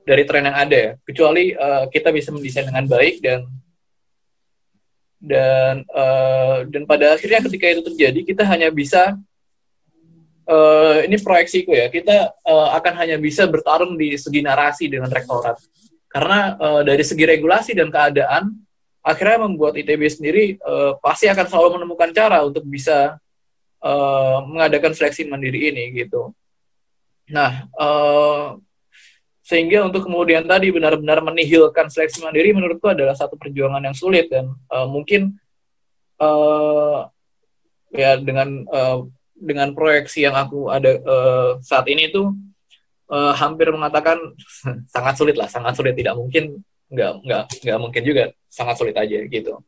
dari 0.05 0.29
tren 0.29 0.45
yang 0.45 0.57
ada. 0.57 1.01
Kecuali 1.01 1.57
uh, 1.57 1.89
kita 1.89 2.13
bisa 2.13 2.29
mendesain 2.29 2.69
dengan 2.69 2.85
baik 2.85 3.25
dan 3.25 3.49
dan 5.19 5.83
uh, 5.91 6.63
dan 6.69 6.87
pada 6.87 7.17
akhirnya 7.17 7.43
ketika 7.43 7.67
itu 7.73 7.83
terjadi 7.91 8.21
kita 8.23 8.47
hanya 8.47 8.71
bisa 8.71 9.19
uh, 10.49 11.05
ini 11.05 11.17
proyeksiku 11.21 11.73
ya, 11.73 11.87
kita 11.89 12.33
uh, 12.45 12.69
akan 12.77 12.95
hanya 13.05 13.17
bisa 13.21 13.45
bertarung 13.49 13.97
di 13.97 14.17
segi 14.17 14.41
narasi 14.45 14.89
dengan 14.89 15.13
rektorat. 15.13 15.57
Karena 16.09 16.57
uh, 16.57 16.83
dari 16.85 17.05
segi 17.05 17.25
regulasi 17.29 17.77
dan 17.77 17.93
keadaan, 17.93 18.57
akhirnya 19.05 19.45
membuat 19.45 19.77
ITB 19.77 20.03
sendiri 20.09 20.45
uh, 20.65 20.97
pasti 21.01 21.29
akan 21.29 21.47
selalu 21.49 21.69
menemukan 21.81 22.13
cara 22.17 22.45
untuk 22.45 22.65
bisa 22.65 23.21
uh, 23.83 24.45
mengadakan 24.47 24.93
seleksi 24.95 25.27
mandiri 25.27 25.71
ini 25.71 25.95
gitu. 25.95 26.33
Nah, 27.29 27.69
uh, 27.77 28.57
sehingga 29.49 29.81
untuk 29.89 30.05
kemudian 30.05 30.45
tadi 30.45 30.69
benar-benar 30.69 31.25
menihilkan 31.25 31.89
seleksi 31.89 32.21
mandiri 32.21 32.53
menurutku 32.53 32.93
adalah 32.93 33.17
satu 33.17 33.41
perjuangan 33.41 33.81
yang 33.81 33.97
sulit 33.97 34.29
dan 34.29 34.53
uh, 34.69 34.85
mungkin 34.85 35.41
uh, 36.21 37.09
ya 37.89 38.21
dengan 38.21 38.69
uh, 38.69 39.09
dengan 39.33 39.73
proyeksi 39.73 40.29
yang 40.29 40.37
aku 40.37 40.69
ada 40.69 41.01
uh, 41.01 41.51
saat 41.65 41.89
ini 41.89 42.13
itu 42.13 42.29
uh, 43.09 43.33
hampir 43.33 43.73
mengatakan 43.73 44.21
sangat 44.95 45.17
sulit 45.17 45.37
lah 45.41 45.49
sangat 45.49 45.73
sulit 45.81 45.97
tidak 45.97 46.13
mungkin 46.19 46.61
nggak 46.93 47.13
nggak 47.25 47.43
nggak 47.65 47.79
mungkin 47.81 48.03
juga 48.05 48.25
sangat 48.53 48.77
sulit 48.77 48.97
aja 49.01 49.17
gitu 49.25 49.65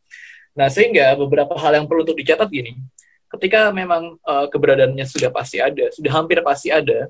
nah 0.52 0.68
sehingga 0.68 1.16
beberapa 1.16 1.56
hal 1.56 1.80
yang 1.80 1.86
perlu 1.88 2.04
untuk 2.04 2.20
dicatat 2.20 2.52
gini 2.52 2.76
ketika 3.36 3.70
memang 3.70 4.18
uh, 4.26 4.46
keberadaannya 4.50 5.06
sudah 5.06 5.30
pasti 5.30 5.62
ada 5.62 5.88
sudah 5.94 6.10
hampir 6.10 6.42
pasti 6.42 6.68
ada 6.74 7.06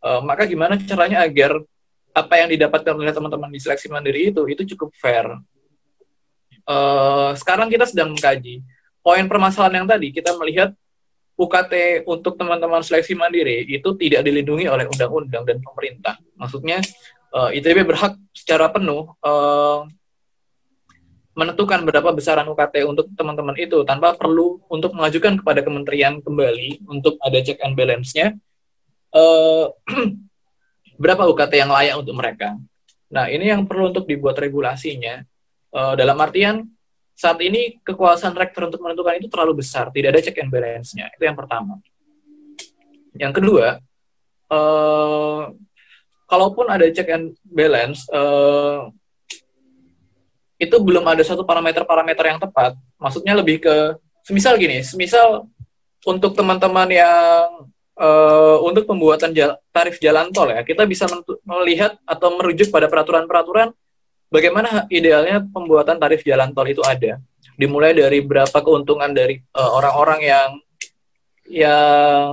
uh, 0.00 0.20
maka 0.24 0.48
gimana 0.48 0.80
caranya 0.80 1.24
agar 1.24 1.60
apa 2.14 2.34
yang 2.38 2.48
didapatkan 2.54 2.94
oleh 2.94 3.10
teman-teman 3.10 3.50
di 3.50 3.58
seleksi 3.58 3.90
mandiri 3.90 4.30
itu 4.30 4.46
itu 4.46 4.62
cukup 4.74 4.94
fair. 4.94 5.26
Uh, 6.64 7.34
sekarang 7.36 7.68
kita 7.68 7.84
sedang 7.84 8.14
mengkaji 8.14 8.64
poin 9.04 9.26
permasalahan 9.28 9.84
yang 9.84 9.88
tadi 9.90 10.14
kita 10.14 10.32
melihat 10.40 10.72
UKT 11.34 12.06
untuk 12.06 12.38
teman-teman 12.38 12.80
seleksi 12.80 13.18
mandiri 13.18 13.66
itu 13.66 13.90
tidak 13.98 14.22
dilindungi 14.22 14.70
oleh 14.70 14.86
undang-undang 14.86 15.42
dan 15.42 15.58
pemerintah. 15.58 16.14
Maksudnya 16.38 16.78
uh, 17.34 17.50
ITB 17.50 17.82
berhak 17.82 18.14
secara 18.30 18.70
penuh 18.70 19.10
uh, 19.26 19.82
menentukan 21.34 21.82
berapa 21.82 22.14
besaran 22.14 22.46
UKT 22.46 22.86
untuk 22.86 23.10
teman-teman 23.18 23.58
itu 23.58 23.82
tanpa 23.82 24.14
perlu 24.14 24.62
untuk 24.70 24.94
mengajukan 24.94 25.42
kepada 25.42 25.66
kementerian 25.66 26.22
kembali 26.22 26.86
untuk 26.86 27.18
ada 27.18 27.38
check 27.42 27.58
and 27.66 27.74
balance-nya. 27.74 28.38
Uh, 29.10 29.70
berapa 31.02 31.26
UKT 31.26 31.52
yang 31.58 31.74
layak 31.74 31.98
untuk 31.98 32.14
mereka. 32.14 32.54
Nah, 33.10 33.26
ini 33.26 33.50
yang 33.50 33.66
perlu 33.66 33.90
untuk 33.90 34.06
dibuat 34.06 34.38
regulasinya. 34.38 35.26
Uh, 35.74 35.98
dalam 35.98 36.14
artian, 36.22 36.70
saat 37.18 37.38
ini 37.42 37.82
kekuasaan 37.82 38.34
rektor 38.34 38.70
untuk 38.70 38.82
menentukan 38.82 39.18
itu 39.18 39.26
terlalu 39.26 39.62
besar, 39.62 39.90
tidak 39.90 40.14
ada 40.14 40.20
check 40.22 40.38
and 40.38 40.50
balance-nya. 40.50 41.10
Itu 41.14 41.26
yang 41.26 41.38
pertama. 41.38 41.82
Yang 43.14 43.42
kedua, 43.42 43.66
uh, 44.50 45.50
kalaupun 46.30 46.66
ada 46.70 46.86
check 46.94 47.10
and 47.10 47.34
balance, 47.42 48.06
uh, 48.10 48.90
itu 50.58 50.76
belum 50.78 51.02
ada 51.06 51.22
satu 51.26 51.42
parameter-parameter 51.42 52.24
yang 52.30 52.38
tepat. 52.38 52.78
Maksudnya 52.98 53.34
lebih 53.34 53.62
ke, 53.62 53.98
semisal 54.22 54.54
gini, 54.56 54.80
semisal 54.86 55.50
untuk 56.04 56.36
teman-teman 56.36 56.88
yang 56.88 57.68
uh, 57.98 58.56
untuk 58.62 58.84
pembuatan 58.88 59.34
jala, 59.34 59.58
tarif 59.74 59.98
jalan 59.98 60.30
tol 60.30 60.50
ya, 60.50 60.62
kita 60.62 60.84
bisa 60.84 61.08
melihat 61.44 61.96
atau 62.04 62.38
merujuk 62.38 62.70
pada 62.70 62.86
peraturan-peraturan 62.86 63.72
bagaimana 64.30 64.86
idealnya 64.90 65.42
pembuatan 65.42 65.98
tarif 65.98 66.22
jalan 66.22 66.52
tol 66.52 66.68
itu 66.68 66.82
ada. 66.84 67.18
Dimulai 67.54 67.94
dari 67.94 68.18
berapa 68.18 68.58
keuntungan 68.64 69.14
dari 69.14 69.38
eh, 69.38 69.70
orang-orang 69.70 70.20
uh, 70.22 70.26
yang 70.26 70.50
yang 71.44 72.28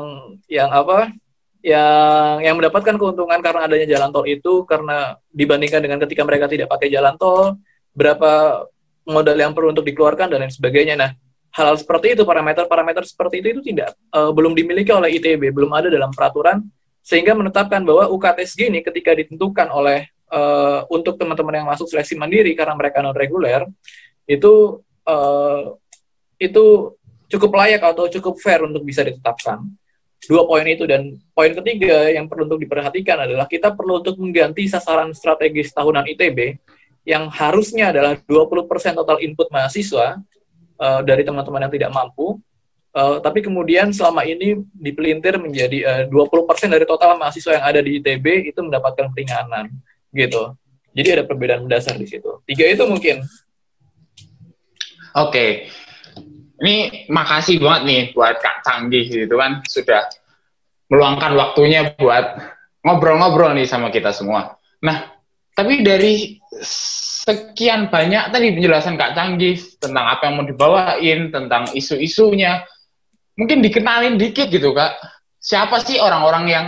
yang 0.49 0.69
apa? 0.71 1.13
yang 1.61 2.41
yang 2.41 2.57
mendapatkan 2.57 2.97
keuntungan 2.97 3.37
karena 3.37 3.69
adanya 3.69 3.85
jalan 3.85 4.09
tol 4.09 4.25
itu 4.25 4.65
karena 4.65 5.13
dibandingkan 5.29 5.77
dengan 5.77 6.01
ketika 6.01 6.25
mereka 6.25 6.49
tidak 6.49 6.73
pakai 6.73 6.89
jalan 6.89 7.13
tol, 7.21 7.53
berapa 7.91 8.63
modal 9.07 9.37
yang 9.37 9.51
perlu 9.51 9.73
untuk 9.73 9.87
dikeluarkan 9.87 10.31
dan 10.31 10.45
lain 10.45 10.53
sebagainya. 10.53 10.95
Nah, 10.95 11.11
hal-hal 11.51 11.77
seperti 11.77 12.15
itu 12.15 12.23
parameter-parameter 12.23 13.03
seperti 13.03 13.43
itu 13.43 13.47
itu 13.59 13.61
tidak 13.75 13.91
uh, 14.15 14.31
belum 14.31 14.55
dimiliki 14.55 14.91
oleh 14.95 15.19
ITB 15.19 15.51
belum 15.51 15.71
ada 15.75 15.91
dalam 15.91 16.09
peraturan 16.15 16.63
sehingga 17.03 17.35
menetapkan 17.35 17.83
bahwa 17.83 18.07
UKT 18.07 18.39
segini 18.47 18.79
ketika 18.79 19.11
ditentukan 19.11 19.67
oleh 19.67 20.07
uh, 20.31 20.87
untuk 20.87 21.19
teman-teman 21.19 21.59
yang 21.61 21.67
masuk 21.67 21.91
seleksi 21.91 22.15
mandiri 22.15 22.55
karena 22.55 22.77
mereka 22.77 23.03
non 23.03 23.11
reguler 23.11 23.67
itu 24.23 24.79
uh, 25.03 25.75
itu 26.39 26.95
cukup 27.27 27.51
layak 27.59 27.83
atau 27.83 28.07
cukup 28.07 28.39
fair 28.39 28.63
untuk 28.63 28.87
bisa 28.87 29.03
ditetapkan 29.03 29.59
dua 30.29 30.45
poin 30.45 30.63
itu 30.69 30.85
dan 30.85 31.17
poin 31.33 31.51
ketiga 31.51 32.07
yang 32.13 32.29
perlu 32.29 32.45
untuk 32.45 32.61
diperhatikan 32.61 33.25
adalah 33.25 33.49
kita 33.49 33.73
perlu 33.73 33.99
untuk 33.99 34.15
mengganti 34.21 34.69
sasaran 34.69 35.11
strategis 35.17 35.73
tahunan 35.73 36.05
ITB 36.15 36.61
yang 37.01 37.29
harusnya 37.33 37.89
adalah 37.89 38.13
20% 38.17 38.69
total 38.93 39.17
input 39.21 39.49
mahasiswa 39.49 40.21
uh, 40.77 41.01
dari 41.01 41.25
teman-teman 41.25 41.65
yang 41.65 41.73
tidak 41.73 41.91
mampu. 41.93 42.37
Uh, 42.91 43.23
tapi 43.23 43.39
kemudian 43.39 43.95
selama 43.95 44.27
ini 44.27 44.59
dipelintir 44.75 45.39
menjadi 45.39 46.03
uh, 46.03 46.11
eh, 46.11 46.11
20% 46.11 46.67
dari 46.67 46.83
total 46.83 47.15
mahasiswa 47.15 47.55
yang 47.55 47.65
ada 47.65 47.79
di 47.79 48.03
ITB 48.03 48.51
itu 48.51 48.59
mendapatkan 48.59 49.07
peringanan 49.15 49.71
gitu. 50.11 50.53
Jadi 50.91 51.07
ada 51.15 51.23
perbedaan 51.23 51.63
mendasar 51.63 51.95
di 51.95 52.03
situ. 52.03 52.43
Tiga 52.43 52.67
itu 52.67 52.83
mungkin. 52.83 53.23
Oke. 55.15 55.31
Okay. 55.31 55.51
Ini 56.61 57.07
makasih 57.09 57.57
banget 57.57 57.81
nih 57.87 58.01
buat 58.13 58.37
Kak 58.37 58.61
Canggih 58.61 59.07
gitu 59.09 59.33
kan 59.33 59.65
sudah 59.65 60.05
meluangkan 60.91 61.33
waktunya 61.33 61.95
buat 61.97 62.37
ngobrol-ngobrol 62.83 63.55
nih 63.55 63.65
sama 63.65 63.89
kita 63.89 64.11
semua. 64.11 64.59
Nah, 64.83 65.09
tapi 65.55 65.81
dari 65.81 66.40
sekian 66.59 67.87
banyak 67.87 68.27
tadi 68.33 68.51
penjelasan 68.51 68.99
Kak 68.99 69.15
Canggih 69.15 69.55
tentang 69.79 70.05
apa 70.11 70.27
yang 70.27 70.35
mau 70.41 70.45
dibawain, 70.45 71.31
tentang 71.31 71.71
isu-isunya. 71.71 72.67
Mungkin 73.39 73.63
dikenalin 73.63 74.19
dikit 74.19 74.51
gitu 74.51 74.75
Kak. 74.75 74.99
Siapa 75.39 75.79
sih 75.81 75.97
orang-orang 75.97 76.45
yang 76.51 76.65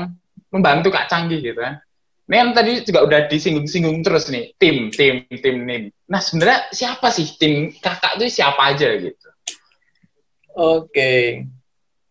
membantu 0.49 0.93
Kak 0.95 1.11
Canggih 1.11 1.43
gitu 1.43 1.59
kan? 1.59 1.83
Yang 2.31 2.49
tadi 2.55 2.71
juga 2.87 2.99
udah 3.03 3.19
disinggung-singgung 3.27 3.99
terus 3.99 4.31
nih, 4.31 4.55
tim, 4.55 4.87
tim, 4.89 5.27
tim 5.27 5.55
nih. 5.67 5.91
Nah 6.07 6.23
sebenarnya 6.23 6.71
siapa 6.71 7.11
sih 7.11 7.35
tim 7.35 7.75
kakak 7.77 8.15
itu 8.17 8.39
siapa 8.39 8.73
aja 8.73 8.89
gitu? 8.95 9.27
Oke. 10.55 11.43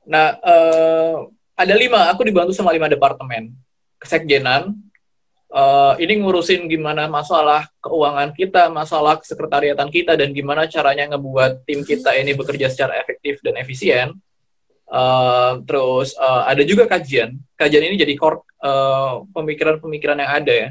Nah, 0.05 0.37
uh, 0.43 1.31
ada 1.55 1.75
lima, 1.79 2.11
aku 2.11 2.27
dibantu 2.27 2.53
sama 2.53 2.75
lima 2.75 2.91
departemen. 2.91 3.55
Kesekjenan, 4.03 4.75
uh, 5.53 5.95
ini 6.01 6.19
ngurusin 6.19 6.67
gimana 6.67 7.07
masalah 7.07 7.69
keuangan 7.85 8.33
kita, 8.33 8.73
masalah 8.73 9.21
sekretariatan 9.21 9.87
kita, 9.93 10.17
dan 10.17 10.33
gimana 10.33 10.67
caranya 10.67 11.15
ngebuat 11.15 11.69
tim 11.69 11.85
kita 11.85 12.17
ini 12.17 12.33
bekerja 12.33 12.73
secara 12.73 12.99
efektif 12.99 13.39
dan 13.45 13.61
efisien. 13.61 14.17
Uh, 14.93 15.65
terus 15.65 16.13
uh, 16.21 16.45
ada 16.49 16.65
juga 16.65 16.89
kajian. 16.89 17.37
Kajian 17.57 17.85
ini 17.93 17.97
jadi 18.01 18.17
core 18.17 18.45
pemikiran-pemikiran 19.33 20.17
uh, 20.19 20.23
yang 20.25 20.33
ada 20.33 20.53
ya. 20.53 20.69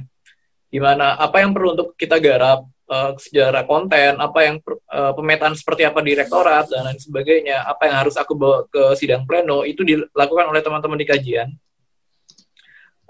Gimana 0.71 1.17
apa 1.19 1.43
yang 1.43 1.51
perlu 1.53 1.77
untuk 1.77 1.93
kita 1.95 2.17
garap 2.17 2.65
sejarah 2.91 3.63
konten, 3.63 4.19
apa 4.19 4.39
yang 4.43 4.59
pemetaan 4.91 5.55
seperti 5.55 5.87
apa 5.87 6.03
di 6.03 6.11
rektorat 6.11 6.67
dan 6.67 6.91
lain 6.91 6.99
sebagainya, 6.99 7.63
apa 7.63 7.87
yang 7.87 8.03
harus 8.03 8.19
aku 8.19 8.35
bawa 8.35 8.67
ke 8.67 8.99
sidang 8.99 9.23
pleno 9.23 9.63
itu 9.63 9.79
dilakukan 9.87 10.51
oleh 10.51 10.59
teman-teman 10.59 10.99
di 10.99 11.07
kajian 11.07 11.55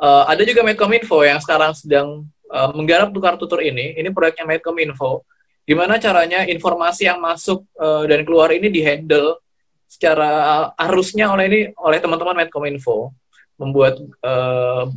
Uh, 0.02 0.26
ada 0.26 0.41
juga 0.41 0.66
Medcominfo 0.66 1.22
yang 1.22 1.38
sekarang 1.38 1.78
sedang 1.78 2.26
uh, 2.49 2.74
menggarap 2.74 3.14
tukar 3.14 3.38
tutur 3.38 3.62
ini. 3.62 3.93
Ini 3.93 4.10
proyeknya 4.10 4.49
Medcominfo. 4.49 5.22
Gimana 5.62 6.02
caranya 6.02 6.41
informasi 6.49 7.06
yang 7.06 7.22
masuk 7.22 7.62
uh, 7.78 8.10
dan 8.10 8.26
keluar 8.26 8.49
ini 8.49 8.74
dihandle 8.74 9.38
secara 9.86 10.74
arusnya 10.74 11.30
oleh 11.30 11.45
ini 11.45 11.60
oleh 11.78 12.02
teman-teman 12.02 12.34
Medcominfo, 12.34 13.14
membuat 13.62 14.02
uh, 14.26 14.89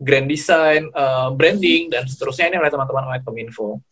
grand 0.00 0.24
design, 0.24 0.88
uh, 0.96 1.28
branding 1.36 1.92
dan 1.92 2.08
seterusnya 2.08 2.48
ini 2.48 2.56
oleh 2.56 2.72
teman-teman 2.72 3.12
Medcominfo. 3.12 3.84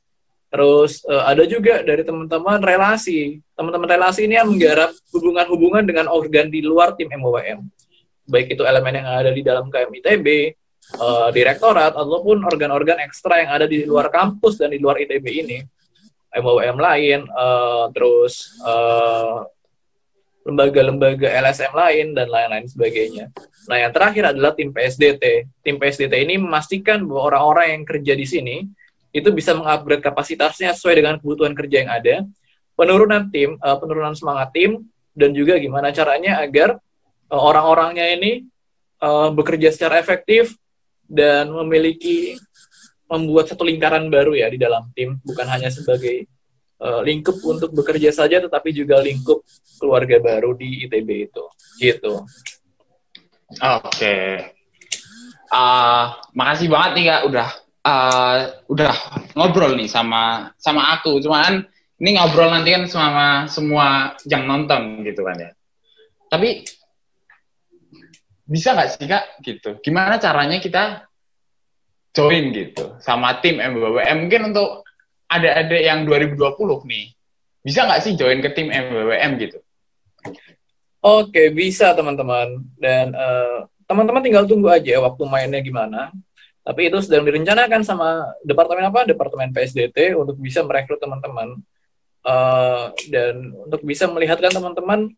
Terus 0.48 1.04
uh, 1.04 1.28
ada 1.28 1.44
juga 1.44 1.84
dari 1.84 2.08
teman-teman 2.08 2.64
relasi. 2.64 3.36
Teman-teman 3.52 4.00
relasi 4.00 4.24
ini 4.24 4.40
yang 4.40 4.48
menggarap 4.48 4.96
hubungan-hubungan 5.12 5.84
dengan 5.84 6.08
organ 6.08 6.48
di 6.48 6.64
luar 6.64 6.96
tim 6.96 7.12
MOWM 7.12 7.68
baik 8.24 8.56
itu 8.56 8.62
elemen 8.64 9.04
yang 9.04 9.08
ada 9.08 9.30
di 9.30 9.42
dalam 9.44 9.68
KMITB, 9.68 10.26
uh, 10.96 11.28
eh, 11.28 11.28
direktorat, 11.32 11.92
ataupun 11.92 12.44
organ-organ 12.44 13.00
ekstra 13.04 13.44
yang 13.44 13.50
ada 13.52 13.66
di 13.68 13.84
luar 13.84 14.08
kampus 14.08 14.60
dan 14.60 14.72
di 14.72 14.80
luar 14.80 15.00
ITB 15.00 15.26
ini, 15.44 15.58
MOM 16.34 16.78
lain, 16.82 17.30
uh, 17.30 17.86
terus 17.94 18.58
lembaga 20.44 20.82
lembaga-lembaga 20.84 21.28
LSM 21.40 21.72
lain, 21.72 22.06
dan 22.12 22.26
lain-lain 22.28 22.66
sebagainya. 22.68 23.32
Nah, 23.64 23.80
yang 23.80 23.92
terakhir 23.96 24.34
adalah 24.34 24.52
tim 24.52 24.74
PSDT. 24.74 25.48
Tim 25.64 25.80
PSDT 25.80 26.20
ini 26.20 26.36
memastikan 26.36 27.00
bahwa 27.08 27.32
orang-orang 27.32 27.80
yang 27.80 27.82
kerja 27.88 28.12
di 28.12 28.26
sini 28.28 28.56
itu 29.14 29.30
bisa 29.30 29.56
mengupgrade 29.56 30.04
kapasitasnya 30.04 30.74
sesuai 30.76 31.00
dengan 31.00 31.14
kebutuhan 31.16 31.54
kerja 31.56 31.86
yang 31.86 31.90
ada, 31.94 32.14
penurunan 32.76 33.30
tim, 33.30 33.56
uh, 33.62 33.78
penurunan 33.78 34.12
semangat 34.12 34.52
tim, 34.52 34.84
dan 35.14 35.30
juga 35.30 35.56
gimana 35.56 35.94
caranya 35.94 36.42
agar 36.42 36.82
uh, 37.30 37.40
orang-orangnya 37.40 38.06
ini 38.12 38.44
uh, 39.00 39.30
bekerja 39.32 39.70
secara 39.70 40.00
efektif 40.00 40.56
dan 41.04 41.52
memiliki 41.52 42.40
membuat 43.08 43.52
satu 43.52 43.62
lingkaran 43.62 44.08
baru 44.08 44.32
ya 44.34 44.48
di 44.48 44.56
dalam 44.56 44.88
tim 44.96 45.20
bukan 45.22 45.46
hanya 45.46 45.68
sebagai 45.68 46.24
uh, 46.80 47.04
lingkup 47.04 47.36
untuk 47.44 47.70
bekerja 47.76 48.10
saja 48.10 48.40
tetapi 48.40 48.72
juga 48.72 48.98
lingkup 49.04 49.44
keluarga 49.76 50.18
baru 50.18 50.56
di 50.56 50.88
ITB 50.88 51.08
itu 51.30 51.44
gitu. 51.78 52.24
Oke. 53.54 53.90
Okay. 53.92 54.26
uh, 55.52 56.16
makasih 56.34 56.66
banget 56.72 56.90
nih 56.98 57.04
kak 57.12 57.22
udah 57.28 57.48
uh, 57.86 58.38
udah 58.72 58.94
ngobrol 59.36 59.76
nih 59.76 59.86
sama 59.86 60.50
sama 60.58 60.96
aku. 60.98 61.20
Cuman 61.20 61.62
ini 62.00 62.18
ngobrol 62.18 62.50
nanti 62.50 62.74
kan 62.74 62.84
sama 62.90 63.26
semua 63.46 64.16
yang 64.26 64.48
nonton 64.48 65.04
gitu 65.06 65.22
kan 65.22 65.36
ya. 65.38 65.50
Tapi 66.32 66.66
bisa 68.44 68.76
nggak 68.76 68.88
sih 68.92 69.08
kak 69.08 69.24
gitu? 69.40 69.80
Gimana 69.80 70.20
caranya 70.20 70.60
kita 70.60 71.08
join 72.14 72.54
gitu 72.54 72.94
sama 73.02 73.42
tim 73.42 73.58
MBWM 73.58 74.28
mungkin 74.28 74.54
untuk 74.54 74.86
ada-ada 75.26 75.74
yang 75.74 76.06
2020 76.06 76.38
nih 76.86 77.10
bisa 77.64 77.88
nggak 77.88 78.00
sih 78.04 78.14
join 78.14 78.38
ke 78.44 78.52
tim 78.52 78.70
MBWM 78.70 79.30
gitu? 79.40 79.58
Oke 81.04 81.50
bisa 81.50 81.92
teman-teman 81.96 82.64
dan 82.80 83.12
uh, 83.16 83.66
teman-teman 83.88 84.24
tinggal 84.24 84.44
tunggu 84.48 84.72
aja 84.72 85.00
waktu 85.00 85.22
mainnya 85.28 85.60
gimana. 85.60 86.12
Tapi 86.64 86.88
itu 86.88 86.96
sedang 87.04 87.28
direncanakan 87.28 87.84
sama 87.84 88.24
departemen 88.40 88.88
apa? 88.88 89.04
Departemen 89.04 89.52
PSDT 89.52 90.16
untuk 90.16 90.40
bisa 90.40 90.64
merekrut 90.64 90.96
teman-teman 90.96 91.60
uh, 92.24 92.88
dan 93.12 93.52
untuk 93.68 93.84
bisa 93.84 94.08
melihatkan 94.08 94.48
teman-teman 94.48 95.12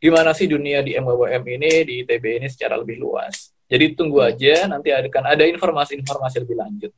gimana 0.00 0.32
sih 0.32 0.48
dunia 0.48 0.80
di 0.80 0.96
MWM 0.96 1.44
ini 1.44 1.72
di 1.84 1.94
ITB 2.02 2.40
ini 2.40 2.48
secara 2.48 2.80
lebih 2.80 2.96
luas. 2.96 3.52
Jadi 3.70 3.94
tunggu 3.94 4.24
aja, 4.24 4.66
nanti 4.66 4.90
akan 4.90 5.24
ada 5.30 5.44
informasi-informasi 5.46 6.42
lebih 6.42 6.56
lanjut. 6.58 6.92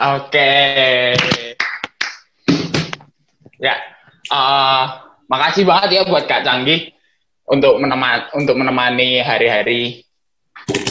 Oke. 0.00 0.30
Okay. 0.30 1.56
Ya, 3.58 3.74
uh, 4.30 4.84
makasih 5.26 5.66
banget 5.66 6.00
ya 6.00 6.02
buat 6.06 6.24
Kak 6.24 6.46
Canggih 6.46 6.94
untuk 7.50 7.76
menemani 7.82 8.24
untuk 8.32 8.56
menemani 8.56 9.20
hari-hari 9.20 10.06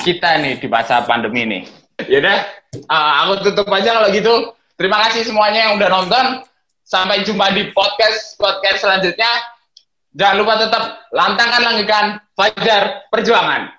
kita 0.06 0.38
nih 0.44 0.60
di 0.60 0.68
masa 0.68 1.02
pandemi 1.08 1.48
nih. 1.48 1.64
Yaudah, 2.06 2.38
uh, 2.86 3.14
aku 3.26 3.50
tutup 3.50 3.72
aja 3.74 3.98
kalau 3.98 4.10
gitu. 4.12 4.54
Terima 4.76 5.00
kasih 5.08 5.26
semuanya 5.26 5.70
yang 5.70 5.74
udah 5.80 5.90
nonton. 5.90 6.26
Sampai 6.84 7.22
jumpa 7.22 7.54
di 7.54 7.70
podcast 7.74 8.38
podcast 8.38 8.84
selanjutnya. 8.84 9.59
Jangan 10.10 10.36
lupa 10.42 10.54
tetap 10.58 10.84
lantangkan 11.14 11.62
langitkan 11.62 12.06
Fajar 12.34 13.06
Perjuangan. 13.14 13.79